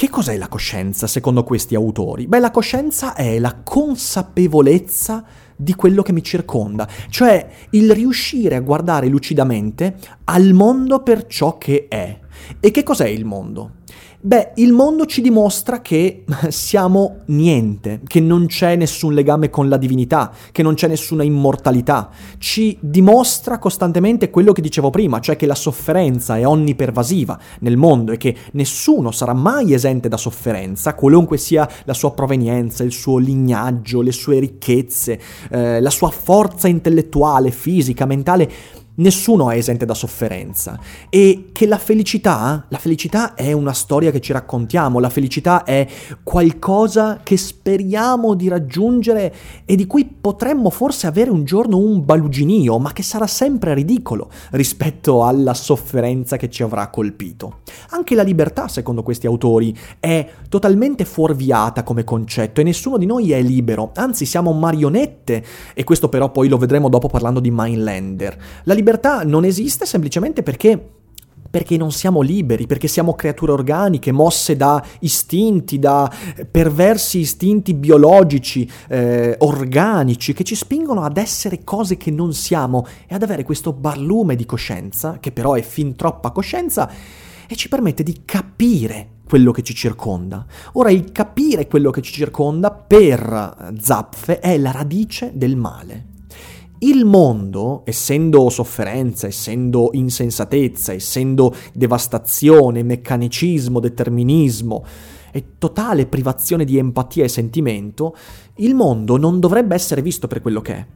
Che 0.00 0.08
cos'è 0.08 0.38
la 0.38 0.48
coscienza 0.48 1.06
secondo 1.06 1.44
questi 1.44 1.74
autori? 1.74 2.26
Beh, 2.26 2.38
la 2.38 2.50
coscienza 2.50 3.12
è 3.12 3.38
la 3.38 3.60
consapevolezza 3.62 5.22
di 5.54 5.74
quello 5.74 6.00
che 6.00 6.14
mi 6.14 6.22
circonda, 6.22 6.88
cioè 7.10 7.46
il 7.72 7.92
riuscire 7.92 8.56
a 8.56 8.60
guardare 8.60 9.08
lucidamente 9.08 9.98
al 10.24 10.54
mondo 10.54 11.02
per 11.02 11.26
ciò 11.26 11.58
che 11.58 11.86
è. 11.86 12.18
E 12.60 12.70
che 12.70 12.82
cos'è 12.82 13.08
il 13.08 13.26
mondo? 13.26 13.72
Beh, 14.22 14.52
il 14.56 14.74
mondo 14.74 15.06
ci 15.06 15.22
dimostra 15.22 15.80
che 15.80 16.24
siamo 16.50 17.20
niente, 17.28 18.02
che 18.06 18.20
non 18.20 18.44
c'è 18.44 18.76
nessun 18.76 19.14
legame 19.14 19.48
con 19.48 19.70
la 19.70 19.78
divinità, 19.78 20.30
che 20.52 20.62
non 20.62 20.74
c'è 20.74 20.88
nessuna 20.88 21.22
immortalità. 21.22 22.10
Ci 22.36 22.76
dimostra 22.80 23.58
costantemente 23.58 24.28
quello 24.28 24.52
che 24.52 24.60
dicevo 24.60 24.90
prima, 24.90 25.20
cioè 25.20 25.36
che 25.36 25.46
la 25.46 25.54
sofferenza 25.54 26.36
è 26.36 26.46
onnipervasiva 26.46 27.38
nel 27.60 27.78
mondo 27.78 28.12
e 28.12 28.18
che 28.18 28.36
nessuno 28.52 29.10
sarà 29.10 29.32
mai 29.32 29.72
esente 29.72 30.10
da 30.10 30.18
sofferenza, 30.18 30.92
qualunque 30.92 31.38
sia 31.38 31.66
la 31.84 31.94
sua 31.94 32.12
provenienza, 32.12 32.84
il 32.84 32.92
suo 32.92 33.16
lignaggio, 33.16 34.02
le 34.02 34.12
sue 34.12 34.38
ricchezze, 34.38 35.18
eh, 35.50 35.80
la 35.80 35.90
sua 35.90 36.10
forza 36.10 36.68
intellettuale, 36.68 37.50
fisica, 37.50 38.04
mentale 38.04 38.50
nessuno 39.00 39.50
è 39.50 39.56
esente 39.56 39.84
da 39.84 39.94
sofferenza 39.94 40.78
e 41.08 41.48
che 41.52 41.66
la 41.66 41.78
felicità, 41.78 42.64
la 42.68 42.78
felicità 42.78 43.34
è 43.34 43.52
una 43.52 43.72
storia 43.72 44.10
che 44.10 44.20
ci 44.20 44.32
raccontiamo, 44.32 45.00
la 45.00 45.10
felicità 45.10 45.64
è 45.64 45.86
qualcosa 46.22 47.20
che 47.22 47.36
speriamo 47.36 48.34
di 48.34 48.48
raggiungere 48.48 49.34
e 49.64 49.74
di 49.74 49.86
cui 49.86 50.04
potremmo 50.04 50.70
forse 50.70 51.06
avere 51.06 51.30
un 51.30 51.44
giorno 51.44 51.78
un 51.78 52.04
baluginio, 52.04 52.78
ma 52.78 52.92
che 52.92 53.02
sarà 53.02 53.26
sempre 53.26 53.74
ridicolo 53.74 54.30
rispetto 54.50 55.24
alla 55.24 55.54
sofferenza 55.54 56.36
che 56.36 56.48
ci 56.48 56.62
avrà 56.62 56.88
colpito. 56.88 57.60
Anche 57.90 58.14
la 58.14 58.22
libertà, 58.22 58.68
secondo 58.68 59.02
questi 59.02 59.26
autori, 59.26 59.76
è 59.98 60.28
totalmente 60.48 61.04
fuorviata 61.04 61.82
come 61.82 62.04
concetto 62.04 62.60
e 62.60 62.64
nessuno 62.64 62.98
di 62.98 63.06
noi 63.06 63.32
è 63.32 63.40
libero, 63.42 63.92
anzi 63.94 64.26
siamo 64.26 64.52
marionette 64.52 65.44
e 65.74 65.84
questo 65.84 66.08
però 66.08 66.30
poi 66.30 66.48
lo 66.48 66.58
vedremo 66.58 66.88
dopo 66.88 67.08
parlando 67.08 67.40
di 67.40 67.50
Mindlander. 67.50 68.36
La 68.64 68.74
libertà 68.74 68.89
non 69.24 69.44
esiste 69.44 69.86
semplicemente 69.86 70.42
perché 70.42 70.98
perché 71.50 71.76
non 71.76 71.90
siamo 71.90 72.20
liberi, 72.20 72.66
perché 72.66 72.86
siamo 72.86 73.14
creature 73.14 73.50
organiche, 73.50 74.12
mosse 74.12 74.56
da 74.56 74.82
istinti, 75.00 75.80
da 75.80 76.10
perversi 76.48 77.18
istinti 77.18 77.74
biologici, 77.74 78.70
eh, 78.88 79.34
organici, 79.40 80.32
che 80.32 80.44
ci 80.44 80.54
spingono 80.54 81.02
ad 81.02 81.16
essere 81.16 81.64
cose 81.64 81.96
che 81.96 82.12
non 82.12 82.32
siamo 82.32 82.86
e 83.08 83.16
ad 83.16 83.24
avere 83.24 83.42
questo 83.42 83.72
barlume 83.72 84.36
di 84.36 84.46
coscienza, 84.46 85.18
che 85.18 85.32
però 85.32 85.54
è 85.54 85.62
fin 85.62 85.96
troppa 85.96 86.30
coscienza, 86.30 86.88
e 87.48 87.56
ci 87.56 87.68
permette 87.68 88.04
di 88.04 88.22
capire 88.24 89.18
quello 89.26 89.50
che 89.50 89.62
ci 89.62 89.74
circonda. 89.74 90.46
Ora, 90.74 90.90
il 90.90 91.10
capire 91.10 91.66
quello 91.66 91.90
che 91.90 92.00
ci 92.00 92.12
circonda 92.12 92.70
per 92.70 93.72
Zapfe 93.80 94.38
è 94.38 94.56
la 94.56 94.70
radice 94.70 95.32
del 95.34 95.56
male. 95.56 96.09
Il 96.82 97.04
mondo, 97.04 97.82
essendo 97.84 98.48
sofferenza, 98.48 99.26
essendo 99.26 99.90
insensatezza, 99.92 100.94
essendo 100.94 101.54
devastazione, 101.74 102.82
meccanicismo, 102.82 103.80
determinismo 103.80 104.82
e 105.30 105.58
totale 105.58 106.06
privazione 106.06 106.64
di 106.64 106.78
empatia 106.78 107.24
e 107.24 107.28
sentimento, 107.28 108.16
il 108.56 108.74
mondo 108.74 109.18
non 109.18 109.40
dovrebbe 109.40 109.74
essere 109.74 110.00
visto 110.00 110.26
per 110.26 110.40
quello 110.40 110.62
che 110.62 110.74
è. 110.74 110.86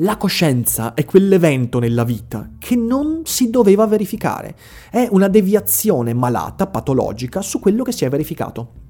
La 0.00 0.18
coscienza 0.18 0.92
è 0.92 1.06
quell'evento 1.06 1.78
nella 1.78 2.04
vita 2.04 2.50
che 2.58 2.76
non 2.76 3.22
si 3.24 3.48
doveva 3.48 3.86
verificare. 3.86 4.54
È 4.90 5.08
una 5.10 5.28
deviazione 5.28 6.12
malata, 6.12 6.66
patologica, 6.66 7.40
su 7.40 7.58
quello 7.58 7.84
che 7.84 7.92
si 7.92 8.04
è 8.04 8.10
verificato. 8.10 8.84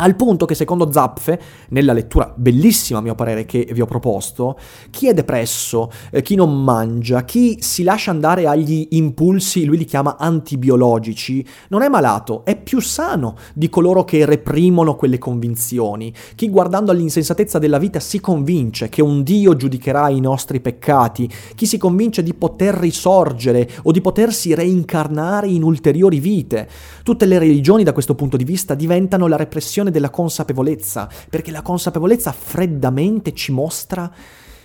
Al 0.00 0.14
punto 0.14 0.44
che 0.44 0.54
secondo 0.54 0.92
Zapfe, 0.92 1.40
nella 1.70 1.92
lettura 1.92 2.32
bellissima 2.36 3.00
a 3.00 3.02
mio 3.02 3.16
parere 3.16 3.44
che 3.44 3.68
vi 3.72 3.80
ho 3.80 3.86
proposto, 3.86 4.56
chi 4.90 5.08
è 5.08 5.14
depresso, 5.14 5.90
eh, 6.12 6.22
chi 6.22 6.36
non 6.36 6.62
mangia, 6.62 7.24
chi 7.24 7.56
si 7.60 7.82
lascia 7.82 8.12
andare 8.12 8.46
agli 8.46 8.86
impulsi, 8.90 9.64
lui 9.64 9.76
li 9.76 9.84
chiama 9.84 10.16
antibiologici, 10.16 11.44
non 11.70 11.82
è 11.82 11.88
malato, 11.88 12.44
è 12.44 12.56
più 12.56 12.78
sano 12.80 13.34
di 13.54 13.68
coloro 13.68 14.04
che 14.04 14.24
reprimono 14.24 14.94
quelle 14.94 15.18
convinzioni. 15.18 16.14
Chi 16.36 16.48
guardando 16.48 16.92
all'insensatezza 16.92 17.58
della 17.58 17.78
vita 17.78 17.98
si 17.98 18.20
convince 18.20 18.88
che 18.88 19.02
un 19.02 19.24
Dio 19.24 19.56
giudicherà 19.56 20.10
i 20.10 20.20
nostri 20.20 20.60
peccati, 20.60 21.28
chi 21.56 21.66
si 21.66 21.76
convince 21.76 22.22
di 22.22 22.34
poter 22.34 22.76
risorgere 22.76 23.68
o 23.82 23.90
di 23.90 24.00
potersi 24.00 24.54
reincarnare 24.54 25.48
in 25.48 25.64
ulteriori 25.64 26.20
vite. 26.20 26.68
Tutte 27.02 27.26
le 27.26 27.40
religioni 27.40 27.82
da 27.82 27.92
questo 27.92 28.14
punto 28.14 28.36
di 28.36 28.44
vista 28.44 28.74
diventano 28.74 29.26
la 29.26 29.36
repressione 29.36 29.86
questione 29.88 29.90
della 29.90 30.10
consapevolezza, 30.10 31.08
perché 31.28 31.50
la 31.50 31.62
consapevolezza 31.62 32.32
freddamente 32.32 33.32
ci 33.32 33.52
mostra 33.52 34.10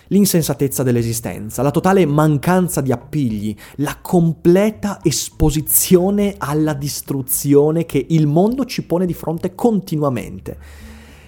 l'insensatezza 0.08 0.82
dell'esistenza, 0.82 1.62
la 1.62 1.70
totale 1.70 2.04
mancanza 2.04 2.80
di 2.80 2.92
appigli, 2.92 3.56
la 3.76 3.96
completa 4.00 5.00
esposizione 5.02 6.34
alla 6.38 6.74
distruzione 6.74 7.86
che 7.86 8.04
il 8.10 8.26
mondo 8.26 8.66
ci 8.66 8.84
pone 8.84 9.06
di 9.06 9.14
fronte 9.14 9.54
continuamente. 9.54 10.58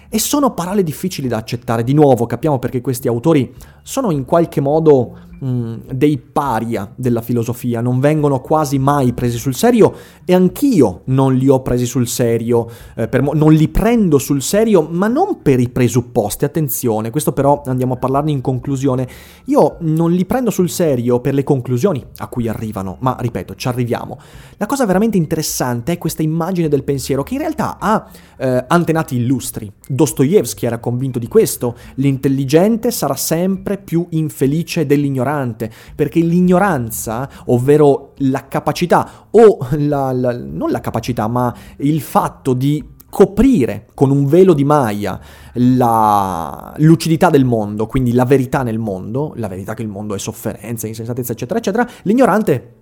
E 0.09 0.19
sono 0.19 0.53
parole 0.53 0.83
difficili 0.83 1.27
da 1.27 1.37
accettare, 1.37 1.83
di 1.83 1.93
nuovo 1.93 2.25
capiamo 2.25 2.59
perché 2.59 2.79
questi 2.79 3.09
autori 3.09 3.53
sono 3.81 4.11
in 4.11 4.23
qualche 4.23 4.61
modo 4.61 5.17
Mm, 5.43 5.91
dei 5.93 6.17
paria 6.17 6.91
della 6.95 7.21
filosofia, 7.21 7.79
non 7.79 7.99
vengono 7.99 8.41
quasi 8.41 8.79
mai 8.79 9.13
presi 9.13 9.37
sul 9.37 9.53
serio 9.53 9.93
e 10.25 10.33
anch'io 10.33 11.01
non 11.05 11.35
li 11.35 11.47
ho 11.47 11.61
presi 11.61 11.85
sul 11.85 12.07
serio, 12.07 12.67
eh, 12.95 13.07
mo- 13.21 13.33
non 13.35 13.53
li 13.53 13.67
prendo 13.67 14.17
sul 14.17 14.41
serio, 14.41 14.87
ma 14.89 15.07
non 15.07 15.43
per 15.43 15.59
i 15.59 15.69
presupposti, 15.69 16.43
attenzione, 16.43 17.11
questo 17.11 17.33
però 17.33 17.61
andiamo 17.67 17.93
a 17.93 17.97
parlarne 17.97 18.31
in 18.31 18.41
conclusione, 18.41 19.07
io 19.45 19.77
non 19.81 20.11
li 20.11 20.25
prendo 20.25 20.49
sul 20.49 20.71
serio 20.71 21.19
per 21.19 21.35
le 21.35 21.43
conclusioni 21.43 22.03
a 22.15 22.27
cui 22.29 22.47
arrivano, 22.47 22.97
ma 23.01 23.15
ripeto, 23.19 23.53
ci 23.53 23.67
arriviamo. 23.67 24.17
La 24.57 24.65
cosa 24.65 24.87
veramente 24.87 25.17
interessante 25.17 25.91
è 25.91 25.97
questa 25.99 26.23
immagine 26.23 26.67
del 26.67 26.83
pensiero 26.83 27.21
che 27.21 27.35
in 27.35 27.41
realtà 27.41 27.77
ha 27.79 28.09
eh, 28.37 28.65
antenati 28.67 29.17
illustri. 29.17 29.71
Dostoevsky 29.87 30.65
era 30.65 30.79
convinto 30.79 31.19
di 31.19 31.27
questo, 31.27 31.75
l'intelligente 31.95 32.89
sarà 32.89 33.15
sempre 33.15 33.77
più 33.77 34.07
infelice 34.09 34.87
dell'ignorante 34.87 35.25
ignorante, 35.27 35.69
perché 35.95 36.19
l'ignoranza, 36.19 37.29
ovvero 37.45 38.13
la 38.17 38.47
capacità, 38.47 39.27
o 39.31 39.57
la, 39.71 40.11
la, 40.11 40.37
non 40.37 40.71
la 40.71 40.79
capacità, 40.79 41.27
ma 41.27 41.53
il 41.77 42.01
fatto 42.01 42.53
di 42.53 42.95
coprire 43.09 43.87
con 43.93 44.11
un 44.11 44.25
velo 44.25 44.53
di 44.53 44.65
maglia 44.65 45.19
la 45.53 46.73
lucidità 46.77 47.29
del 47.29 47.45
mondo, 47.45 47.87
quindi 47.87 48.11
la 48.13 48.25
verità 48.25 48.63
nel 48.63 48.79
mondo, 48.79 49.33
la 49.37 49.47
verità 49.47 49.73
che 49.73 49.81
il 49.81 49.87
mondo 49.87 50.13
è 50.13 50.19
sofferenza, 50.19 50.87
insensatezza, 50.87 51.31
eccetera, 51.31 51.59
eccetera, 51.59 51.87
l'ignorante 52.03 52.75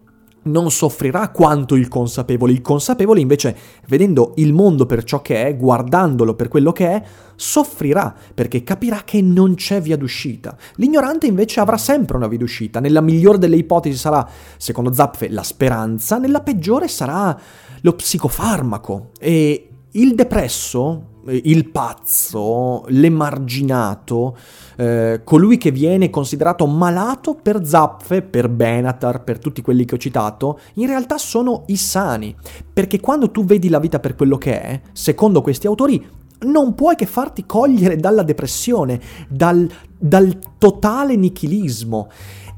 non 0.46 0.72
soffrirà 0.72 1.30
quanto 1.30 1.76
il 1.76 1.88
consapevole. 1.88 2.52
Il 2.52 2.62
consapevole 2.62 3.20
invece, 3.20 3.56
vedendo 3.88 4.34
il 4.38 4.54
mondo 4.54 4.86
per 4.86 5.04
ciò 5.04 5.22
che 5.22 5.46
è, 5.46 5.56
guardandolo 5.56 6.36
per 6.36 6.48
quello 6.48 6.72
che 6.72 6.88
è, 6.88 7.04
soffrirà 7.36 8.14
perché 8.34 8.64
capirà 8.64 9.02
che 9.04 9.22
non 9.22 9.56
c'è 9.56 9.82
via 9.82 9.98
d'uscita. 9.98 10.56
L'ignorante 10.76 11.28
invece 11.28 11.60
avrà 11.60 11.78
sempre 11.78 12.18
una 12.18 12.28
via 12.28 12.38
d'uscita. 12.38 12.80
Nella 12.80 13.02
migliore 13.02 13.38
delle 13.38 13.58
ipotesi 13.58 13.98
sarà, 13.98 14.28
secondo 14.58 14.94
Zapfe, 14.94 15.30
la 15.30 15.44
speranza, 15.44 16.18
nella 16.18 16.42
peggiore 16.42 16.88
sarà 16.88 17.38
lo 17.82 17.94
psicofarmaco. 17.94 19.12
E 19.20 19.70
il 19.92 20.16
depresso 20.16 21.14
il 21.28 21.70
pazzo, 21.70 22.84
l'emarginato, 22.90 24.38
eh, 24.78 25.22
colui 25.24 25.58
che 25.58 25.72
viene 25.72 26.10
considerato 26.10 26.66
malato 26.66 27.36
per 27.36 27.66
Zapfe, 27.66 28.22
per 28.22 28.50
Benatar, 28.50 29.24
per 29.24 29.40
tutti 29.40 29.62
quelli 29.62 29.86
che 29.86 29.96
ho 29.96 30.00
citato, 30.00 30.60
in 30.76 30.88
realtà 30.88 31.18
sono 31.18 31.64
i 31.68 31.76
sani. 31.76 32.36
Perché 32.74 33.00
quando 33.00 33.32
tu 33.32 33.44
vedi 33.46 33.70
la 33.70 33.80
vita 33.80 34.00
per 34.00 34.16
quello 34.16 34.38
che 34.38 34.62
è, 34.62 34.82
secondo 34.92 35.42
questi 35.42 35.68
autori, 35.68 36.06
non 36.42 36.76
puoi 36.76 36.96
che 36.96 37.06
farti 37.06 37.46
cogliere 37.46 37.96
dalla 37.96 38.24
depressione, 38.24 39.00
dal, 39.28 39.70
dal 39.98 40.38
totale 40.58 41.16
nichilismo. 41.16 42.10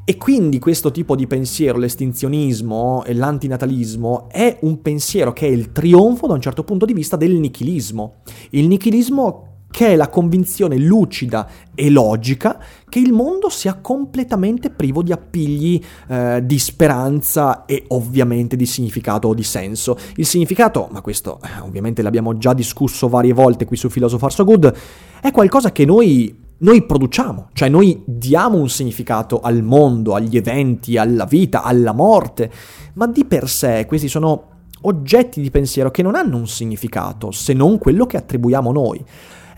E 0.09 0.15
quindi 0.15 0.57
questo 0.57 0.89
tipo 0.89 1.17
di 1.17 1.27
pensiero, 1.27 1.77
l'estinzionismo 1.77 3.03
e 3.03 3.13
l'antinatalismo, 3.13 4.29
è 4.29 4.57
un 4.61 4.81
pensiero 4.81 5.33
che 5.33 5.47
è 5.47 5.49
il 5.49 5.73
trionfo 5.73 6.27
da 6.27 6.33
un 6.33 6.39
certo 6.39 6.63
punto 6.63 6.85
di 6.85 6.93
vista 6.93 7.17
del 7.17 7.33
nichilismo. 7.33 8.21
Il 8.51 8.67
nichilismo 8.67 9.46
che 9.69 9.87
è 9.87 9.95
la 9.95 10.09
convinzione 10.09 10.77
lucida 10.77 11.47
e 11.75 11.89
logica 11.89 12.59
che 12.89 12.99
il 12.99 13.11
mondo 13.11 13.49
sia 13.49 13.75
completamente 13.75 14.69
privo 14.69 15.03
di 15.03 15.11
appigli 15.11 15.81
eh, 16.07 16.41
di 16.43 16.57
speranza 16.57 17.65
e 17.65 17.83
ovviamente 17.89 18.55
di 18.55 18.65
significato 18.65 19.27
o 19.27 19.33
di 19.33 19.43
senso. 19.43 19.97
Il 20.15 20.25
significato, 20.25 20.87
ma 20.91 21.01
questo 21.01 21.39
eh, 21.43 21.59
ovviamente 21.61 22.01
l'abbiamo 22.01 22.37
già 22.37 22.53
discusso 22.53 23.07
varie 23.07 23.33
volte 23.33 23.65
qui 23.65 23.77
su 23.77 23.89
Philosopher 23.89 24.31
So 24.31 24.43
Good, 24.43 24.73
è 25.21 25.31
qualcosa 25.31 25.71
che 25.71 25.85
noi 25.85 26.45
noi 26.59 26.83
produciamo, 26.83 27.49
cioè 27.53 27.69
noi 27.69 28.01
diamo 28.03 28.57
un 28.57 28.67
significato 28.67 29.41
al 29.41 29.61
mondo, 29.61 30.15
agli 30.15 30.37
eventi, 30.37 30.97
alla 30.97 31.25
vita, 31.25 31.61
alla 31.61 31.91
morte, 31.91 32.51
ma 32.93 33.05
di 33.05 33.25
per 33.25 33.47
sé 33.47 33.85
questi 33.85 34.07
sono 34.07 34.55
oggetti 34.81 35.39
di 35.39 35.51
pensiero 35.51 35.91
che 35.91 36.01
non 36.01 36.15
hanno 36.15 36.37
un 36.37 36.47
significato 36.47 37.31
se 37.31 37.53
non 37.53 37.77
quello 37.77 38.07
che 38.07 38.17
attribuiamo 38.17 38.71
noi. 38.71 39.03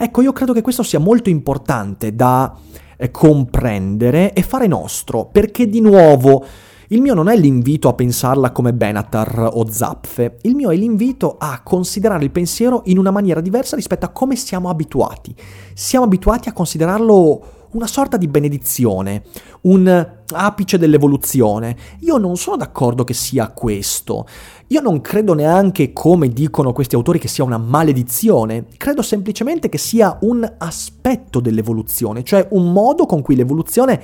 Ecco, 0.02 0.22
io 0.22 0.32
credo 0.32 0.54
che 0.54 0.62
questo 0.62 0.82
sia 0.82 0.98
molto 0.98 1.30
importante 1.30 2.16
da 2.16 2.56
eh, 2.96 3.12
comprendere 3.12 4.32
e 4.32 4.42
fare 4.44 4.66
nostro, 4.66 5.26
perché 5.26 5.68
di 5.68 5.82
nuovo 5.82 6.46
il 6.88 7.02
mio 7.02 7.14
non 7.14 7.28
è 7.28 7.36
l'invito 7.36 7.90
a 7.90 7.94
pensarla 7.94 8.52
come 8.52 8.74
Benatar 8.74 9.50
o 9.52 9.70
Zapfe, 9.70 10.38
il 10.44 10.56
mio 10.56 10.72
è 10.72 10.76
l'invito 10.78 11.36
a 11.38 11.60
considerare 11.64 12.24
il 12.24 12.32
pensiero 12.32 12.84
in 12.86 12.98
una 12.98 13.12
maniera 13.12 13.42
diversa 13.42 13.76
rispetto 13.76 14.06
a 14.06 14.10
come 14.10 14.38
siamo 14.38 14.70
abituati. 14.70 15.36
Siamo 15.74 16.06
abituati 16.06 16.48
a 16.48 16.54
considerarlo 16.54 17.58
una 17.72 17.88
sorta 17.88 18.16
di 18.16 18.28
benedizione, 18.28 19.24
un 19.62 20.08
apice 20.32 20.78
dell'evoluzione. 20.78 21.76
Io 22.00 22.18
non 22.18 22.38
sono 22.38 22.56
d'accordo 22.56 23.04
che 23.04 23.14
sia 23.14 23.50
questo. 23.50 24.26
Io 24.72 24.82
non 24.82 25.02
credo 25.02 25.34
neanche, 25.34 25.94
come 25.94 26.30
dicono 26.30 26.74
questi 26.74 26.94
autori, 26.94 27.18
che 27.18 27.28
sia 27.28 27.44
una 27.44 27.58
maledizione. 27.58 28.66
Credo 28.78 29.02
semplicemente 29.02 29.68
che 29.68 29.80
sia 29.80 30.16
un 30.22 30.48
aspetto 30.60 31.40
dell'evoluzione, 31.40 32.24
cioè 32.24 32.46
un 32.52 32.72
modo 32.72 33.08
con 33.08 33.24
cui 33.24 33.36
l'evoluzione 33.36 34.00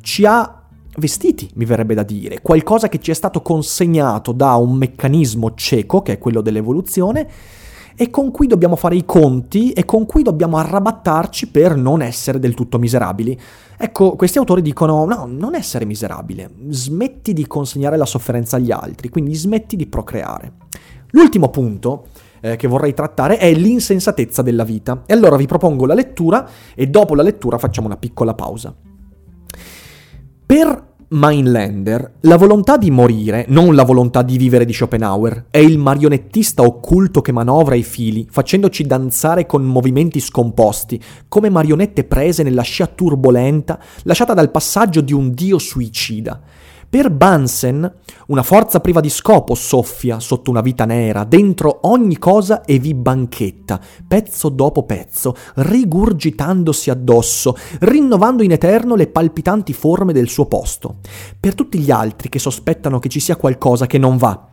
ci 0.00 0.24
ha 0.24 0.62
vestiti, 0.96 1.50
mi 1.56 1.66
verrebbe 1.66 1.92
da 1.92 2.04
dire, 2.04 2.40
qualcosa 2.40 2.88
che 2.88 3.00
ci 3.00 3.10
è 3.10 3.14
stato 3.14 3.42
consegnato 3.42 4.32
da 4.32 4.54
un 4.54 4.76
meccanismo 4.76 5.52
cieco, 5.54 6.00
che 6.00 6.14
è 6.14 6.18
quello 6.18 6.40
dell'evoluzione, 6.40 7.28
e 8.00 8.10
con 8.10 8.30
cui 8.30 8.46
dobbiamo 8.46 8.76
fare 8.76 8.94
i 8.94 9.04
conti 9.04 9.72
e 9.72 9.84
con 9.84 10.06
cui 10.06 10.22
dobbiamo 10.22 10.56
arrabattarci 10.56 11.48
per 11.48 11.74
non 11.74 12.00
essere 12.00 12.38
del 12.38 12.54
tutto 12.54 12.78
miserabili. 12.78 13.36
Ecco, 13.76 14.14
questi 14.14 14.38
autori 14.38 14.62
dicono 14.62 15.04
no, 15.04 15.26
non 15.28 15.56
essere 15.56 15.84
miserabile, 15.84 16.48
smetti 16.68 17.32
di 17.32 17.44
consegnare 17.48 17.96
la 17.96 18.06
sofferenza 18.06 18.54
agli 18.54 18.70
altri, 18.70 19.08
quindi 19.08 19.34
smetti 19.34 19.74
di 19.74 19.86
procreare. 19.86 20.52
L'ultimo 21.10 21.48
punto 21.48 22.06
eh, 22.40 22.54
che 22.54 22.68
vorrei 22.68 22.94
trattare 22.94 23.36
è 23.38 23.52
l'insensatezza 23.52 24.42
della 24.42 24.62
vita. 24.62 25.02
E 25.04 25.12
allora 25.12 25.34
vi 25.34 25.46
propongo 25.46 25.84
la 25.84 25.94
lettura 25.94 26.48
e 26.76 26.86
dopo 26.86 27.16
la 27.16 27.22
lettura 27.22 27.58
facciamo 27.58 27.88
una 27.88 27.96
piccola 27.96 28.34
pausa. 28.34 28.72
Per 30.46 30.86
Mainlander, 31.10 32.16
la 32.20 32.36
volontà 32.36 32.76
di 32.76 32.90
morire, 32.90 33.46
non 33.48 33.74
la 33.74 33.84
volontà 33.84 34.20
di 34.20 34.36
vivere 34.36 34.66
di 34.66 34.74
Schopenhauer, 34.74 35.46
è 35.48 35.56
il 35.56 35.78
marionettista 35.78 36.60
occulto 36.60 37.22
che 37.22 37.32
manovra 37.32 37.74
i 37.74 37.82
fili, 37.82 38.26
facendoci 38.30 38.84
danzare 38.84 39.46
con 39.46 39.64
movimenti 39.64 40.20
scomposti, 40.20 41.02
come 41.26 41.48
marionette 41.48 42.04
prese 42.04 42.42
nella 42.42 42.60
scia 42.60 42.86
turbolenta 42.88 43.78
lasciata 44.02 44.34
dal 44.34 44.50
passaggio 44.50 45.00
di 45.00 45.14
un 45.14 45.32
dio 45.32 45.56
suicida. 45.56 46.42
Per 46.90 47.10
Bunsen, 47.10 47.96
una 48.28 48.42
forza 48.42 48.80
priva 48.80 49.00
di 49.00 49.10
scopo 49.10 49.54
soffia 49.54 50.20
sotto 50.20 50.50
una 50.50 50.62
vita 50.62 50.86
nera, 50.86 51.24
dentro 51.24 51.80
ogni 51.82 52.16
cosa 52.16 52.64
e 52.64 52.78
vi 52.78 52.94
banchetta, 52.94 53.78
pezzo 54.08 54.48
dopo 54.48 54.84
pezzo, 54.84 55.36
rigurgitandosi 55.56 56.88
addosso, 56.88 57.54
rinnovando 57.80 58.42
in 58.42 58.52
eterno 58.52 58.94
le 58.94 59.06
palpitanti 59.06 59.74
forme 59.74 60.14
del 60.14 60.30
suo 60.30 60.46
posto. 60.46 61.00
Per 61.38 61.54
tutti 61.54 61.78
gli 61.78 61.90
altri 61.90 62.30
che 62.30 62.38
sospettano 62.38 62.98
che 63.00 63.10
ci 63.10 63.20
sia 63.20 63.36
qualcosa 63.36 63.86
che 63.86 63.98
non 63.98 64.16
va, 64.16 64.48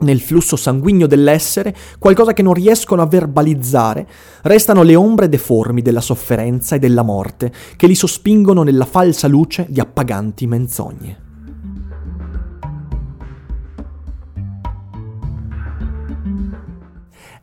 nel 0.00 0.20
flusso 0.20 0.56
sanguigno 0.56 1.06
dell'essere, 1.06 1.74
qualcosa 1.98 2.34
che 2.34 2.42
non 2.42 2.52
riescono 2.52 3.00
a 3.00 3.06
verbalizzare, 3.06 4.06
restano 4.42 4.82
le 4.82 4.94
ombre 4.94 5.30
deformi 5.30 5.80
della 5.80 6.02
sofferenza 6.02 6.76
e 6.76 6.80
della 6.80 7.02
morte, 7.02 7.50
che 7.76 7.86
li 7.86 7.94
sospingono 7.94 8.62
nella 8.62 8.84
falsa 8.84 9.26
luce 9.26 9.64
di 9.70 9.80
appaganti 9.80 10.46
menzogne. 10.46 11.27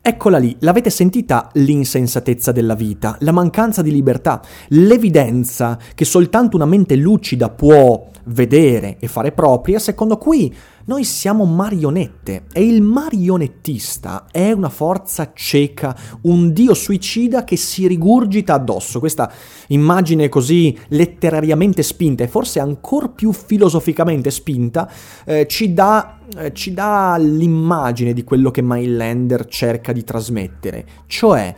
Eccola 0.08 0.38
lì, 0.38 0.54
l'avete 0.60 0.88
sentita 0.88 1.50
l'insensatezza 1.54 2.52
della 2.52 2.76
vita, 2.76 3.16
la 3.22 3.32
mancanza 3.32 3.82
di 3.82 3.90
libertà, 3.90 4.40
l'evidenza 4.68 5.76
che 5.96 6.04
soltanto 6.04 6.54
una 6.54 6.64
mente 6.64 6.94
lucida 6.94 7.50
può 7.50 8.06
vedere 8.26 8.98
e 9.00 9.08
fare 9.08 9.32
propria, 9.32 9.80
secondo 9.80 10.16
cui 10.16 10.54
noi 10.86 11.04
siamo 11.04 11.44
marionette 11.44 12.44
e 12.52 12.64
il 12.64 12.80
marionettista 12.80 14.26
è 14.30 14.52
una 14.52 14.68
forza 14.68 15.32
cieca, 15.34 15.96
un 16.22 16.52
dio 16.52 16.74
suicida 16.74 17.42
che 17.42 17.56
si 17.56 17.88
rigurgita 17.88 18.54
addosso. 18.54 19.00
Questa 19.00 19.32
immagine 19.68 20.28
così 20.28 20.76
letterariamente 20.88 21.82
spinta 21.82 22.22
e 22.22 22.28
forse 22.28 22.60
ancora 22.60 23.08
più 23.08 23.32
filosoficamente 23.32 24.30
spinta 24.30 24.88
eh, 25.24 25.46
ci, 25.48 25.74
dà, 25.74 26.18
eh, 26.36 26.52
ci 26.52 26.72
dà 26.72 27.16
l'immagine 27.18 28.12
di 28.12 28.22
quello 28.22 28.52
che 28.52 28.62
Mindlander 28.62 29.46
cerca 29.46 29.92
di 29.92 30.04
trasmettere, 30.04 30.86
cioè 31.06 31.54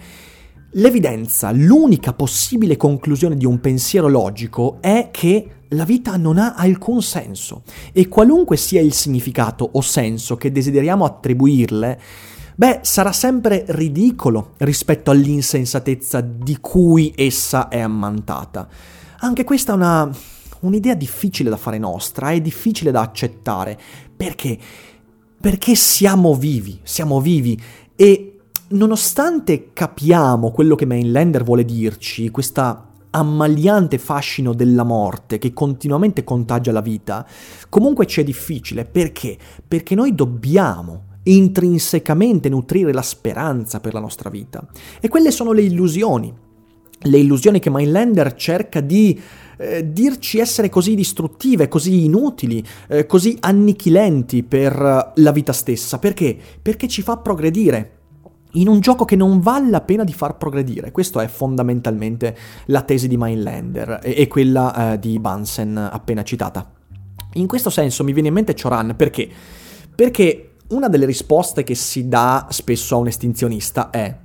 L'evidenza, 0.73 1.51
l'unica 1.51 2.13
possibile 2.13 2.77
conclusione 2.77 3.37
di 3.37 3.47
un 3.47 3.59
pensiero 3.59 4.07
logico 4.07 4.77
è 4.83 5.09
che 5.11 5.49
la 5.69 5.85
vita 5.85 6.19
non 6.19 6.37
ha 6.37 6.55
alcun 6.55 7.01
senso 7.01 7.63
e 7.93 8.07
qualunque 8.09 8.59
sia 8.59 8.83
il 8.83 8.93
significato 8.93 9.67
o 9.73 9.81
senso 9.81 10.37
che 10.37 10.53
desideriamo 10.53 11.07
attribuirle, 11.07 12.01
beh, 12.55 12.81
sarà 12.83 13.13
sempre 13.13 13.65
ridicolo 13.69 14.53
rispetto 14.59 15.11
all'insensatezza 15.11 16.21
di 16.21 16.59
cui 16.61 17.15
essa 17.17 17.69
è 17.69 17.81
ammantata. 17.81 18.69
Anche 19.21 19.45
questa 19.45 19.73
è 19.73 19.77
una, 19.77 20.11
un'idea 20.61 20.95
difficile 20.95 21.49
da 21.49 21.57
fare 21.57 21.79
nostra, 21.79 22.31
è 22.31 22.43
difficile 22.43 22.91
da 22.91 23.01
accettare. 23.01 23.79
Perché? 24.15 24.59
Perché 25.41 25.75
siamo 25.75 26.35
vivi, 26.35 26.79
siamo 26.83 27.23
vivi 27.23 27.59
e 27.97 28.28
nonostante 28.69 29.71
capiamo 29.73 30.51
quello 30.51 30.75
che 30.75 30.87
Mainlander 30.87 31.45
vuole 31.45 31.65
dirci, 31.65 32.31
questa 32.31 32.85
ammaliante 33.11 33.99
fascino 33.99 34.53
della 34.53 34.85
morte 34.85 35.39
che 35.39 35.53
continuamente 35.53 36.25
contagia 36.25 36.73
la 36.73 36.81
vita, 36.81 37.27
comunque 37.69 38.07
ci 38.07 38.21
è 38.21 38.25
difficile. 38.25 38.85
Perché? 38.85 39.37
Perché 39.67 39.95
noi 39.95 40.15
dobbiamo 40.15 41.05
intrinsecamente 41.25 42.49
nutrire 42.49 42.93
la 42.93 43.03
speranza 43.03 43.81
per 43.81 43.95
la 43.95 44.01
nostra 44.01 44.31
vita. 44.31 44.67
E 45.01 45.09
quelle 45.09 45.31
sono 45.31 45.53
le 45.53 45.63
illusioni. 45.63 46.33
Le 47.01 47.19
illusioni 47.19 47.61
che 47.61 47.71
Mindlander 47.71 48.35
cerca 48.35 48.81
di 48.81 49.19
eh, 49.57 49.93
dirci 49.93 50.39
essere 50.39 50.69
così 50.69 50.95
distruttive, 50.95 51.69
così 51.69 52.05
inutili, 52.05 52.65
eh, 52.89 53.07
così 53.07 53.37
annichilenti 53.41 54.43
per 54.43 55.13
la 55.15 55.33
vita 55.33 55.53
stessa. 55.53 55.99
Perché? 55.99 56.37
Perché 56.61 56.89
ci 56.89 57.03
fa 57.03 57.19
progredire, 57.19 57.98
in 58.53 58.69
un 58.69 58.81
gioco 58.81 59.05
che 59.05 59.17
non 59.17 59.41
vale 59.41 59.69
la 59.71 59.81
pena 59.81 60.05
di 60.05 60.13
far 60.13 60.37
progredire. 60.37 60.93
Questa 60.93 61.23
è 61.23 61.29
fondamentalmente 61.29 62.37
la 62.67 62.83
tesi 62.83 63.09
di 63.09 63.17
Mindlander 63.17 64.01
e, 64.03 64.15
e 64.17 64.29
quella 64.29 64.93
eh, 64.93 64.99
di 64.99 65.19
Bunsen 65.19 65.77
appena 65.77 66.23
citata. 66.23 66.71
In 67.35 67.47
questo 67.47 67.71
senso 67.71 68.05
mi 68.05 68.13
viene 68.13 68.29
in 68.29 68.35
mente 68.35 68.55
Choran 68.55 68.95
perché? 68.97 69.29
Perché 69.95 70.55
una 70.69 70.89
delle 70.89 71.07
risposte 71.07 71.63
che 71.63 71.75
si 71.75 72.09
dà 72.09 72.47
spesso 72.51 72.95
a 72.95 72.99
un 72.99 73.07
estinzionista 73.07 73.91
è 73.91 74.17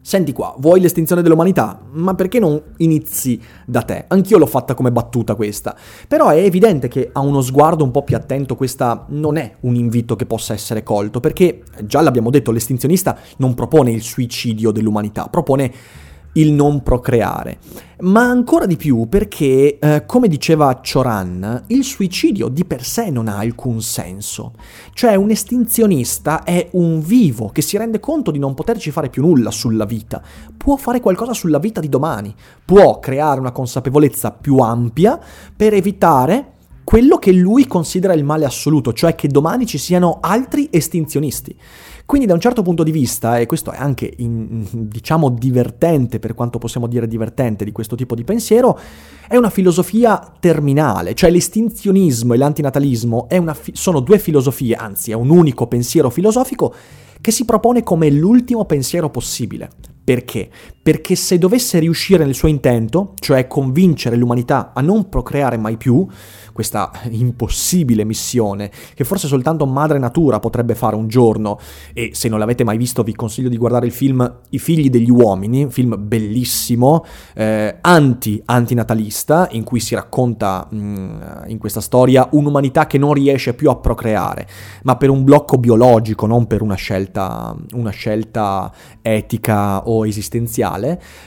Senti 0.00 0.32
qua, 0.32 0.54
vuoi 0.58 0.80
l'estinzione 0.80 1.22
dell'umanità? 1.22 1.80
Ma 1.90 2.14
perché 2.14 2.38
non 2.38 2.60
inizi 2.78 3.40
da 3.66 3.82
te? 3.82 4.04
Anch'io 4.08 4.38
l'ho 4.38 4.46
fatta 4.46 4.74
come 4.74 4.92
battuta 4.92 5.34
questa. 5.34 5.76
Però 6.06 6.28
è 6.28 6.38
evidente 6.38 6.88
che 6.88 7.10
a 7.12 7.20
uno 7.20 7.40
sguardo 7.40 7.84
un 7.84 7.90
po' 7.90 8.04
più 8.04 8.16
attento 8.16 8.56
questa 8.56 9.04
non 9.08 9.36
è 9.36 9.56
un 9.60 9.74
invito 9.74 10.16
che 10.16 10.26
possa 10.26 10.54
essere 10.54 10.82
colto, 10.82 11.20
perché 11.20 11.62
già 11.84 12.00
l'abbiamo 12.00 12.30
detto, 12.30 12.52
l'estinzionista 12.52 13.18
non 13.38 13.54
propone 13.54 13.90
il 13.90 14.02
suicidio 14.02 14.70
dell'umanità, 14.70 15.28
propone 15.28 15.72
il 16.38 16.52
non 16.52 16.82
procreare. 16.82 17.58
Ma 18.00 18.22
ancora 18.22 18.66
di 18.66 18.76
più 18.76 19.08
perché, 19.08 19.78
eh, 19.78 20.04
come 20.06 20.28
diceva 20.28 20.80
Choran, 20.80 21.64
il 21.68 21.82
suicidio 21.82 22.46
di 22.48 22.64
per 22.64 22.84
sé 22.84 23.10
non 23.10 23.26
ha 23.26 23.38
alcun 23.38 23.82
senso. 23.82 24.52
Cioè 24.92 25.16
un 25.16 25.30
estinzionista 25.30 26.44
è 26.44 26.68
un 26.72 27.00
vivo 27.00 27.48
che 27.48 27.60
si 27.60 27.76
rende 27.76 27.98
conto 27.98 28.30
di 28.30 28.38
non 28.38 28.54
poterci 28.54 28.92
fare 28.92 29.08
più 29.10 29.22
nulla 29.22 29.50
sulla 29.50 29.84
vita. 29.84 30.22
Può 30.56 30.76
fare 30.76 31.00
qualcosa 31.00 31.32
sulla 31.32 31.58
vita 31.58 31.80
di 31.80 31.88
domani, 31.88 32.32
può 32.64 33.00
creare 33.00 33.40
una 33.40 33.52
consapevolezza 33.52 34.30
più 34.30 34.58
ampia 34.58 35.18
per 35.56 35.74
evitare 35.74 36.52
quello 36.88 37.18
che 37.18 37.32
lui 37.32 37.66
considera 37.66 38.14
il 38.14 38.24
male 38.24 38.46
assoluto, 38.46 38.94
cioè 38.94 39.14
che 39.14 39.28
domani 39.28 39.66
ci 39.66 39.76
siano 39.76 40.20
altri 40.22 40.68
estinzionisti. 40.70 41.54
Quindi 42.06 42.26
da 42.26 42.32
un 42.32 42.40
certo 42.40 42.62
punto 42.62 42.82
di 42.82 42.90
vista, 42.90 43.36
e 43.36 43.44
questo 43.44 43.72
è 43.72 43.76
anche 43.76 44.10
in, 44.16 44.64
diciamo 44.70 45.28
divertente 45.28 46.18
per 46.18 46.32
quanto 46.32 46.56
possiamo 46.56 46.86
dire 46.86 47.06
divertente 47.06 47.66
di 47.66 47.72
questo 47.72 47.94
tipo 47.94 48.14
di 48.14 48.24
pensiero, 48.24 48.78
è 49.28 49.36
una 49.36 49.50
filosofia 49.50 50.32
terminale, 50.40 51.12
cioè 51.12 51.28
l'estinzionismo 51.28 52.32
e 52.32 52.38
l'antinatalismo 52.38 53.26
fi- 53.52 53.72
sono 53.74 54.00
due 54.00 54.18
filosofie, 54.18 54.74
anzi 54.74 55.10
è 55.10 55.14
un 55.14 55.28
unico 55.28 55.66
pensiero 55.66 56.08
filosofico 56.08 56.74
che 57.20 57.32
si 57.32 57.44
propone 57.44 57.82
come 57.82 58.08
l'ultimo 58.08 58.64
pensiero 58.64 59.10
possibile. 59.10 59.68
Perché? 60.02 60.48
Perché 60.88 61.16
se 61.16 61.36
dovesse 61.36 61.78
riuscire 61.80 62.24
nel 62.24 62.34
suo 62.34 62.48
intento, 62.48 63.12
cioè 63.18 63.46
convincere 63.46 64.16
l'umanità 64.16 64.72
a 64.72 64.80
non 64.80 65.10
procreare 65.10 65.58
mai 65.58 65.76
più, 65.76 66.08
questa 66.58 66.90
impossibile 67.10 68.04
missione 68.04 68.68
che 68.94 69.04
forse 69.04 69.28
soltanto 69.28 69.64
Madre 69.64 70.00
Natura 70.00 70.40
potrebbe 70.40 70.74
fare 70.74 70.96
un 70.96 71.06
giorno 71.06 71.56
e 71.92 72.10
se 72.14 72.28
non 72.28 72.40
l'avete 72.40 72.64
mai 72.64 72.76
visto 72.76 73.04
vi 73.04 73.14
consiglio 73.14 73.48
di 73.48 73.56
guardare 73.56 73.86
il 73.86 73.92
film 73.92 74.40
I 74.48 74.58
figli 74.58 74.90
degli 74.90 75.08
uomini, 75.08 75.62
un 75.62 75.70
film 75.70 75.94
bellissimo, 75.96 77.04
eh, 77.34 77.76
anti, 77.80 78.42
antinatalista, 78.44 79.46
in 79.52 79.62
cui 79.62 79.78
si 79.78 79.94
racconta 79.94 80.66
mh, 80.68 80.76
mm, 80.76 81.20
in 81.46 81.58
questa 81.58 81.80
storia 81.80 82.26
un'umanità 82.32 82.88
che 82.88 82.98
non 82.98 83.12
riesce 83.12 83.54
più 83.54 83.70
a 83.70 83.76
procreare, 83.76 84.48
ma 84.82 84.96
per 84.96 85.10
un 85.10 85.22
blocco 85.22 85.58
biologico, 85.58 86.26
non 86.26 86.48
per 86.48 86.62
una 86.62 86.74
scelta, 86.74 87.54
una 87.74 87.90
scelta 87.90 88.72
etica 89.00 89.86
o 89.86 90.04
esistenziale. 90.04 90.77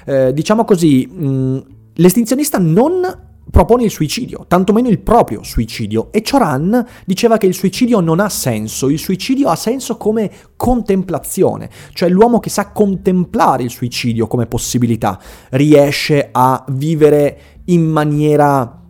Eh, 0.05 0.33
diciamo 0.33 0.65
così, 0.65 1.07
mh, 1.09 1.27
mm, 1.27 1.57
l'estinzionista 1.95 2.57
non 2.57 3.29
propone 3.49 3.83
il 3.83 3.91
suicidio, 3.91 4.45
tantomeno 4.47 4.87
il 4.87 4.99
proprio 4.99 5.43
suicidio. 5.43 6.11
E 6.11 6.21
Choran 6.21 6.85
diceva 7.05 7.37
che 7.37 7.47
il 7.47 7.53
suicidio 7.53 7.99
non 7.99 8.19
ha 8.19 8.29
senso, 8.29 8.89
il 8.89 8.97
suicidio 8.99 9.49
ha 9.49 9.55
senso 9.55 9.97
come 9.97 10.31
contemplazione, 10.55 11.69
cioè 11.93 12.09
l'uomo 12.09 12.39
che 12.39 12.49
sa 12.49 12.71
contemplare 12.71 13.63
il 13.63 13.69
suicidio 13.69 14.27
come 14.27 14.45
possibilità 14.45 15.19
riesce 15.51 16.29
a 16.31 16.63
vivere 16.69 17.39
in 17.65 17.83
maniera 17.83 18.81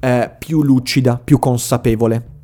eh, 0.00 0.34
più 0.38 0.62
lucida, 0.62 1.20
più 1.22 1.38
consapevole. 1.38 2.36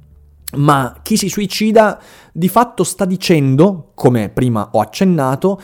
Ma 0.57 0.95
chi 1.03 1.17
si 1.17 1.29
suicida 1.29 2.01
di 2.33 2.49
fatto 2.49 2.85
sta 2.85 3.05
dicendo, 3.05 3.91
come 3.95 4.29
prima 4.29 4.69
ho 4.73 4.81
accennato, 4.81 5.61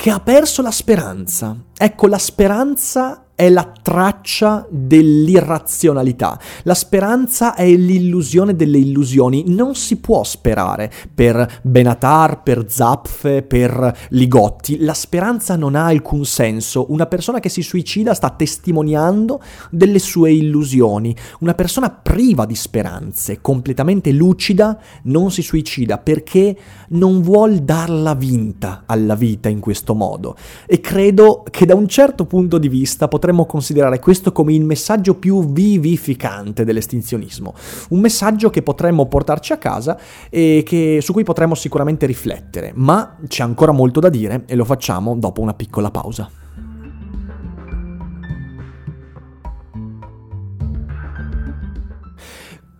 che 0.00 0.08
ha 0.08 0.18
perso 0.18 0.62
la 0.62 0.70
speranza. 0.70 1.54
Ecco, 1.76 2.06
la 2.06 2.16
speranza 2.16 3.29
è 3.40 3.48
la 3.48 3.72
traccia 3.82 4.66
dell'irrazionalità. 4.68 6.38
La 6.64 6.74
speranza 6.74 7.54
è 7.54 7.74
l'illusione 7.74 8.54
delle 8.54 8.76
illusioni. 8.76 9.44
Non 9.46 9.74
si 9.74 9.96
può 9.96 10.22
sperare 10.24 10.92
per 11.14 11.60
Benatar, 11.62 12.42
per 12.42 12.66
Zapfe, 12.68 13.40
per 13.40 14.08
Ligotti. 14.10 14.80
La 14.80 14.92
speranza 14.92 15.56
non 15.56 15.74
ha 15.74 15.86
alcun 15.86 16.26
senso. 16.26 16.92
Una 16.92 17.06
persona 17.06 17.40
che 17.40 17.48
si 17.48 17.62
suicida 17.62 18.12
sta 18.12 18.28
testimoniando 18.28 19.40
delle 19.70 20.00
sue 20.00 20.32
illusioni. 20.32 21.16
Una 21.38 21.54
persona 21.54 21.88
priva 21.88 22.44
di 22.44 22.54
speranze, 22.54 23.40
completamente 23.40 24.12
lucida, 24.12 24.78
non 25.04 25.30
si 25.30 25.40
suicida 25.40 25.96
perché 25.96 26.54
non 26.88 27.22
vuol 27.22 27.60
darla 27.60 28.14
vinta 28.14 28.82
alla 28.84 29.14
vita 29.14 29.48
in 29.48 29.60
questo 29.60 29.94
modo. 29.94 30.36
E 30.66 30.78
credo 30.80 31.42
che 31.50 31.64
da 31.64 31.74
un 31.74 31.88
certo 31.88 32.26
punto 32.26 32.58
di 32.58 32.68
vista 32.68 33.08
potremmo 33.08 33.28
potremmo 33.30 33.46
considerare 33.46 34.00
questo 34.00 34.32
come 34.32 34.52
il 34.54 34.64
messaggio 34.64 35.14
più 35.14 35.52
vivificante 35.52 36.64
dell'estinzionismo, 36.64 37.54
un 37.90 38.00
messaggio 38.00 38.50
che 38.50 38.62
potremmo 38.62 39.06
portarci 39.06 39.52
a 39.52 39.58
casa 39.58 39.98
e 40.28 40.62
che, 40.66 40.98
su 41.00 41.12
cui 41.12 41.22
potremmo 41.22 41.54
sicuramente 41.54 42.06
riflettere, 42.06 42.72
ma 42.74 43.16
c'è 43.28 43.42
ancora 43.44 43.72
molto 43.72 44.00
da 44.00 44.08
dire 44.08 44.42
e 44.46 44.56
lo 44.56 44.64
facciamo 44.64 45.14
dopo 45.16 45.40
una 45.40 45.54
piccola 45.54 45.90
pausa. 45.90 46.28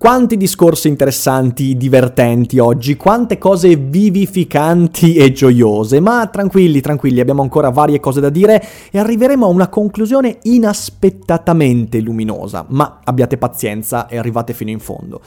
Quanti 0.01 0.39
discorsi 0.39 0.89
interessanti, 0.89 1.77
divertenti 1.77 2.59
oggi, 2.59 2.97
quante 2.97 3.37
cose 3.37 3.77
vivificanti 3.77 5.17
e 5.17 5.31
gioiose, 5.31 6.01
ma 6.01 6.27
tranquilli, 6.29 6.81
tranquilli, 6.81 7.21
abbiamo 7.21 7.43
ancora 7.43 7.69
varie 7.69 8.01
cose 8.01 8.19
da 8.19 8.31
dire 8.31 8.67
e 8.91 8.99
arriveremo 8.99 9.45
a 9.45 9.51
una 9.51 9.69
conclusione 9.69 10.39
inaspettatamente 10.45 12.01
luminosa, 12.01 12.65
ma 12.69 13.01
abbiate 13.05 13.37
pazienza 13.37 14.07
e 14.07 14.17
arrivate 14.17 14.55
fino 14.55 14.71
in 14.71 14.79
fondo. 14.79 15.21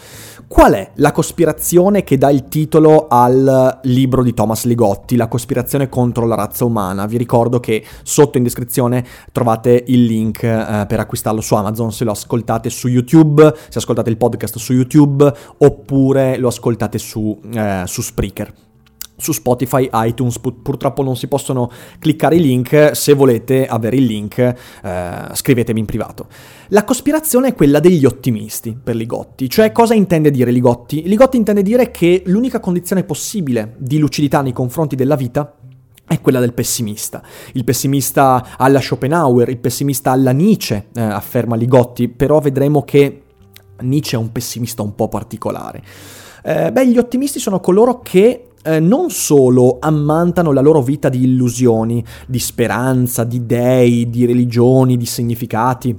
Qual 0.48 0.74
è 0.74 0.90
la 0.96 1.12
cospirazione 1.12 2.04
che 2.04 2.18
dà 2.18 2.32
il 2.32 2.48
titolo 2.48 3.06
al 3.08 3.80
libro 3.84 4.24
di 4.24 4.34
Thomas 4.34 4.66
Ligotti, 4.66 5.16
La 5.18 5.28
cospirazione 5.28 5.88
contro 5.88 6.26
la 6.26 6.34
razza 6.34 6.66
umana? 6.66 7.06
Vi 7.06 7.18
ricordo 7.18 7.60
che 7.60 7.86
sotto 8.02 8.38
in 8.40 8.44
descrizione 8.44 9.06
trovate 9.32 9.84
il 9.86 10.04
link 10.04 10.42
eh, 10.42 10.86
per 10.88 11.00
acquistarlo 11.00 11.42
su 11.42 11.54
Amazon 11.54 11.92
se 11.92 12.04
lo 12.04 12.12
ascoltate 12.12 12.72
su 12.72 12.88
YouTube, 12.88 13.54
se 13.70 13.78
ascoltate 13.78 14.10
il 14.10 14.18
podcast 14.18 14.62
su 14.64 14.74
YouTube 14.74 15.32
oppure 15.58 16.38
lo 16.38 16.48
ascoltate 16.48 16.98
su, 16.98 17.40
eh, 17.54 17.84
su 17.86 18.02
Spreaker 18.02 18.54
su 19.16 19.32
Spotify, 19.32 19.90
iTunes, 19.94 20.40
purtroppo 20.40 21.02
non 21.04 21.16
si 21.16 21.28
possono 21.28 21.72
cliccare 22.00 22.36
i 22.36 22.42
link, 22.42 22.92
se 22.94 23.14
volete 23.14 23.66
avere 23.66 23.96
il 23.96 24.04
link 24.04 24.38
eh, 24.38 24.56
scrivetemi 25.32 25.80
in 25.80 25.86
privato. 25.86 26.28
La 26.70 26.84
cospirazione 26.84 27.50
è 27.50 27.54
quella 27.54 27.80
degli 27.80 28.06
ottimisti 28.06 28.78
per 28.82 28.96
Ligotti, 28.96 29.50
cioè 29.50 29.72
cosa 29.72 29.94
intende 29.94 30.32
dire 30.32 30.52
Ligotti? 30.52 31.08
Ligotti 31.08 31.38
intende 31.38 31.62
dire 31.62 31.92
che 31.92 32.24
l'unica 32.26 32.60
condizione 32.60 33.04
possibile 33.04 33.76
di 33.78 33.98
lucidità 33.98 34.42
nei 34.42 34.54
confronti 34.54 34.96
della 34.96 35.16
vita 35.16 35.56
è 36.06 36.20
quella 36.20 36.42
del 36.42 36.54
pessimista. 36.54 37.24
Il 37.54 37.64
pessimista 37.64 38.56
alla 38.58 38.82
Schopenhauer, 38.82 39.48
il 39.48 39.58
pessimista 39.58 40.12
alla 40.12 40.32
Nietzsche, 40.32 40.88
eh, 40.94 41.02
afferma 41.02 41.56
Ligotti, 41.56 42.10
però 42.10 42.40
vedremo 42.40 42.84
che 42.84 43.23
Nietzsche 43.82 44.16
è 44.16 44.20
un 44.20 44.32
pessimista 44.32 44.82
un 44.82 44.96
po' 44.96 45.08
particolare. 45.08 45.84
Eh, 46.44 46.72
beh, 46.72 46.88
gli 46.88 46.98
ottimisti 46.98 47.40
sono 47.40 47.60
coloro 47.60 48.02
che 48.02 48.50
eh, 48.64 48.80
non 48.80 49.10
solo 49.10 49.78
ammantano 49.80 50.52
la 50.52 50.62
loro 50.62 50.82
vita 50.82 51.10
di 51.10 51.24
illusioni, 51.24 52.04
di 52.28 52.40
speranza, 52.40 53.24
di 53.24 53.46
dei, 53.46 54.10
di 54.10 54.26
religioni, 54.26 54.98
di 54.98 55.06
significati, 55.06 55.98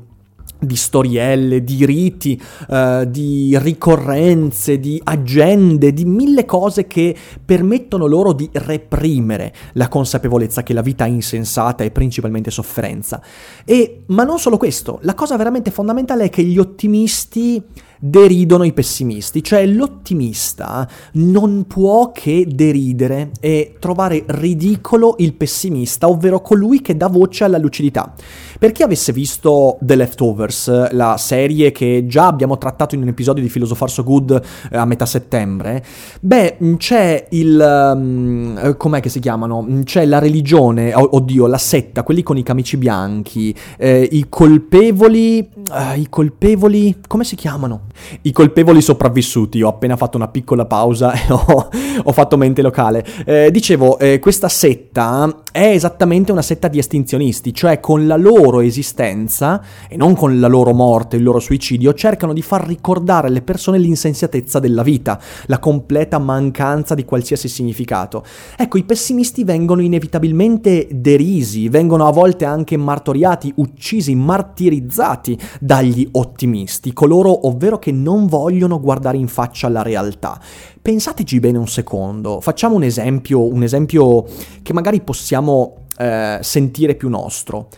di 0.59 0.77
storielle, 0.77 1.62
di 1.62 1.85
riti, 1.85 2.40
uh, 2.69 3.05
di 3.05 3.57
ricorrenze, 3.59 4.79
di 4.79 5.01
agende, 5.05 5.93
di 5.93 6.05
mille 6.05 6.45
cose 6.45 6.87
che 6.87 7.14
permettono 7.45 8.07
loro 8.07 8.33
di 8.33 8.49
reprimere 8.53 9.53
la 9.75 9.88
consapevolezza 9.88 10.62
che 10.62 10.73
la 10.73 10.83
vita 10.83 11.05
è 11.05 11.09
insensata 11.09 11.85
e 11.85 11.90
principalmente 11.90 12.51
sofferenza. 12.51 13.23
E, 13.64 14.03
ma 14.07 14.25
non 14.25 14.38
solo 14.38 14.57
questo, 14.57 14.99
la 15.03 15.14
cosa 15.14 15.37
veramente 15.37 15.71
fondamentale 15.71 16.25
è 16.25 16.31
che 16.31 16.43
gli 16.43 16.59
ottimisti 16.59 17.62
deridono 18.07 18.64
i 18.64 18.75
pessimisti, 18.75 19.43
cioè 19.43 19.64
l'ottimista 19.64 20.87
non 21.12 21.64
può 21.67 22.12
che 22.12 22.47
deridere 22.47 23.31
e 23.40 23.77
trovare 23.79 24.25
ridicolo 24.27 25.14
il 25.19 25.33
pessimista, 25.33 26.07
ovvero 26.07 26.43
colui 26.43 26.83
che 26.83 26.99
dà 26.99 27.09
voce 27.09 27.45
alla 27.45 27.57
lucidità. 27.57 28.12
Per 28.59 28.73
chi 28.73 28.83
avesse 28.83 29.12
visto 29.12 29.79
The 29.81 29.97
Leftovers, 29.97 30.93
la 30.93 31.17
serie 31.17 31.73
che 31.73 32.05
già 32.07 32.27
abbiamo 32.27 32.59
trattato 32.59 32.95
in 32.95 33.01
un 33.01 33.09
episodio 33.09 33.43
di 33.43 33.49
Philosopher 33.49 33.90
So 33.90 34.05
Good 34.05 34.43
eh, 34.71 34.77
a 34.77 34.85
metà 34.85 35.07
settembre, 35.07 35.83
beh, 36.21 36.59
c'è 36.77 37.29
il... 37.31 37.93
Um, 37.95 38.77
com'è 38.77 39.01
che 39.01 39.09
si 39.09 39.21
chiamano? 39.21 39.67
C'è 39.83 40.05
la 40.05 40.19
religione, 40.19 40.93
oddio, 40.95 41.47
la 41.47 41.59
setta, 41.59 42.03
quelli 42.03 42.23
con 42.23 42.37
i 42.37 42.43
camici 42.43 42.77
bianchi, 42.77 43.55
eh, 43.79 44.07
i 44.13 44.27
colpevoli... 44.29 45.48
Uh, 45.71 45.98
I 45.98 46.07
colpevoli... 46.11 46.96
come 47.07 47.25
si 47.25 47.35
chiamano? 47.35 47.87
I 48.23 48.33
colpevoli 48.33 48.81
sopravvissuti, 48.81 49.63
ho 49.63 49.69
appena 49.69 49.97
fatto 49.97 50.17
una 50.17 50.29
piccola 50.29 50.67
pausa 50.67 51.13
e 51.15 51.33
ho, 51.33 51.69
ho 52.03 52.13
fatto 52.13 52.37
mente 52.37 52.63
locale. 52.63 53.05
Eh, 53.25 53.51
dicevo, 53.51 53.99
eh, 53.99 54.19
questa 54.19 54.49
setta 54.49 55.42
è 55.53 55.67
esattamente 55.69 56.33
una 56.33 56.42
setta 56.42 56.69
di 56.69 56.79
estinzionisti, 56.79 57.55
cioè 57.55 57.81
con 57.81 58.07
la 58.07 58.17
loro 58.17 58.61
esistenza, 58.61 59.63
e 59.88 59.97
non 59.97 60.15
con 60.15 60.40
la 60.40 60.49
loro 60.49 60.73
morte, 60.73 61.17
il 61.17 61.23
loro 61.23 61.38
suicidio, 61.38 61.95
cercano 61.95 62.33
di 62.33 62.42
far 62.42 62.67
ricordare 62.67 63.29
alle 63.29 63.42
persone 63.42 63.79
l'insenziatezza 63.79 64.59
della 64.59 64.83
vita, 64.83 65.21
la 65.47 65.59
completa 65.59 66.19
mancanza 66.19 66.95
di 66.95 67.05
qualsiasi 67.05 67.49
significato. 67.49 68.25
Ecco, 68.57 68.79
i 68.79 68.85
pessimisti 68.85 69.45
vengono 69.45 69.83
inevitabilmente 69.83 70.88
derisi, 70.90 71.69
vengono 71.69 72.07
a 72.07 72.13
volte 72.13 72.45
anche 72.45 72.77
martoriati, 72.77 73.53
uccisi, 73.57 74.15
martirizzati 74.15 75.38
dagli 75.61 76.09
ottimisti, 76.13 76.92
coloro 76.92 77.47
ovvero 77.47 77.79
che 77.85 77.93
non 77.93 78.25
vogliono 78.25 78.81
guardare 78.81 79.19
in 79.19 79.29
faccia 79.29 79.69
la 79.69 79.83
realtà. 79.83 80.41
Pensateci 80.81 81.39
bene 81.39 81.59
un 81.59 81.69
secondo, 81.69 82.41
facciamo 82.41 82.77
un 82.77 82.83
esempio, 82.83 83.45
un 83.45 83.63
esempio 83.63 84.25
che 84.63 84.73
magari 84.73 85.03
possiamo 85.03 85.85
eh, 85.99 86.39
sentire 86.41 86.95
più 86.95 87.11
nostro. 87.11 87.69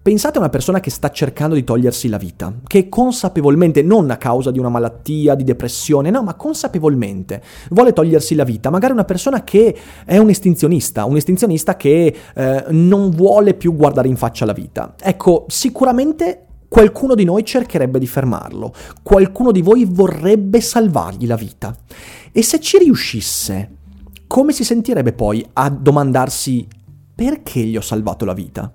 Pensate 0.00 0.38
a 0.38 0.40
una 0.40 0.48
persona 0.48 0.80
che 0.80 0.88
sta 0.88 1.10
cercando 1.10 1.54
di 1.54 1.64
togliersi 1.64 2.08
la 2.08 2.16
vita, 2.16 2.50
che 2.66 2.88
consapevolmente, 2.88 3.82
non 3.82 4.10
a 4.10 4.16
causa 4.16 4.50
di 4.50 4.58
una 4.58 4.70
malattia, 4.70 5.34
di 5.34 5.44
depressione, 5.44 6.08
no, 6.08 6.22
ma 6.22 6.32
consapevolmente 6.32 7.42
vuole 7.68 7.92
togliersi 7.92 8.34
la 8.34 8.44
vita. 8.44 8.70
Magari 8.70 8.94
una 8.94 9.04
persona 9.04 9.44
che 9.44 9.76
è 10.06 10.16
un 10.16 10.30
estinzionista, 10.30 11.04
un 11.04 11.16
estinzionista 11.16 11.76
che 11.76 12.16
eh, 12.34 12.64
non 12.70 13.10
vuole 13.10 13.52
più 13.52 13.76
guardare 13.76 14.08
in 14.08 14.16
faccia 14.16 14.46
la 14.46 14.54
vita. 14.54 14.94
Ecco, 14.98 15.44
sicuramente 15.48 16.46
qualcuno 16.72 17.14
di 17.14 17.24
noi 17.24 17.44
cercherebbe 17.44 17.98
di 17.98 18.06
fermarlo, 18.06 18.72
qualcuno 19.02 19.52
di 19.52 19.60
voi 19.60 19.84
vorrebbe 19.84 20.62
salvargli 20.62 21.26
la 21.26 21.36
vita. 21.36 21.76
E 22.32 22.42
se 22.42 22.60
ci 22.60 22.78
riuscisse, 22.78 23.76
come 24.26 24.54
si 24.54 24.64
sentirebbe 24.64 25.12
poi 25.12 25.46
a 25.52 25.68
domandarsi 25.68 26.66
perché 27.14 27.60
gli 27.60 27.76
ho 27.76 27.82
salvato 27.82 28.24
la 28.24 28.32
vita? 28.32 28.72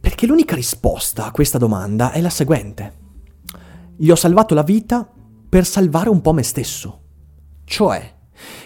Perché 0.00 0.26
l'unica 0.26 0.54
risposta 0.54 1.26
a 1.26 1.32
questa 1.32 1.58
domanda 1.58 2.12
è 2.12 2.22
la 2.22 2.30
seguente. 2.30 2.94
Gli 3.94 4.08
ho 4.08 4.16
salvato 4.16 4.54
la 4.54 4.62
vita 4.62 5.06
per 5.46 5.66
salvare 5.66 6.08
un 6.08 6.22
po' 6.22 6.32
me 6.32 6.42
stesso. 6.42 7.00
Cioè, 7.64 8.14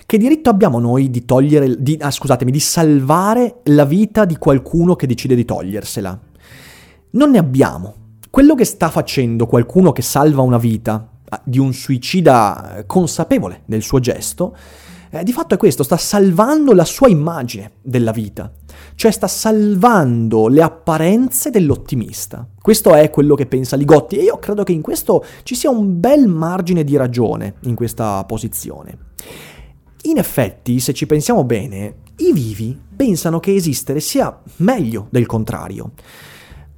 che 0.07 0.19
diritto 0.19 0.51
abbiamo 0.51 0.79
noi 0.79 1.11
di 1.11 1.25
togliere, 1.25 1.83
di, 1.83 1.99
ah, 2.01 2.13
scusatemi, 2.13 2.53
di 2.53 2.61
salvare 2.61 3.59
la 3.65 3.85
vita 3.85 4.25
di 4.25 4.37
qualcuno 4.37 4.95
che 4.95 5.09
decide 5.09 5.35
di 5.35 5.45
togliersela? 5.45 6.27
Non 7.19 7.31
ne 7.31 7.39
abbiamo. 7.39 7.95
Quello 8.31 8.55
che 8.55 8.65
sta 8.65 8.91
facendo 8.91 9.49
qualcuno 9.49 9.91
che 9.91 10.03
salva 10.03 10.43
una 10.43 10.57
vita 10.57 11.09
ah, 11.29 11.41
di 11.43 11.59
un 11.59 11.73
suicida 11.73 12.77
eh, 12.77 12.87
consapevole 12.87 13.63
del 13.65 13.83
suo 13.83 13.99
gesto, 13.99 14.57
eh, 15.11 15.25
di 15.25 15.33
fatto 15.33 15.55
è 15.55 15.57
questo, 15.57 15.83
sta 15.83 15.97
salvando 15.97 16.73
la 16.75 16.85
sua 16.85 17.09
immagine 17.09 17.73
della 17.83 18.13
vita, 18.13 18.53
cioè 18.95 19.11
sta 19.11 19.27
salvando 19.27 20.47
le 20.47 20.63
apparenze 20.63 21.51
dell'ottimista. 21.51 22.47
Questo 22.63 22.95
è 22.95 23.11
quello 23.11 23.35
che 23.35 23.47
pensa 23.47 23.75
Ligotti 23.75 24.17
e 24.17 24.23
io 24.23 24.39
credo 24.39 24.63
che 24.63 24.71
in 24.71 24.81
questo 24.81 25.25
ci 25.43 25.57
sia 25.57 25.71
un 25.71 25.99
bel 25.99 26.29
margine 26.29 26.85
di 26.85 26.97
ragione 26.97 27.55
in 27.63 27.75
questa 27.75 28.23
posizione. 28.27 28.97
In 30.03 30.19
effetti, 30.19 30.79
se 30.79 30.95
ci 30.95 31.07
pensiamo 31.07 31.43
bene, 31.43 31.95
i 32.19 32.33
vivi 32.33 32.79
pensano 32.95 33.41
che 33.41 33.57
esistere 33.57 33.99
sia 33.99 34.41
meglio 34.59 35.09
del 35.11 35.27
contrario. 35.27 35.91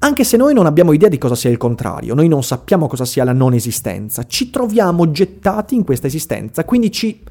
Anche 0.02 0.24
se 0.24 0.38
noi 0.38 0.54
non 0.54 0.64
abbiamo 0.64 0.94
idea 0.94 1.10
di 1.10 1.18
cosa 1.18 1.34
sia 1.34 1.50
il 1.50 1.58
contrario, 1.58 2.14
noi 2.14 2.26
non 2.26 2.42
sappiamo 2.42 2.86
cosa 2.86 3.04
sia 3.04 3.22
la 3.22 3.34
non 3.34 3.52
esistenza, 3.52 4.24
ci 4.24 4.48
troviamo 4.48 5.10
gettati 5.10 5.74
in 5.74 5.84
questa 5.84 6.06
esistenza, 6.06 6.64
quindi 6.64 6.90
ci, 6.90 7.22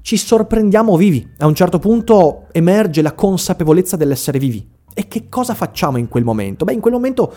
ci 0.00 0.16
sorprendiamo 0.16 0.96
vivi. 0.96 1.24
A 1.38 1.46
un 1.46 1.54
certo 1.54 1.78
punto 1.78 2.46
emerge 2.50 3.02
la 3.02 3.12
consapevolezza 3.12 3.96
dell'essere 3.96 4.40
vivi. 4.40 4.68
E 4.92 5.06
che 5.06 5.28
cosa 5.28 5.54
facciamo 5.54 5.96
in 5.96 6.08
quel 6.08 6.24
momento? 6.24 6.64
Beh, 6.64 6.72
in 6.72 6.80
quel 6.80 6.94
momento 6.94 7.32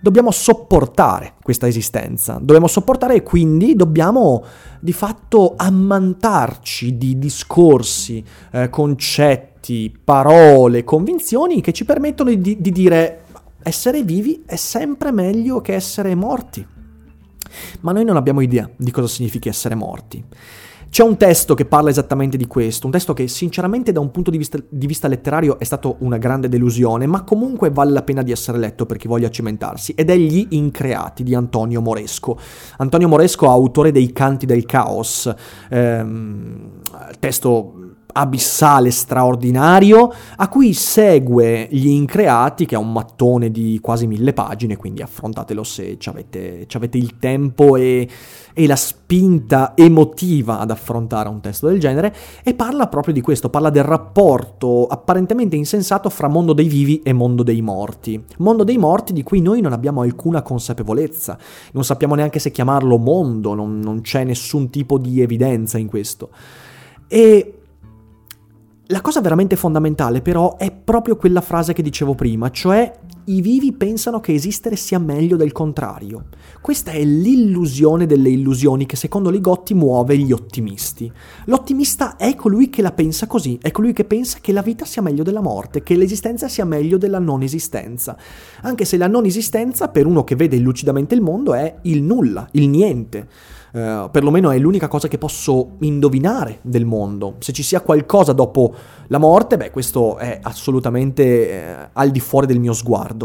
dobbiamo 0.00 0.30
sopportare 0.30 1.34
questa 1.42 1.66
esistenza, 1.66 2.38
dobbiamo 2.40 2.68
sopportare 2.68 3.16
e 3.16 3.22
quindi 3.22 3.76
dobbiamo 3.76 4.42
di 4.80 4.94
fatto 4.94 5.52
ammantarci 5.58 6.96
di 6.96 7.18
discorsi, 7.18 8.24
eh, 8.50 8.70
concetti, 8.70 9.94
parole, 10.02 10.84
convinzioni 10.84 11.60
che 11.60 11.74
ci 11.74 11.84
permettono 11.84 12.32
di, 12.32 12.58
di 12.58 12.72
dire 12.72 13.24
essere 13.66 14.04
vivi 14.04 14.44
è 14.46 14.54
sempre 14.54 15.10
meglio 15.10 15.60
che 15.60 15.74
essere 15.74 16.14
morti. 16.14 16.64
Ma 17.80 17.90
noi 17.90 18.04
non 18.04 18.16
abbiamo 18.16 18.40
idea 18.40 18.70
di 18.76 18.92
cosa 18.92 19.08
significhi 19.08 19.48
essere 19.48 19.74
morti. 19.74 20.24
C'è 20.88 21.02
un 21.02 21.16
testo 21.16 21.54
che 21.54 21.64
parla 21.64 21.90
esattamente 21.90 22.36
di 22.36 22.46
questo, 22.46 22.86
un 22.86 22.92
testo 22.92 23.12
che 23.12 23.26
sinceramente 23.26 23.90
da 23.90 23.98
un 23.98 24.12
punto 24.12 24.30
di 24.30 24.38
vista, 24.38 24.56
di 24.68 24.86
vista, 24.86 25.08
letterario 25.08 25.58
è 25.58 25.64
stato 25.64 25.96
una 25.98 26.16
grande 26.16 26.48
delusione, 26.48 27.06
ma 27.06 27.24
comunque 27.24 27.70
vale 27.70 27.90
la 27.90 28.02
pena 28.02 28.22
di 28.22 28.30
essere 28.30 28.56
letto 28.56 28.86
per 28.86 28.98
chi 28.98 29.08
voglia 29.08 29.28
cimentarsi, 29.28 29.92
ed 29.96 30.10
è 30.10 30.16
Gli 30.16 30.46
Increati 30.50 31.24
di 31.24 31.34
Antonio 31.34 31.82
Moresco. 31.82 32.38
Antonio 32.78 33.08
Moresco, 33.08 33.50
autore 33.50 33.90
dei 33.90 34.12
Canti 34.12 34.46
del 34.46 34.64
Caos, 34.64 35.30
ehm, 35.68 36.70
testo 37.18 37.85
abissale 38.16 38.90
straordinario 38.90 40.10
a 40.36 40.48
cui 40.48 40.72
segue 40.72 41.68
Gli 41.70 41.88
Increati, 41.88 42.64
che 42.64 42.74
è 42.74 42.78
un 42.78 42.90
mattone 42.90 43.50
di 43.50 43.78
quasi 43.82 44.06
mille 44.06 44.32
pagine, 44.32 44.76
quindi 44.76 45.02
affrontatelo 45.02 45.62
se 45.62 45.98
avete, 46.04 46.66
il 46.92 47.18
tempo 47.18 47.76
e, 47.76 48.08
e, 48.54 48.66
la 48.66 48.76
spinta 48.76 49.74
emotiva 49.76 50.58
ad 50.60 50.70
affrontare 50.70 51.28
un 51.28 51.40
testo 51.40 51.68
del 51.68 51.78
genere, 51.78 52.14
e 52.42 52.54
parla 52.54 52.88
proprio 52.88 53.12
di 53.12 53.20
questo, 53.20 53.50
parla 53.50 53.68
del 53.68 53.84
rapporto 53.84 54.86
apparentemente 54.86 55.56
insensato 55.56 56.08
fra 56.08 56.28
mondo 56.28 56.54
dei 56.54 56.68
vivi 56.68 57.02
e 57.02 57.12
mondo 57.12 57.42
dei 57.42 57.60
morti. 57.60 58.22
Mondo 58.38 58.64
dei 58.64 58.78
morti 58.78 59.12
di 59.12 59.22
cui 59.22 59.42
noi 59.42 59.60
non 59.60 59.74
abbiamo 59.74 60.00
alcuna 60.00 60.40
consapevolezza, 60.40 61.36
non 61.72 61.84
sappiamo 61.84 62.14
neanche 62.14 62.38
se 62.38 62.50
chiamarlo 62.50 62.96
mondo, 62.96 63.52
non, 63.52 63.78
non 63.78 64.00
c'è 64.00 64.24
nessun 64.24 64.70
tipo 64.70 64.96
di 64.96 65.20
evidenza 65.20 65.76
in 65.76 65.88
questo. 65.88 66.30
E 67.08 67.55
la 68.88 69.00
cosa 69.00 69.20
veramente 69.20 69.56
fondamentale 69.56 70.20
però 70.20 70.56
è 70.56 70.70
proprio 70.70 71.16
quella 71.16 71.40
frase 71.40 71.72
che 71.72 71.82
dicevo 71.82 72.14
prima, 72.14 72.50
cioè 72.50 72.92
i 73.28 73.40
vivi 73.40 73.72
pensano 73.72 74.20
che 74.20 74.34
esistere 74.34 74.76
sia 74.76 74.98
meglio 74.98 75.36
del 75.36 75.50
contrario. 75.50 76.26
Questa 76.60 76.92
è 76.92 77.02
l'illusione 77.02 78.06
delle 78.06 78.28
illusioni 78.28 78.86
che 78.86 78.94
secondo 78.94 79.30
Ligotti 79.30 79.74
muove 79.74 80.16
gli 80.16 80.30
ottimisti. 80.30 81.10
L'ottimista 81.46 82.16
è 82.16 82.36
colui 82.36 82.70
che 82.70 82.82
la 82.82 82.92
pensa 82.92 83.26
così, 83.26 83.58
è 83.60 83.72
colui 83.72 83.92
che 83.92 84.04
pensa 84.04 84.38
che 84.40 84.52
la 84.52 84.62
vita 84.62 84.84
sia 84.84 85.02
meglio 85.02 85.24
della 85.24 85.40
morte, 85.40 85.82
che 85.82 85.96
l'esistenza 85.96 86.48
sia 86.48 86.64
meglio 86.64 86.98
della 86.98 87.18
non 87.18 87.42
esistenza. 87.42 88.16
Anche 88.62 88.84
se 88.84 88.96
la 88.96 89.08
non 89.08 89.24
esistenza 89.24 89.88
per 89.88 90.06
uno 90.06 90.22
che 90.22 90.36
vede 90.36 90.56
lucidamente 90.58 91.14
il 91.14 91.20
mondo 91.20 91.54
è 91.54 91.78
il 91.82 92.02
nulla, 92.02 92.48
il 92.52 92.68
niente. 92.68 93.28
Uh, 93.76 94.08
perlomeno 94.10 94.50
è 94.50 94.58
l'unica 94.58 94.88
cosa 94.88 95.06
che 95.06 95.18
posso 95.18 95.72
indovinare 95.80 96.60
del 96.62 96.86
mondo. 96.86 97.34
Se 97.40 97.52
ci 97.52 97.62
sia 97.62 97.82
qualcosa 97.82 98.32
dopo 98.32 98.74
la 99.08 99.18
morte, 99.18 99.58
beh, 99.58 99.70
questo 99.70 100.16
è 100.16 100.38
assolutamente 100.40 101.50
eh, 101.50 101.88
al 101.92 102.10
di 102.10 102.20
fuori 102.20 102.46
del 102.46 102.58
mio 102.58 102.72
sguardo. 102.72 103.15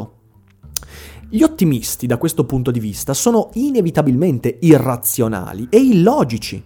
Gli 1.29 1.43
ottimisti, 1.43 2.07
da 2.07 2.17
questo 2.17 2.45
punto 2.45 2.71
di 2.71 2.79
vista, 2.79 3.13
sono 3.13 3.49
inevitabilmente 3.53 4.57
irrazionali 4.61 5.67
e 5.69 5.77
illogici, 5.77 6.63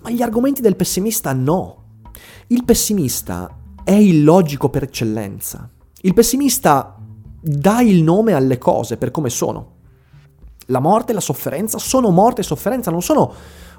ma 0.00 0.10
gli 0.10 0.22
argomenti 0.22 0.60
del 0.60 0.76
pessimista 0.76 1.32
no. 1.32 1.84
Il 2.48 2.64
pessimista 2.64 3.56
è 3.84 3.94
illogico 3.94 4.70
per 4.70 4.84
eccellenza. 4.84 5.68
Il 6.02 6.14
pessimista 6.14 6.96
dà 7.40 7.80
il 7.80 8.02
nome 8.02 8.32
alle 8.32 8.58
cose 8.58 8.96
per 8.96 9.10
come 9.10 9.30
sono 9.30 9.76
la 10.70 10.80
morte 10.80 11.12
e 11.12 11.14
la 11.14 11.20
sofferenza 11.20 11.78
sono 11.78 12.10
morte 12.10 12.40
e 12.40 12.44
sofferenza, 12.44 12.90
non 12.90 13.02
sono 13.02 13.32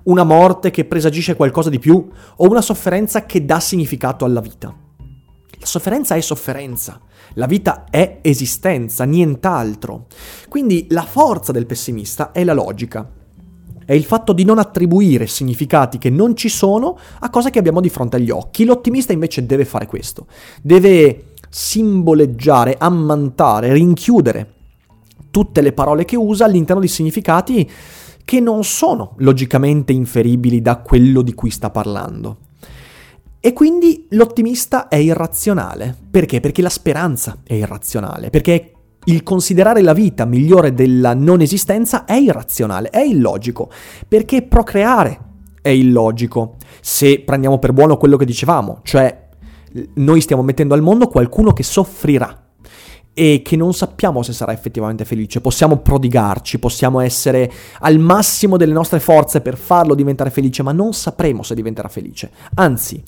una 0.03 0.23
morte 0.23 0.71
che 0.71 0.85
presagisce 0.85 1.35
qualcosa 1.35 1.69
di 1.69 1.79
più 1.79 2.09
o 2.35 2.47
una 2.47 2.61
sofferenza 2.61 3.25
che 3.25 3.45
dà 3.45 3.59
significato 3.59 4.25
alla 4.25 4.41
vita. 4.41 4.73
La 5.59 5.65
sofferenza 5.65 6.15
è 6.15 6.21
sofferenza, 6.21 7.01
la 7.33 7.45
vita 7.45 7.83
è 7.89 8.19
esistenza, 8.21 9.03
nient'altro. 9.03 10.05
Quindi 10.47 10.87
la 10.89 11.03
forza 11.03 11.51
del 11.51 11.65
pessimista 11.65 12.31
è 12.31 12.45
la 12.45 12.53
logica, 12.53 13.07
è 13.83 13.93
il 13.93 14.05
fatto 14.05 14.31
di 14.31 14.45
non 14.45 14.57
attribuire 14.57 15.27
significati 15.27 15.97
che 15.97 16.09
non 16.09 16.35
ci 16.37 16.47
sono 16.47 16.97
a 17.19 17.29
cose 17.29 17.49
che 17.49 17.59
abbiamo 17.59 17.81
di 17.81 17.89
fronte 17.89 18.15
agli 18.15 18.29
occhi. 18.29 18.63
L'ottimista 18.63 19.11
invece 19.11 19.45
deve 19.45 19.65
fare 19.65 19.85
questo, 19.85 20.27
deve 20.61 21.33
simboleggiare, 21.49 22.75
ammantare, 22.77 23.73
rinchiudere 23.73 24.53
tutte 25.29 25.61
le 25.61 25.73
parole 25.73 26.05
che 26.05 26.15
usa 26.15 26.45
all'interno 26.45 26.81
di 26.81 26.87
significati 26.87 27.69
che 28.23 28.39
non 28.39 28.63
sono 28.63 29.15
logicamente 29.17 29.91
inferibili 29.91 30.61
da 30.61 30.77
quello 30.77 31.21
di 31.21 31.33
cui 31.33 31.49
sta 31.49 31.69
parlando. 31.69 32.37
E 33.41 33.53
quindi 33.53 34.05
l'ottimista 34.09 34.89
è 34.89 34.97
irrazionale. 34.97 35.95
Perché? 36.11 36.41
Perché 36.41 36.61
la 36.61 36.69
speranza 36.69 37.37
è 37.43 37.53
irrazionale, 37.53 38.29
perché 38.29 38.73
il 39.05 39.23
considerare 39.23 39.81
la 39.81 39.93
vita 39.93 40.25
migliore 40.25 40.73
della 40.73 41.13
non 41.13 41.39
esistenza 41.39 42.03
è 42.03 42.15
irrazionale, 42.15 42.89
è 42.89 42.99
illogico, 42.99 43.71
perché 44.07 44.41
procreare 44.41 45.19
è 45.61 45.69
illogico. 45.69 46.57
Se 46.81 47.21
prendiamo 47.21 47.59
per 47.59 47.71
buono 47.71 47.97
quello 47.97 48.17
che 48.17 48.25
dicevamo, 48.25 48.79
cioè 48.83 49.27
noi 49.95 50.19
stiamo 50.19 50.41
mettendo 50.41 50.73
al 50.73 50.81
mondo 50.81 51.07
qualcuno 51.07 51.53
che 51.53 51.63
soffrirà 51.63 52.48
e 53.19 53.41
che 53.43 53.57
non 53.57 53.73
sappiamo 53.73 54.23
se 54.23 54.31
sarà 54.31 54.53
effettivamente 54.53 55.03
felice. 55.03 55.41
Possiamo 55.41 55.79
prodigarci, 55.79 56.57
possiamo 56.57 57.01
essere 57.01 57.51
al 57.81 57.99
massimo 57.99 58.55
delle 58.55 58.71
nostre 58.71 59.01
forze 59.01 59.41
per 59.41 59.57
farlo 59.57 59.93
diventare 59.93 60.29
felice, 60.29 60.63
ma 60.63 60.71
non 60.71 60.93
sapremo 60.93 61.43
se 61.43 61.53
diventerà 61.53 61.89
felice. 61.89 62.31
Anzi, 62.53 63.03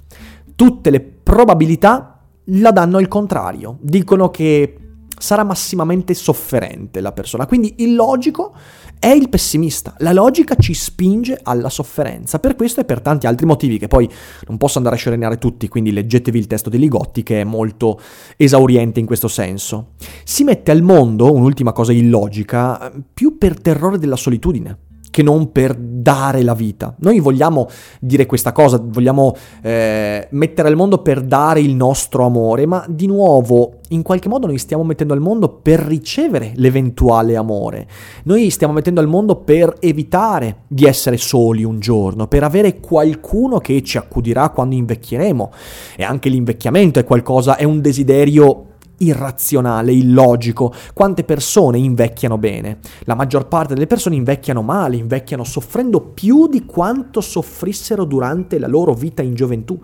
tutte 0.54 0.90
le 0.90 1.00
probabilità 1.00 2.20
la 2.44 2.72
danno 2.72 2.98
al 2.98 3.08
contrario. 3.08 3.78
Dicono 3.80 4.30
che 4.30 4.81
sarà 5.22 5.44
massimamente 5.44 6.14
sofferente 6.14 7.00
la 7.00 7.12
persona. 7.12 7.46
Quindi 7.46 7.76
il 7.78 7.96
logico 7.96 8.54
è 9.00 9.08
il 9.08 9.30
pessimista. 9.30 9.94
La 10.00 10.14
logica 10.14 10.56
ci 10.56 10.74
spinge 10.74 11.40
alla 11.42 11.70
sofferenza. 11.70 12.40
Per 12.40 12.56
questo 12.56 12.82
e 12.82 12.86
per 12.86 13.02
tanti 13.02 13.28
altri 13.28 13.46
motivi 13.46 13.78
che 13.78 13.88
poi 13.88 14.10
non 14.48 14.58
posso 14.58 14.78
andare 14.78 14.96
a 14.96 14.98
scerenare 14.98 15.38
tutti, 15.38 15.68
quindi 15.68 15.92
leggetevi 15.92 16.38
il 16.38 16.48
testo 16.48 16.70
di 16.70 16.80
Ligotti 16.80 17.24
che 17.24 17.42
è 17.42 17.44
molto 17.44 18.00
esauriente 18.36 19.00
in 19.00 19.06
questo 19.06 19.28
senso. 19.28 19.94
Si 20.24 20.44
mette 20.44 20.72
al 20.72 20.82
mondo, 20.82 21.32
un'ultima 21.32 21.72
cosa 21.72 21.94
illogica, 21.94 22.92
più 23.14 23.38
per 23.38 23.60
terrore 23.60 23.98
della 23.98 24.16
solitudine 24.16 24.90
che 25.12 25.22
non 25.22 25.52
per 25.52 25.76
dare 25.76 26.42
la 26.42 26.56
vita. 26.56 26.96
Noi 27.00 27.20
vogliamo 27.20 27.68
dire 28.00 28.26
questa 28.26 28.52
cosa, 28.52 28.82
vogliamo 28.84 29.36
eh, 29.62 30.28
mettere 30.32 30.68
al 30.68 30.76
mondo 30.76 31.00
per 31.00 31.22
dare 31.22 31.60
il 31.60 31.76
nostro 31.76 32.26
amore, 32.26 32.66
ma 32.66 32.84
di 32.88 33.06
nuovo 33.06 33.82
in 33.90 34.04
qualche 34.04 34.30
modo 34.30 34.48
noi 34.48 34.58
stiamo 34.58 34.84
mettendo 34.84 35.14
al 35.14 35.20
mondo 35.20 35.50
per 35.50 35.82
ricevere 35.82 36.54
l'eventuale 36.56 37.36
amore. 37.36 37.88
Noi 38.24 38.50
stiamo 38.50 38.74
mettendo 38.74 39.02
al 39.02 39.08
mondo 39.08 39.36
per 39.36 39.76
evitare 39.80 40.64
di 40.68 40.86
essere 40.86 41.18
soli 41.18 41.64
un 41.64 41.80
giorno, 41.80 42.28
per 42.28 42.44
avere 42.44 42.80
qualcuno 42.80 43.60
che 43.60 43.84
ci 43.84 43.98
accudirà 43.98 44.50
quando 44.50 44.76
invecchieremo. 44.76 45.52
E 45.98 46.04
anche 46.04 46.30
l'invecchiamento 46.30 47.00
è 47.00 47.04
qualcosa, 47.04 47.58
è 47.58 47.66
un 47.66 47.82
desiderio 47.82 48.68
irrazionale, 49.04 49.92
illogico. 49.94 50.74
Quante 50.94 51.24
persone 51.24 51.78
invecchiano 51.78 52.38
bene? 52.38 52.80
La 53.02 53.16
maggior 53.16 53.48
parte 53.48 53.74
delle 53.74 53.88
persone 53.88 54.16
invecchiano 54.16 54.62
male, 54.62 54.96
invecchiano 54.96 55.44
soffrendo 55.44 56.02
più 56.02 56.48
di 56.48 56.66
quanto 56.66 57.22
soffrissero 57.22 58.06
durante 58.06 58.60
la 58.60 58.68
loro 58.68 58.94
vita 58.94 59.22
in 59.22 59.34
gioventù. 59.34 59.80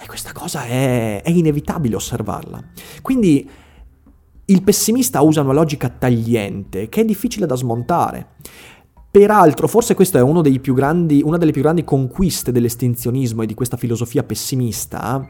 E 0.00 0.06
questa 0.06 0.32
cosa 0.32 0.64
è, 0.64 1.22
è 1.22 1.30
inevitabile 1.30 1.96
osservarla. 1.96 2.62
Quindi 3.02 3.48
il 4.48 4.62
pessimista 4.62 5.22
usa 5.22 5.40
una 5.40 5.52
logica 5.52 5.88
tagliente 5.88 6.88
che 6.88 7.00
è 7.00 7.04
difficile 7.04 7.46
da 7.46 7.56
smontare. 7.56 8.34
Peraltro, 9.10 9.66
forse 9.66 9.94
questa 9.94 10.18
è 10.18 10.22
grandi, 10.74 11.22
una 11.24 11.38
delle 11.38 11.50
più 11.50 11.62
grandi 11.62 11.84
conquiste 11.84 12.52
dell'estinzionismo 12.52 13.42
e 13.42 13.46
di 13.46 13.54
questa 13.54 13.78
filosofia 13.78 14.22
pessimista 14.22 15.26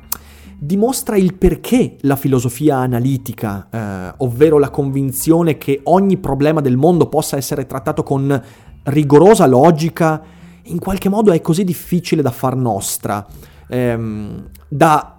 dimostra 0.59 1.17
il 1.17 1.35
perché 1.35 1.97
la 2.01 2.17
filosofia 2.17 2.77
analitica, 2.79 3.69
eh, 3.71 4.15
ovvero 4.19 4.59
la 4.59 4.71
convinzione 4.71 5.59
che 5.59 5.81
ogni 5.85 6.17
problema 6.17 6.61
del 6.61 6.77
mondo 6.77 7.09
possa 7.09 7.37
essere 7.37 7.67
trattato 7.67 8.03
con 8.03 8.43
rigorosa 8.85 9.47
logica, 9.47 10.23
in 10.65 10.79
qualche 10.79 11.09
modo 11.09 11.33
è 11.33 11.41
così 11.41 11.65
difficile 11.65 12.23
da 12.23 12.31
far 12.31 12.57
nostra, 12.57 13.25
ehm, 13.69 14.49
da 14.69 15.16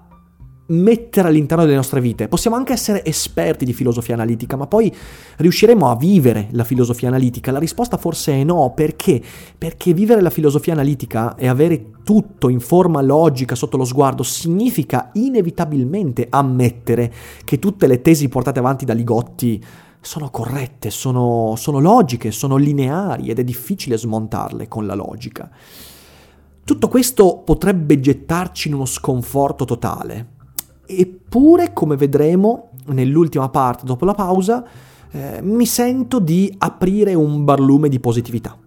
mettere 0.67 1.27
all'interno 1.27 1.63
delle 1.63 1.75
nostre 1.75 2.01
vite. 2.01 2.27
Possiamo 2.27 2.55
anche 2.55 2.73
essere 2.73 3.05
esperti 3.05 3.65
di 3.65 3.73
filosofia 3.73 4.15
analitica, 4.15 4.55
ma 4.55 4.67
poi 4.67 4.93
riusciremo 5.37 5.89
a 5.89 5.95
vivere 5.95 6.47
la 6.51 6.63
filosofia 6.63 7.07
analitica? 7.07 7.51
La 7.51 7.59
risposta 7.59 7.97
forse 7.97 8.33
è 8.33 8.43
no, 8.43 8.73
perché? 8.75 9.21
Perché 9.57 9.93
vivere 9.93 10.21
la 10.21 10.29
filosofia 10.29 10.73
analitica 10.73 11.35
e 11.35 11.47
avere 11.47 11.91
tutto 12.03 12.49
in 12.49 12.59
forma 12.59 13.01
logica 13.01 13.55
sotto 13.55 13.77
lo 13.77 13.85
sguardo 13.85 14.23
significa 14.23 15.09
inevitabilmente 15.13 16.27
ammettere 16.29 17.13
che 17.43 17.59
tutte 17.59 17.87
le 17.87 18.01
tesi 18.01 18.27
portate 18.29 18.59
avanti 18.59 18.85
da 18.85 18.93
Ligotti 18.93 19.63
sono 19.99 20.29
corrette, 20.29 20.89
sono, 20.89 21.55
sono 21.57 21.79
logiche, 21.79 22.31
sono 22.31 22.55
lineari 22.55 23.29
ed 23.29 23.39
è 23.39 23.43
difficile 23.43 23.97
smontarle 23.97 24.67
con 24.67 24.85
la 24.85 24.95
logica. 24.95 25.49
Tutto 26.63 26.87
questo 26.87 27.41
potrebbe 27.45 27.99
gettarci 27.99 28.67
in 28.67 28.73
uno 28.73 28.85
sconforto 28.85 29.65
totale, 29.65 30.35
Eppure, 30.87 31.73
come 31.73 31.97
vedremo 31.97 32.69
nell'ultima 32.85 33.49
parte 33.49 33.85
dopo 33.85 34.05
la 34.05 34.13
pausa, 34.13 34.65
eh, 35.11 35.41
mi 35.41 35.65
sento 35.65 36.19
di 36.19 36.53
aprire 36.57 37.13
un 37.13 37.43
barlume 37.43 37.89
di 37.89 37.99
positività. 37.99 38.57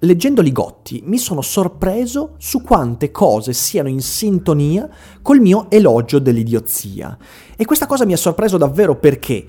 Leggendo 0.00 0.42
Ligotti 0.42 1.02
mi 1.06 1.16
sono 1.16 1.40
sorpreso 1.40 2.34
su 2.36 2.60
quante 2.60 3.10
cose 3.10 3.54
siano 3.54 3.88
in 3.88 4.02
sintonia 4.02 4.86
col 5.22 5.40
mio 5.40 5.70
elogio 5.70 6.18
dell'idiozia. 6.18 7.16
E 7.56 7.64
questa 7.64 7.86
cosa 7.86 8.04
mi 8.04 8.12
ha 8.12 8.18
sorpreso 8.18 8.58
davvero 8.58 8.96
perché? 8.96 9.46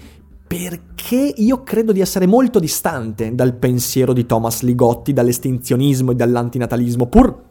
Perché 0.48 1.34
io 1.36 1.64
credo 1.64 1.92
di 1.92 2.02
essere 2.02 2.28
molto 2.28 2.60
distante 2.60 3.34
dal 3.34 3.56
pensiero 3.56 4.14
di 4.14 4.26
Thomas 4.26 4.62
Ligotti, 4.62 5.14
dall'estinzionismo 5.14 6.12
e 6.12 6.16
dall'antinatalismo, 6.16 7.08
pur 7.08 7.44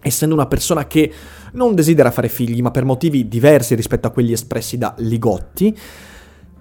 essendo 0.00 0.34
una 0.34 0.46
persona 0.46 0.86
che 0.86 1.12
non 1.52 1.74
desidera 1.74 2.10
fare 2.10 2.28
figli, 2.28 2.60
ma 2.60 2.72
per 2.72 2.84
motivi 2.84 3.28
diversi 3.28 3.74
rispetto 3.74 4.08
a 4.08 4.10
quelli 4.10 4.32
espressi 4.32 4.76
da 4.76 4.94
Ligotti, 4.98 5.76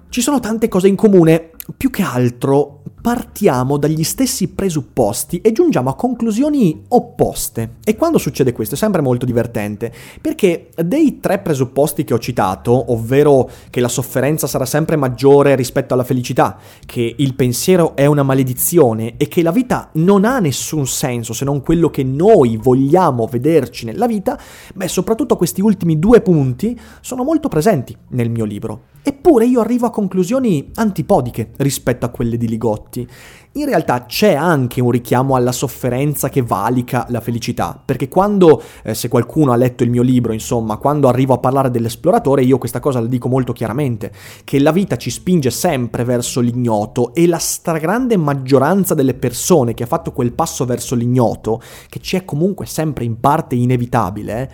ci 0.09 0.21
sono 0.21 0.39
tante 0.39 0.67
cose 0.67 0.87
in 0.87 0.95
comune, 0.95 1.51
più 1.75 1.89
che 1.89 2.01
altro 2.01 2.81
partiamo 3.01 3.77
dagli 3.77 4.03
stessi 4.03 4.49
presupposti 4.49 5.41
e 5.41 5.51
giungiamo 5.51 5.89
a 5.89 5.95
conclusioni 5.95 6.83
opposte. 6.89 7.77
E 7.83 7.95
quando 7.95 8.19
succede 8.19 8.51
questo 8.51 8.75
è 8.75 8.77
sempre 8.77 9.01
molto 9.01 9.25
divertente, 9.25 9.91
perché 10.21 10.69
dei 10.75 11.19
tre 11.19 11.39
presupposti 11.39 12.03
che 12.03 12.13
ho 12.13 12.19
citato, 12.19 12.91
ovvero 12.91 13.49
che 13.71 13.79
la 13.79 13.87
sofferenza 13.87 14.45
sarà 14.45 14.65
sempre 14.65 14.95
maggiore 14.97 15.55
rispetto 15.55 15.93
alla 15.95 16.03
felicità, 16.03 16.57
che 16.85 17.15
il 17.17 17.33
pensiero 17.33 17.95
è 17.95 18.05
una 18.05 18.23
maledizione 18.23 19.17
e 19.17 19.27
che 19.27 19.41
la 19.41 19.51
vita 19.51 19.89
non 19.93 20.23
ha 20.23 20.39
nessun 20.39 20.85
senso 20.85 21.33
se 21.33 21.43
non 21.43 21.61
quello 21.61 21.89
che 21.89 22.03
noi 22.03 22.57
vogliamo 22.57 23.25
vederci 23.25 23.85
nella 23.85 24.05
vita, 24.05 24.39
beh, 24.75 24.87
soprattutto 24.87 25.37
questi 25.37 25.61
ultimi 25.61 25.97
due 25.97 26.21
punti 26.21 26.79
sono 27.01 27.23
molto 27.23 27.47
presenti 27.47 27.95
nel 28.09 28.29
mio 28.29 28.45
libro. 28.45 28.89
Eppure 29.03 29.45
io 29.45 29.61
arrivo 29.61 29.87
a 29.87 29.91
conclusioni 29.91 30.69
antipodiche 30.75 31.49
rispetto 31.61 32.05
a 32.05 32.09
quelle 32.09 32.37
di 32.37 32.47
Ligotti. 32.47 33.07
In 33.55 33.65
realtà 33.65 34.05
c'è 34.05 34.33
anche 34.33 34.79
un 34.79 34.91
richiamo 34.91 35.35
alla 35.35 35.51
sofferenza 35.51 36.29
che 36.29 36.41
valica 36.41 37.05
la 37.09 37.19
felicità, 37.19 37.81
perché 37.83 38.07
quando, 38.07 38.61
eh, 38.81 38.93
se 38.93 39.09
qualcuno 39.09 39.51
ha 39.51 39.57
letto 39.57 39.83
il 39.83 39.89
mio 39.89 40.03
libro, 40.03 40.31
insomma, 40.31 40.77
quando 40.77 41.09
arrivo 41.09 41.33
a 41.33 41.37
parlare 41.37 41.69
dell'esploratore, 41.69 42.43
io 42.43 42.57
questa 42.57 42.79
cosa 42.79 43.01
la 43.01 43.07
dico 43.07 43.27
molto 43.27 43.51
chiaramente, 43.51 44.13
che 44.45 44.57
la 44.59 44.71
vita 44.71 44.95
ci 44.95 45.09
spinge 45.09 45.49
sempre 45.49 46.05
verso 46.05 46.39
l'ignoto 46.39 47.13
e 47.13 47.27
la 47.27 47.39
stragrande 47.39 48.15
maggioranza 48.15 48.93
delle 48.93 49.15
persone 49.15 49.73
che 49.73 49.83
ha 49.83 49.87
fatto 49.87 50.13
quel 50.13 50.31
passo 50.31 50.63
verso 50.63 50.95
l'ignoto, 50.95 51.61
che 51.89 51.99
ci 51.99 52.15
è 52.15 52.23
comunque 52.23 52.65
sempre 52.65 53.03
in 53.03 53.19
parte 53.19 53.55
inevitabile, 53.55 54.49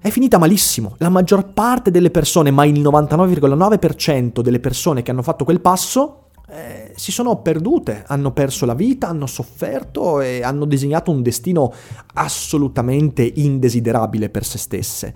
è 0.00 0.10
finita 0.10 0.38
malissimo. 0.38 0.94
La 0.98 1.08
maggior 1.08 1.52
parte 1.52 1.90
delle 1.90 2.10
persone, 2.10 2.50
ma 2.50 2.64
il 2.64 2.80
99,9% 2.80 4.40
delle 4.40 4.60
persone 4.60 5.02
che 5.02 5.10
hanno 5.10 5.22
fatto 5.22 5.44
quel 5.44 5.60
passo, 5.60 6.26
eh, 6.48 6.92
si 6.94 7.10
sono 7.10 7.42
perdute, 7.42 8.04
hanno 8.06 8.32
perso 8.32 8.66
la 8.66 8.74
vita, 8.74 9.08
hanno 9.08 9.26
sofferto 9.26 10.20
e 10.20 10.42
hanno 10.42 10.64
disegnato 10.64 11.10
un 11.10 11.22
destino 11.22 11.72
assolutamente 12.14 13.30
indesiderabile 13.34 14.28
per 14.28 14.44
se 14.44 14.58
stesse. 14.58 15.14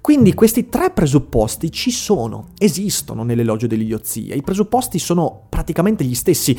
Quindi 0.00 0.34
questi 0.34 0.68
tre 0.68 0.90
presupposti 0.90 1.70
ci 1.72 1.90
sono, 1.90 2.48
esistono 2.58 3.24
nell'elogio 3.24 3.66
dell'idiozia. 3.66 4.34
I 4.34 4.42
presupposti 4.42 4.98
sono 4.98 5.46
praticamente 5.48 6.04
gli 6.04 6.14
stessi. 6.14 6.56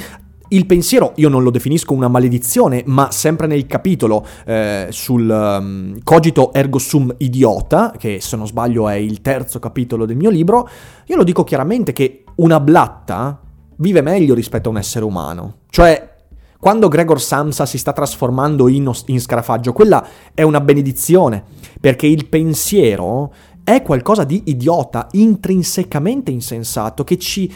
Il 0.52 0.66
pensiero 0.66 1.14
io 1.18 1.30
non 1.30 1.44
lo 1.44 1.52
definisco 1.52 1.94
una 1.94 2.08
maledizione, 2.08 2.82
ma 2.88 3.12
sempre 3.12 3.46
nel 3.46 3.68
capitolo 3.68 4.26
eh, 4.46 4.88
sul 4.90 5.30
um, 5.30 6.00
cogito 6.04 6.54
ergo 6.54 6.80
sum 6.80 7.14
idiota, 7.20 7.94
che 7.96 8.20
se 8.20 8.36
non 8.36 8.48
sbaglio 8.48 8.90
è 8.90 8.96
il 8.96 9.22
terzo 9.22 9.60
capitolo 9.60 10.08
del 10.08 10.16
mio 10.16 10.32
libro, 10.32 10.68
io 11.06 11.16
lo 11.16 11.24
dico 11.24 11.44
chiaramente 11.44 11.94
che 11.94 12.24
una 12.38 12.60
blatta 12.60 13.40
vive 13.76 14.02
meglio 14.02 14.34
rispetto 14.34 14.70
a 14.70 14.72
un 14.72 14.80
essere 14.80 15.06
umano. 15.06 15.58
Cioè, 15.70 16.16
quando 16.60 16.88
Gregor 16.88 17.22
Samsa 17.22 17.68
si 17.68 17.78
sta 17.78 17.94
trasformando 17.94 18.68
in, 18.68 18.92
in 19.06 19.22
scarafaggio, 19.22 19.72
quella 19.72 20.06
è 20.34 20.42
una 20.42 20.62
benedizione, 20.62 21.44
perché 21.80 22.08
il 22.08 22.28
pensiero 22.28 23.32
è 23.64 23.84
qualcosa 23.84 24.24
di 24.24 24.42
idiota, 24.46 25.08
intrinsecamente 25.12 26.32
insensato, 26.32 27.04
che 27.04 27.20
ci 27.20 27.54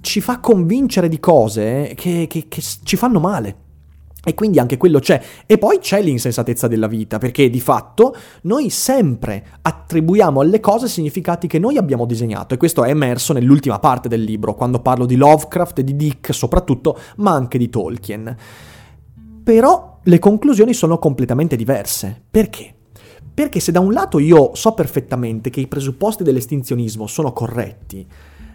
ci 0.00 0.20
fa 0.20 0.40
convincere 0.40 1.08
di 1.08 1.20
cose 1.20 1.92
che, 1.96 2.26
che, 2.28 2.46
che 2.48 2.62
ci 2.82 2.96
fanno 2.96 3.20
male. 3.20 3.66
E 4.24 4.34
quindi 4.34 4.58
anche 4.58 4.76
quello 4.76 4.98
c'è. 4.98 5.22
E 5.46 5.58
poi 5.58 5.78
c'è 5.78 6.02
l'insensatezza 6.02 6.68
della 6.68 6.88
vita, 6.88 7.18
perché 7.18 7.48
di 7.48 7.60
fatto 7.60 8.14
noi 8.42 8.68
sempre 8.68 9.44
attribuiamo 9.62 10.40
alle 10.40 10.60
cose 10.60 10.88
significati 10.88 11.46
che 11.46 11.58
noi 11.58 11.78
abbiamo 11.78 12.04
disegnato. 12.04 12.52
E 12.52 12.56
questo 12.58 12.84
è 12.84 12.90
emerso 12.90 13.32
nell'ultima 13.32 13.78
parte 13.78 14.08
del 14.08 14.22
libro, 14.22 14.54
quando 14.54 14.80
parlo 14.80 15.06
di 15.06 15.16
Lovecraft 15.16 15.78
e 15.78 15.84
di 15.84 15.96
Dick 15.96 16.34
soprattutto, 16.34 16.98
ma 17.16 17.32
anche 17.32 17.58
di 17.58 17.70
Tolkien. 17.70 18.36
Però 19.42 20.00
le 20.02 20.18
conclusioni 20.18 20.74
sono 20.74 20.98
completamente 20.98 21.56
diverse. 21.56 22.20
Perché? 22.30 22.74
Perché 23.32 23.60
se 23.60 23.72
da 23.72 23.80
un 23.80 23.92
lato 23.92 24.18
io 24.18 24.50
so 24.54 24.72
perfettamente 24.72 25.48
che 25.48 25.60
i 25.60 25.68
presupposti 25.68 26.24
dell'estinzionismo 26.24 27.06
sono 27.06 27.32
corretti, 27.32 28.06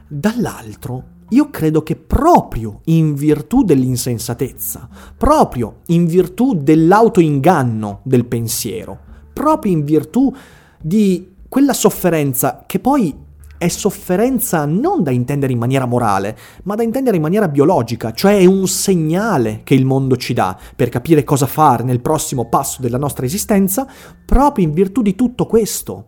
dall'altro 0.08 1.04
io 1.34 1.50
credo 1.50 1.82
che 1.82 1.96
proprio 1.96 2.82
in 2.86 3.16
virtù 3.16 3.64
dell'insensatezza, 3.64 4.88
proprio 5.18 5.80
in 5.88 6.06
virtù 6.06 6.54
dell'autoinganno 6.54 8.02
del 8.04 8.26
pensiero, 8.26 8.98
proprio 9.34 9.72
in 9.72 9.84
virtù 9.84 10.34
di 10.80 11.32
quella 11.50 11.74
sofferenza 11.74 12.64
che 12.68 12.80
poi 12.80 13.16
è 13.58 13.68
sofferenza 13.68 14.66
non 14.66 15.04
da 15.04 15.12
intendere 15.12 15.54
in 15.54 15.58
maniera 15.58 15.86
morale, 15.86 16.38
ma 16.64 16.76
da 16.76 16.84
intendere 16.84 17.16
in 17.16 17.22
maniera 17.22 17.48
biologica, 17.48 18.12
cioè 18.12 18.38
è 18.38 18.46
un 18.46 18.68
segnale 18.68 19.62
che 19.64 19.74
il 19.74 19.86
mondo 19.86 20.18
ci 20.18 20.34
dà 20.34 20.58
per 20.76 20.90
capire 20.90 21.24
cosa 21.24 21.46
fare 21.46 21.84
nel 21.84 22.02
prossimo 22.02 22.50
passo 22.50 22.82
della 22.82 22.98
nostra 22.98 23.26
esistenza, 23.26 23.88
proprio 24.26 24.66
in 24.66 24.74
virtù 24.74 25.02
di 25.02 25.16
tutto 25.16 25.46
questo. 25.46 26.08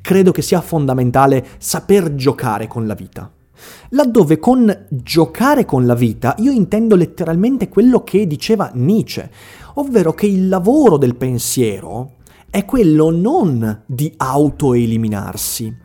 Credo 0.00 0.32
che 0.32 0.42
sia 0.42 0.60
fondamentale 0.60 1.46
saper 1.58 2.14
giocare 2.14 2.66
con 2.66 2.86
la 2.86 2.94
vita 2.94 3.30
laddove 3.90 4.38
con 4.38 4.86
giocare 4.88 5.64
con 5.64 5.86
la 5.86 5.94
vita 5.94 6.34
io 6.38 6.50
intendo 6.50 6.96
letteralmente 6.96 7.68
quello 7.68 8.02
che 8.02 8.26
diceva 8.26 8.70
Nietzsche, 8.74 9.30
ovvero 9.74 10.12
che 10.12 10.26
il 10.26 10.48
lavoro 10.48 10.96
del 10.96 11.16
pensiero 11.16 12.12
è 12.50 12.64
quello 12.64 13.10
non 13.10 13.82
di 13.84 14.12
autoeliminarsi, 14.16 15.76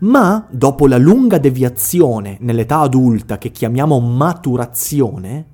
ma 0.00 0.46
dopo 0.50 0.86
la 0.86 0.98
lunga 0.98 1.38
deviazione 1.38 2.36
nell'età 2.40 2.80
adulta 2.80 3.38
che 3.38 3.50
chiamiamo 3.50 3.98
maturazione, 3.98 5.46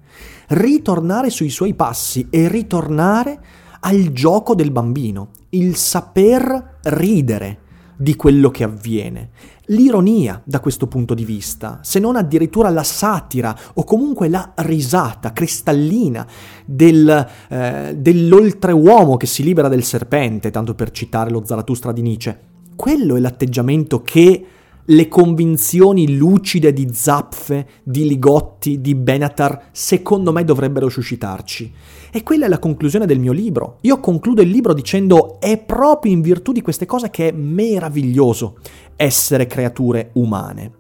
ritornare 0.49 1.30
sui 1.30 1.49
suoi 1.49 1.74
passi 1.74 2.26
e 2.28 2.49
ritornare 2.49 3.39
al 3.80 4.12
gioco 4.12 4.55
del 4.55 4.72
bambino, 4.72 5.28
il 5.51 5.76
saper 5.76 6.78
ridere 6.82 7.61
di 7.97 8.16
quello 8.16 8.51
che 8.51 8.64
avviene, 8.64 9.30
l'ironia 9.67 10.41
da 10.45 10.61
questo 10.61 10.87
punto 10.87 11.15
di 11.15 11.25
vista, 11.25 11.81
se 11.83 11.99
non 11.99 12.17
addirittura 12.17 12.69
la 12.69 12.83
satira 12.83 13.57
o 13.75 13.85
comunque 13.85 14.29
la 14.29 14.53
risata 14.57 15.33
cristallina 15.33 16.27
del, 16.65 17.27
eh, 17.49 17.95
dell'oltreuomo 17.97 19.17
che 19.17 19.27
si 19.27 19.43
libera 19.43 19.69
del 19.69 19.85
serpente, 19.85 20.51
tanto 20.51 20.75
per 20.75 20.91
citare 20.91 21.31
lo 21.31 21.45
Zarathustra 21.45 21.93
di 21.93 22.03
Nietzsche. 22.03 22.39
Quello 22.77 23.17
è 23.17 23.21
l'atteggiamento 23.21 24.03
che 24.03 24.47
le 24.87 25.09
convinzioni 25.09 26.16
lucide 26.16 26.72
di 26.72 26.89
Zapfe, 26.93 27.66
di 27.82 28.07
Ligotti, 28.07 28.80
di 28.80 28.95
Benatar, 28.95 29.68
secondo 29.72 30.32
me 30.32 30.45
dovrebbero 30.45 30.89
suscitarci. 30.89 31.72
E 32.11 32.22
quella 32.22 32.47
è 32.47 32.49
la 32.49 32.59
conclusione 32.59 33.07
del 33.07 33.18
mio 33.18 33.32
libro. 33.32 33.78
Io 33.82 33.99
concludo 33.99 34.43
il 34.43 34.51
libro 34.51 34.74
dicendo 34.74 35.41
è 35.41 35.59
proprio 35.59 36.12
in 36.12 36.20
virtù 36.20 36.53
di 36.53 36.62
queste 36.62 36.87
cose 36.87 37.11
che 37.11 37.28
è 37.28 37.32
meraviglioso 37.32 38.59
essere 38.97 39.47
creature 39.47 40.11
umane. 40.14 40.72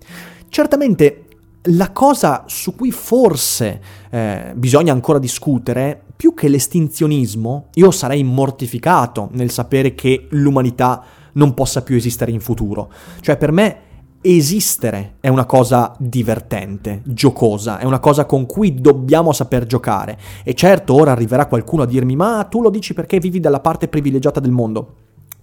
Certamente 0.48 1.24
la 1.68 1.90
cosa 1.92 2.44
su 2.46 2.74
cui 2.74 2.90
forse 2.92 3.80
eh, 4.10 4.52
bisogna 4.54 4.92
ancora 4.92 5.18
discutere, 5.18 6.00
più 6.14 6.34
che 6.34 6.48
l'estinzionismo, 6.48 7.68
io 7.74 7.90
sarei 7.90 8.22
mortificato 8.22 9.30
nel 9.32 9.50
sapere 9.50 9.94
che 9.94 10.26
l'umanità 10.30 11.02
non 11.32 11.54
possa 11.54 11.82
più 11.82 11.96
esistere 11.96 12.30
in 12.30 12.40
futuro. 12.40 12.92
Cioè 13.20 13.36
per 13.36 13.50
me 13.50 13.78
esistere 14.26 15.16
è 15.20 15.28
una 15.28 15.44
cosa 15.44 15.94
divertente, 15.98 17.02
giocosa, 17.04 17.78
è 17.78 17.84
una 17.84 17.98
cosa 17.98 18.24
con 18.24 18.46
cui 18.46 18.74
dobbiamo 18.74 19.32
saper 19.32 19.66
giocare. 19.66 20.18
E 20.42 20.54
certo 20.54 20.94
ora 20.94 21.12
arriverà 21.12 21.46
qualcuno 21.46 21.82
a 21.82 21.86
dirmi 21.86 22.16
ma 22.16 22.46
tu 22.48 22.62
lo 22.62 22.70
dici 22.70 22.94
perché 22.94 23.18
vivi 23.18 23.40
dalla 23.40 23.60
parte 23.60 23.88
privilegiata 23.88 24.40
del 24.40 24.50
mondo. 24.50 24.94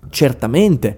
Certamente, 0.10 0.98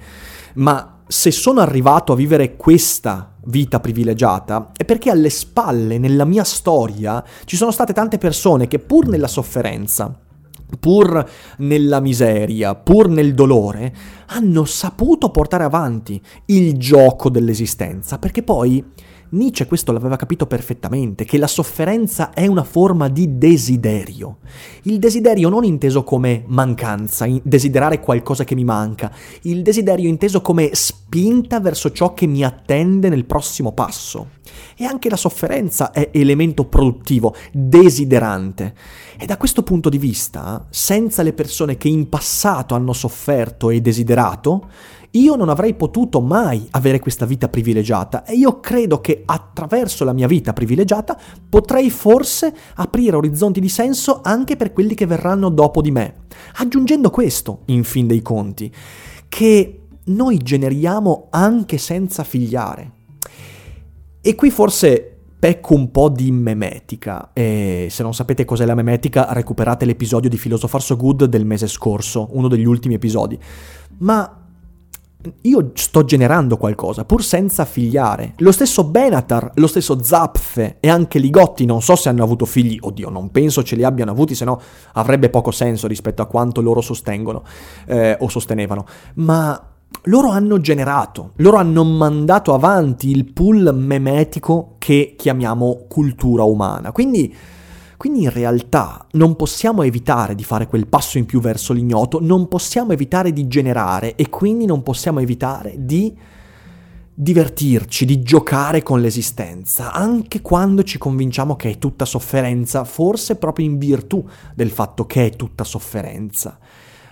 ma 0.56 1.02
se 1.06 1.32
sono 1.32 1.60
arrivato 1.60 2.14
a 2.14 2.16
vivere 2.16 2.56
questa 2.56 3.36
vita 3.46 3.80
privilegiata 3.82 4.72
è 4.76 4.86
perché 4.86 5.10
alle 5.10 5.30
spalle, 5.30 5.98
nella 5.98 6.26
mia 6.26 6.46
storia, 6.46 7.24
ci 7.44 7.58
sono 7.58 7.72
state 7.72 7.92
tante 7.92 8.18
persone 8.18 8.68
che 8.68 8.80
pur 8.80 9.08
nella 9.08 9.28
sofferenza, 9.28 10.18
pur 10.80 11.30
nella 11.57 11.99
miseria, 11.99 12.76
pur 12.76 13.07
nel 13.09 13.34
dolore, 13.34 13.93
hanno 14.28 14.65
saputo 14.65 15.30
portare 15.30 15.63
avanti 15.63 16.21
il 16.45 16.78
gioco 16.78 17.30
dell'esistenza, 17.30 18.17
perché 18.17 18.43
poi 18.43 18.84
Nietzsche 19.34 19.66
questo 19.66 19.92
l'aveva 19.92 20.16
capito 20.16 20.46
perfettamente, 20.46 21.26
che 21.26 21.40
la 21.40 21.48
sofferenza 21.48 22.34
è 22.34 22.46
una 22.46 22.64
forma 22.64 23.08
di 23.08 23.40
desiderio. 23.40 24.38
Il 24.84 25.00
desiderio 25.00 25.50
non 25.50 25.64
inteso 25.64 26.04
come 26.04 26.44
mancanza, 26.46 27.28
desiderare 27.42 28.00
qualcosa 28.00 28.44
che 28.44 28.54
mi 28.54 28.64
manca, 28.64 29.12
il 29.44 29.64
desiderio 29.64 30.08
inteso 30.08 30.42
come 30.42 30.70
spinta 30.74 31.60
verso 31.60 31.92
ciò 31.92 32.14
che 32.14 32.28
mi 32.28 32.44
attende 32.44 33.10
nel 33.10 33.26
prossimo 33.26 33.72
passo. 33.72 34.42
E 34.78 34.86
anche 34.86 35.10
la 35.10 35.18
sofferenza 35.18 35.90
è 35.92 36.10
elemento 36.14 36.66
produttivo, 36.66 37.34
desiderante. 37.52 38.76
E 39.18 39.26
da 39.26 39.38
questo 39.38 39.64
punto 39.64 39.90
di 39.90 39.98
vista, 39.98 40.68
senza 40.70 41.24
le 41.24 41.34
persone 41.34 41.78
che 41.78 41.88
in 41.88 42.08
passato 42.08 42.76
hanno 42.76 42.94
sofferto 42.94 43.72
e 43.72 43.82
desiderato, 43.82 44.70
io 45.16 45.36
non 45.36 45.49
avrei 45.49 45.76
potuto 45.76 46.22
mai 46.22 46.68
avere 46.72 46.99
questa 46.99 47.26
vita 47.26 47.47
privilegiata 47.47 48.24
e 48.24 48.34
io 48.34 48.59
credo 48.59 48.99
che 48.99 49.24
attraverso 49.26 50.03
la 50.03 50.14
mia 50.14 50.28
vita 50.28 50.53
privilegiata 50.53 51.18
potrei 51.49 51.89
forse 51.91 52.53
aprire 52.76 53.16
orizzonti 53.16 53.59
di 53.59 53.70
senso 53.70 54.22
anche 54.24 54.55
per 54.55 54.74
quelli 54.74 54.95
che 54.95 55.05
verranno 55.05 55.49
dopo 55.49 55.82
di 55.82 55.91
me. 55.91 56.22
Aggiungendo 56.55 57.09
questo, 57.11 57.61
in 57.66 57.84
fin 57.84 58.07
dei 58.07 58.22
conti, 58.22 58.74
che 59.30 59.82
noi 60.05 60.38
generiamo 60.39 61.28
anche 61.30 61.78
senza 61.78 62.24
figliare. 62.24 62.91
E 64.20 64.36
qui 64.36 64.49
forse 64.49 65.09
pecco 65.38 65.76
un 65.76 65.91
po' 65.91 66.09
di 66.09 66.32
memetica. 66.32 67.32
E 67.34 67.88
se 67.89 68.01
non 68.01 68.14
sapete 68.14 68.45
cos'è 68.45 68.66
la 68.66 68.76
memetica, 68.76 69.28
recuperate 69.32 69.86
l'episodio 69.86 70.30
di 70.30 70.38
Philosopher 70.38 70.82
So 70.82 70.95
Good 70.95 71.26
del 71.26 71.45
mese 71.45 71.68
scorso, 71.68 72.30
uno 72.32 72.47
degli 72.47 72.66
ultimi 72.66 72.95
episodi. 72.95 73.38
Ma 73.99 74.43
io 75.41 75.71
sto 75.74 76.03
generando 76.03 76.57
qualcosa, 76.57 77.05
pur 77.05 77.24
senza 77.24 77.65
figliare. 77.65 78.34
Lo 78.38 78.51
stesso 78.51 78.84
Benatar, 78.84 79.51
lo 79.55 79.67
stesso 79.67 80.01
Zapfe 80.03 80.78
e 80.80 80.89
anche 80.89 81.19
Ligotti, 81.19 81.65
non 81.65 81.82
so 81.82 81.95
se 81.95 82.09
hanno 82.09 82.24
avuto 82.24 82.45
figli, 82.45 82.78
oddio, 82.80 83.09
non 83.09 83.32
penso 83.32 83.63
ce 83.63 83.76
li 83.76 83.84
abbiano 83.84 84.11
avuti, 84.11 84.36
se 84.36 84.45
no 84.45 84.59
avrebbe 84.93 85.30
poco 85.30 85.51
senso 85.51 85.88
rispetto 85.88 86.21
a 86.21 86.26
quanto 86.26 86.61
loro 86.61 86.82
sostengono 86.82 87.43
eh, 87.86 88.17
o 88.19 88.28
sostenevano. 88.30 88.86
Ma 89.15 89.69
loro 90.03 90.30
hanno 90.30 90.59
generato, 90.59 91.32
loro 91.38 91.57
hanno 91.57 91.84
mandato 91.84 92.53
avanti 92.53 93.09
il 93.09 93.32
pool 93.32 93.74
memetico 93.74 94.76
che 94.78 95.15
chiamiamo 95.17 95.86
cultura 95.88 96.43
umana. 96.43 96.91
Quindi 96.91 97.34
quindi 97.98 98.24
in 98.24 98.32
realtà 98.32 99.06
non 99.12 99.36
possiamo 99.36 99.84
evitare 99.84 100.36
di 100.36 100.44
fare 100.44 100.68
quel 100.68 100.88
passo 100.88 101.18
in 101.18 101.26
più 101.26 101.39
verso 101.39 101.74
l'ignoto, 101.74 102.20
non 102.22 102.48
possiamo 102.48 102.91
evitare 102.94 103.34
di 103.34 103.48
generare 103.48 104.16
e 104.16 104.30
quindi 104.30 104.66
non 104.66 104.84
possiamo 104.84 105.20
evitare 105.20 105.76
di 105.78 106.16
divertirci, 107.16 108.06
di 108.06 108.24
giocare 108.24 108.82
con 108.82 109.00
l'esistenza, 109.00 109.91
anche 109.91 110.41
quando 110.41 110.84
ci 110.84 110.98
convinciamo 110.98 111.56
che 111.56 111.72
è 111.72 111.78
tutta 111.78 112.06
sofferenza, 112.06 112.84
forse 112.84 113.36
proprio 113.36 113.66
in 113.66 113.78
virtù 113.78 114.28
del 114.56 114.72
fatto 114.72 115.06
che 115.06 115.28
è 115.28 115.30
tutta 115.36 115.64
sofferenza. 115.64 116.58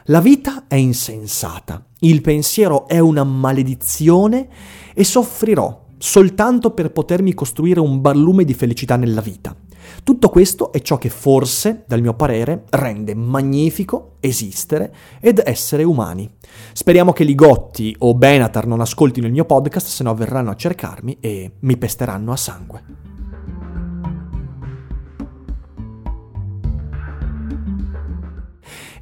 La 0.06 0.20
vita 0.20 0.66
è 0.68 0.76
insensata, 0.76 1.86
il 2.00 2.22
pensiero 2.22 2.88
è 2.88 2.98
una 2.98 3.24
maledizione 3.24 4.48
e 4.94 5.04
soffrirò 5.04 5.81
soltanto 6.02 6.72
per 6.72 6.92
potermi 6.92 7.36
costruire 7.36 7.80
un 7.80 8.02
barlume 8.02 8.44
di 8.44 8.56
felicità 8.56 8.96
nella 8.96 9.22
vita. 9.22 9.56
Tutto 10.04 10.30
questo 10.30 10.72
è 10.72 10.82
ciò 10.82 10.98
che 10.98 11.10
forse, 11.10 11.84
dal 11.88 12.02
mio 12.02 12.16
parere, 12.16 12.64
rende 12.72 13.14
magnifico 13.14 14.16
esistere 14.20 14.94
ed 15.20 15.42
essere 15.46 15.84
umani. 15.84 16.28
Speriamo 16.74 17.14
che 17.14 17.24
Ligotti 17.24 17.96
o 18.00 18.16
Benatar 18.16 18.66
non 18.66 18.82
ascoltino 18.82 19.28
il 19.28 19.32
mio 19.32 19.46
podcast, 19.46 19.88
se 19.88 20.04
no 20.04 20.16
verranno 20.16 20.50
a 20.50 20.56
cercarmi 20.56 21.18
e 21.20 21.52
mi 21.60 21.78
pesteranno 21.78 22.32
a 22.32 22.38
sangue. 22.38 22.84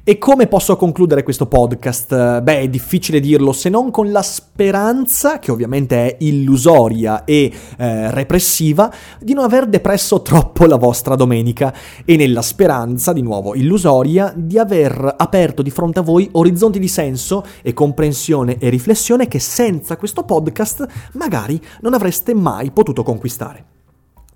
E 0.02 0.16
come 0.16 0.46
posso 0.46 0.76
concludere 0.76 1.22
questo 1.22 1.44
podcast? 1.46 2.40
Beh, 2.40 2.60
è 2.60 2.68
difficile 2.68 3.20
dirlo 3.20 3.52
se 3.52 3.68
non 3.68 3.90
con 3.90 4.10
la 4.10 4.22
speranza, 4.22 5.38
che 5.38 5.50
ovviamente 5.50 5.96
è 5.96 6.16
illusoria 6.20 7.24
e 7.24 7.52
eh, 7.76 8.10
repressiva, 8.10 8.90
di 9.20 9.34
non 9.34 9.44
aver 9.44 9.66
depresso 9.66 10.22
troppo 10.22 10.64
la 10.64 10.76
vostra 10.76 11.16
domenica 11.16 11.74
e 12.06 12.16
nella 12.16 12.40
speranza, 12.40 13.12
di 13.12 13.20
nuovo 13.20 13.54
illusoria, 13.54 14.32
di 14.34 14.58
aver 14.58 15.16
aperto 15.18 15.60
di 15.60 15.70
fronte 15.70 15.98
a 15.98 16.02
voi 16.02 16.26
orizzonti 16.32 16.78
di 16.78 16.88
senso 16.88 17.44
e 17.60 17.74
comprensione 17.74 18.56
e 18.58 18.70
riflessione 18.70 19.28
che 19.28 19.38
senza 19.38 19.98
questo 19.98 20.24
podcast 20.24 20.86
magari 21.12 21.60
non 21.82 21.92
avreste 21.92 22.32
mai 22.32 22.70
potuto 22.70 23.02
conquistare. 23.02 23.69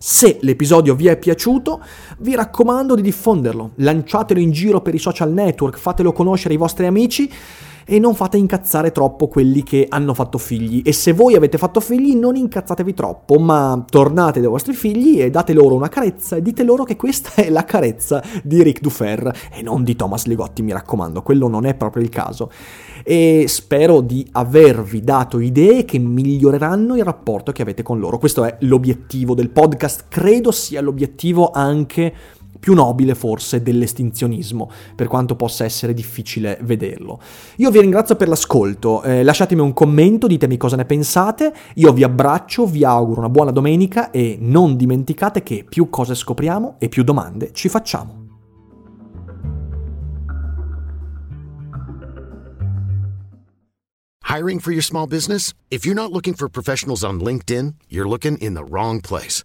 Se 0.07 0.37
l'episodio 0.43 0.95
vi 0.95 1.07
è 1.07 1.17
piaciuto, 1.17 1.83
vi 2.19 2.35
raccomando 2.35 2.95
di 2.95 3.01
diffonderlo, 3.01 3.71
lanciatelo 3.77 4.39
in 4.39 4.51
giro 4.51 4.83
per 4.83 4.95
i 4.95 4.99
social 4.99 5.33
network, 5.33 5.79
fatelo 5.79 6.13
conoscere 6.13 6.53
ai 6.53 6.61
vostri 6.61 6.85
amici 6.85 7.33
e 7.87 7.99
non 7.99 8.15
fate 8.15 8.37
incazzare 8.37 8.93
troppo 8.93 9.29
quelli 9.29 9.63
che 9.63 9.87
hanno 9.89 10.15
fatto 10.15 10.39
figli. 10.39 10.83
E 10.85 10.93
se 10.93 11.13
voi 11.13 11.35
avete 11.35 11.59
fatto 11.59 11.81
figli, 11.81 12.15
non 12.15 12.37
incazzatevi 12.37 12.95
troppo, 12.95 13.39
ma 13.39 13.85
tornate 13.89 14.41
dai 14.41 14.49
vostri 14.49 14.75
figli 14.75 15.21
e 15.21 15.31
date 15.31 15.53
loro 15.53 15.75
una 15.75 15.89
carezza 15.89 16.37
e 16.37 16.43
dite 16.43 16.63
loro 16.63 16.85
che 16.85 16.97
questa 16.97 17.43
è 17.43 17.51
la 17.51 17.65
carezza 17.65 18.23
di 18.43 18.63
Rick 18.63 18.81
Dufer 18.81 19.33
e 19.53 19.63
non 19.63 19.85
di 19.85 19.97
Thomas 19.97 20.27
Ligotti, 20.27 20.63
mi 20.63 20.73
raccomando, 20.73 21.23
quello 21.23 21.49
non 21.49 21.67
è 21.67 21.75
proprio 21.75 22.03
il 22.03 22.09
caso. 22.09 22.51
E 23.03 23.45
spero 23.49 24.01
di 24.01 24.27
avervi 24.33 25.03
dato 25.03 25.39
idee 25.39 25.85
che 25.85 25.99
miglioreranno 25.99 26.97
il 26.97 27.05
rapporto 27.05 27.53
che 27.53 27.63
avete 27.63 27.83
con 27.83 27.99
loro. 27.99 28.19
Questo 28.19 28.45
è 28.45 28.57
l'obiettivo 28.61 29.35
del 29.35 29.51
podcast, 29.51 30.05
credo 30.09 30.51
sia 30.51 30.81
l'obiettivo 30.81 31.51
anche 31.51 32.15
più 32.65 32.73
nobile 32.73 33.15
forse 33.15 33.63
dell'estinzionismo, 33.63 34.71
per 34.97 35.07
quanto 35.07 35.37
possa 35.37 35.65
essere 35.65 35.93
difficile 35.93 36.59
vederlo. 36.63 37.21
Io 37.57 37.71
vi 37.71 37.79
ringrazio 37.79 38.17
per 38.17 38.27
l'ascolto, 38.27 39.03
eh, 39.03 39.23
lasciatemi 39.23 39.61
un 39.61 39.75
commento, 39.75 40.27
ditemi 40.27 40.57
cosa 40.57 40.75
ne 40.75 40.87
pensate, 40.87 41.53
io 41.75 41.93
vi 41.93 42.05
abbraccio, 42.05 42.65
vi 42.65 42.83
auguro 42.83 43.21
una 43.21 43.29
buona 43.29 43.51
domenica 43.51 44.11
e 44.11 44.39
non 44.41 44.77
dimenticate 44.77 45.43
che 45.43 45.67
più 45.69 45.91
cose 45.91 46.15
scopriamo 46.15 46.77
e 46.79 46.89
più 46.89 47.05
domande 47.05 47.51
ci 47.53 47.69
facciamo. 47.69 48.23
Hiring 54.27 54.61
for 54.61 54.73
your 54.73 54.83
small 54.83 55.07
business? 55.07 55.53
If 55.69 55.85
you're 55.85 56.01
not 56.01 56.13
looking 56.13 56.35
for 56.35 56.49
professionals 56.49 57.03
on 57.03 57.21
LinkedIn, 57.21 57.75
you're 57.89 58.09
looking 58.09 58.39
in 58.39 58.55
the 58.55 58.65
wrong 58.65 59.03
place. 59.03 59.45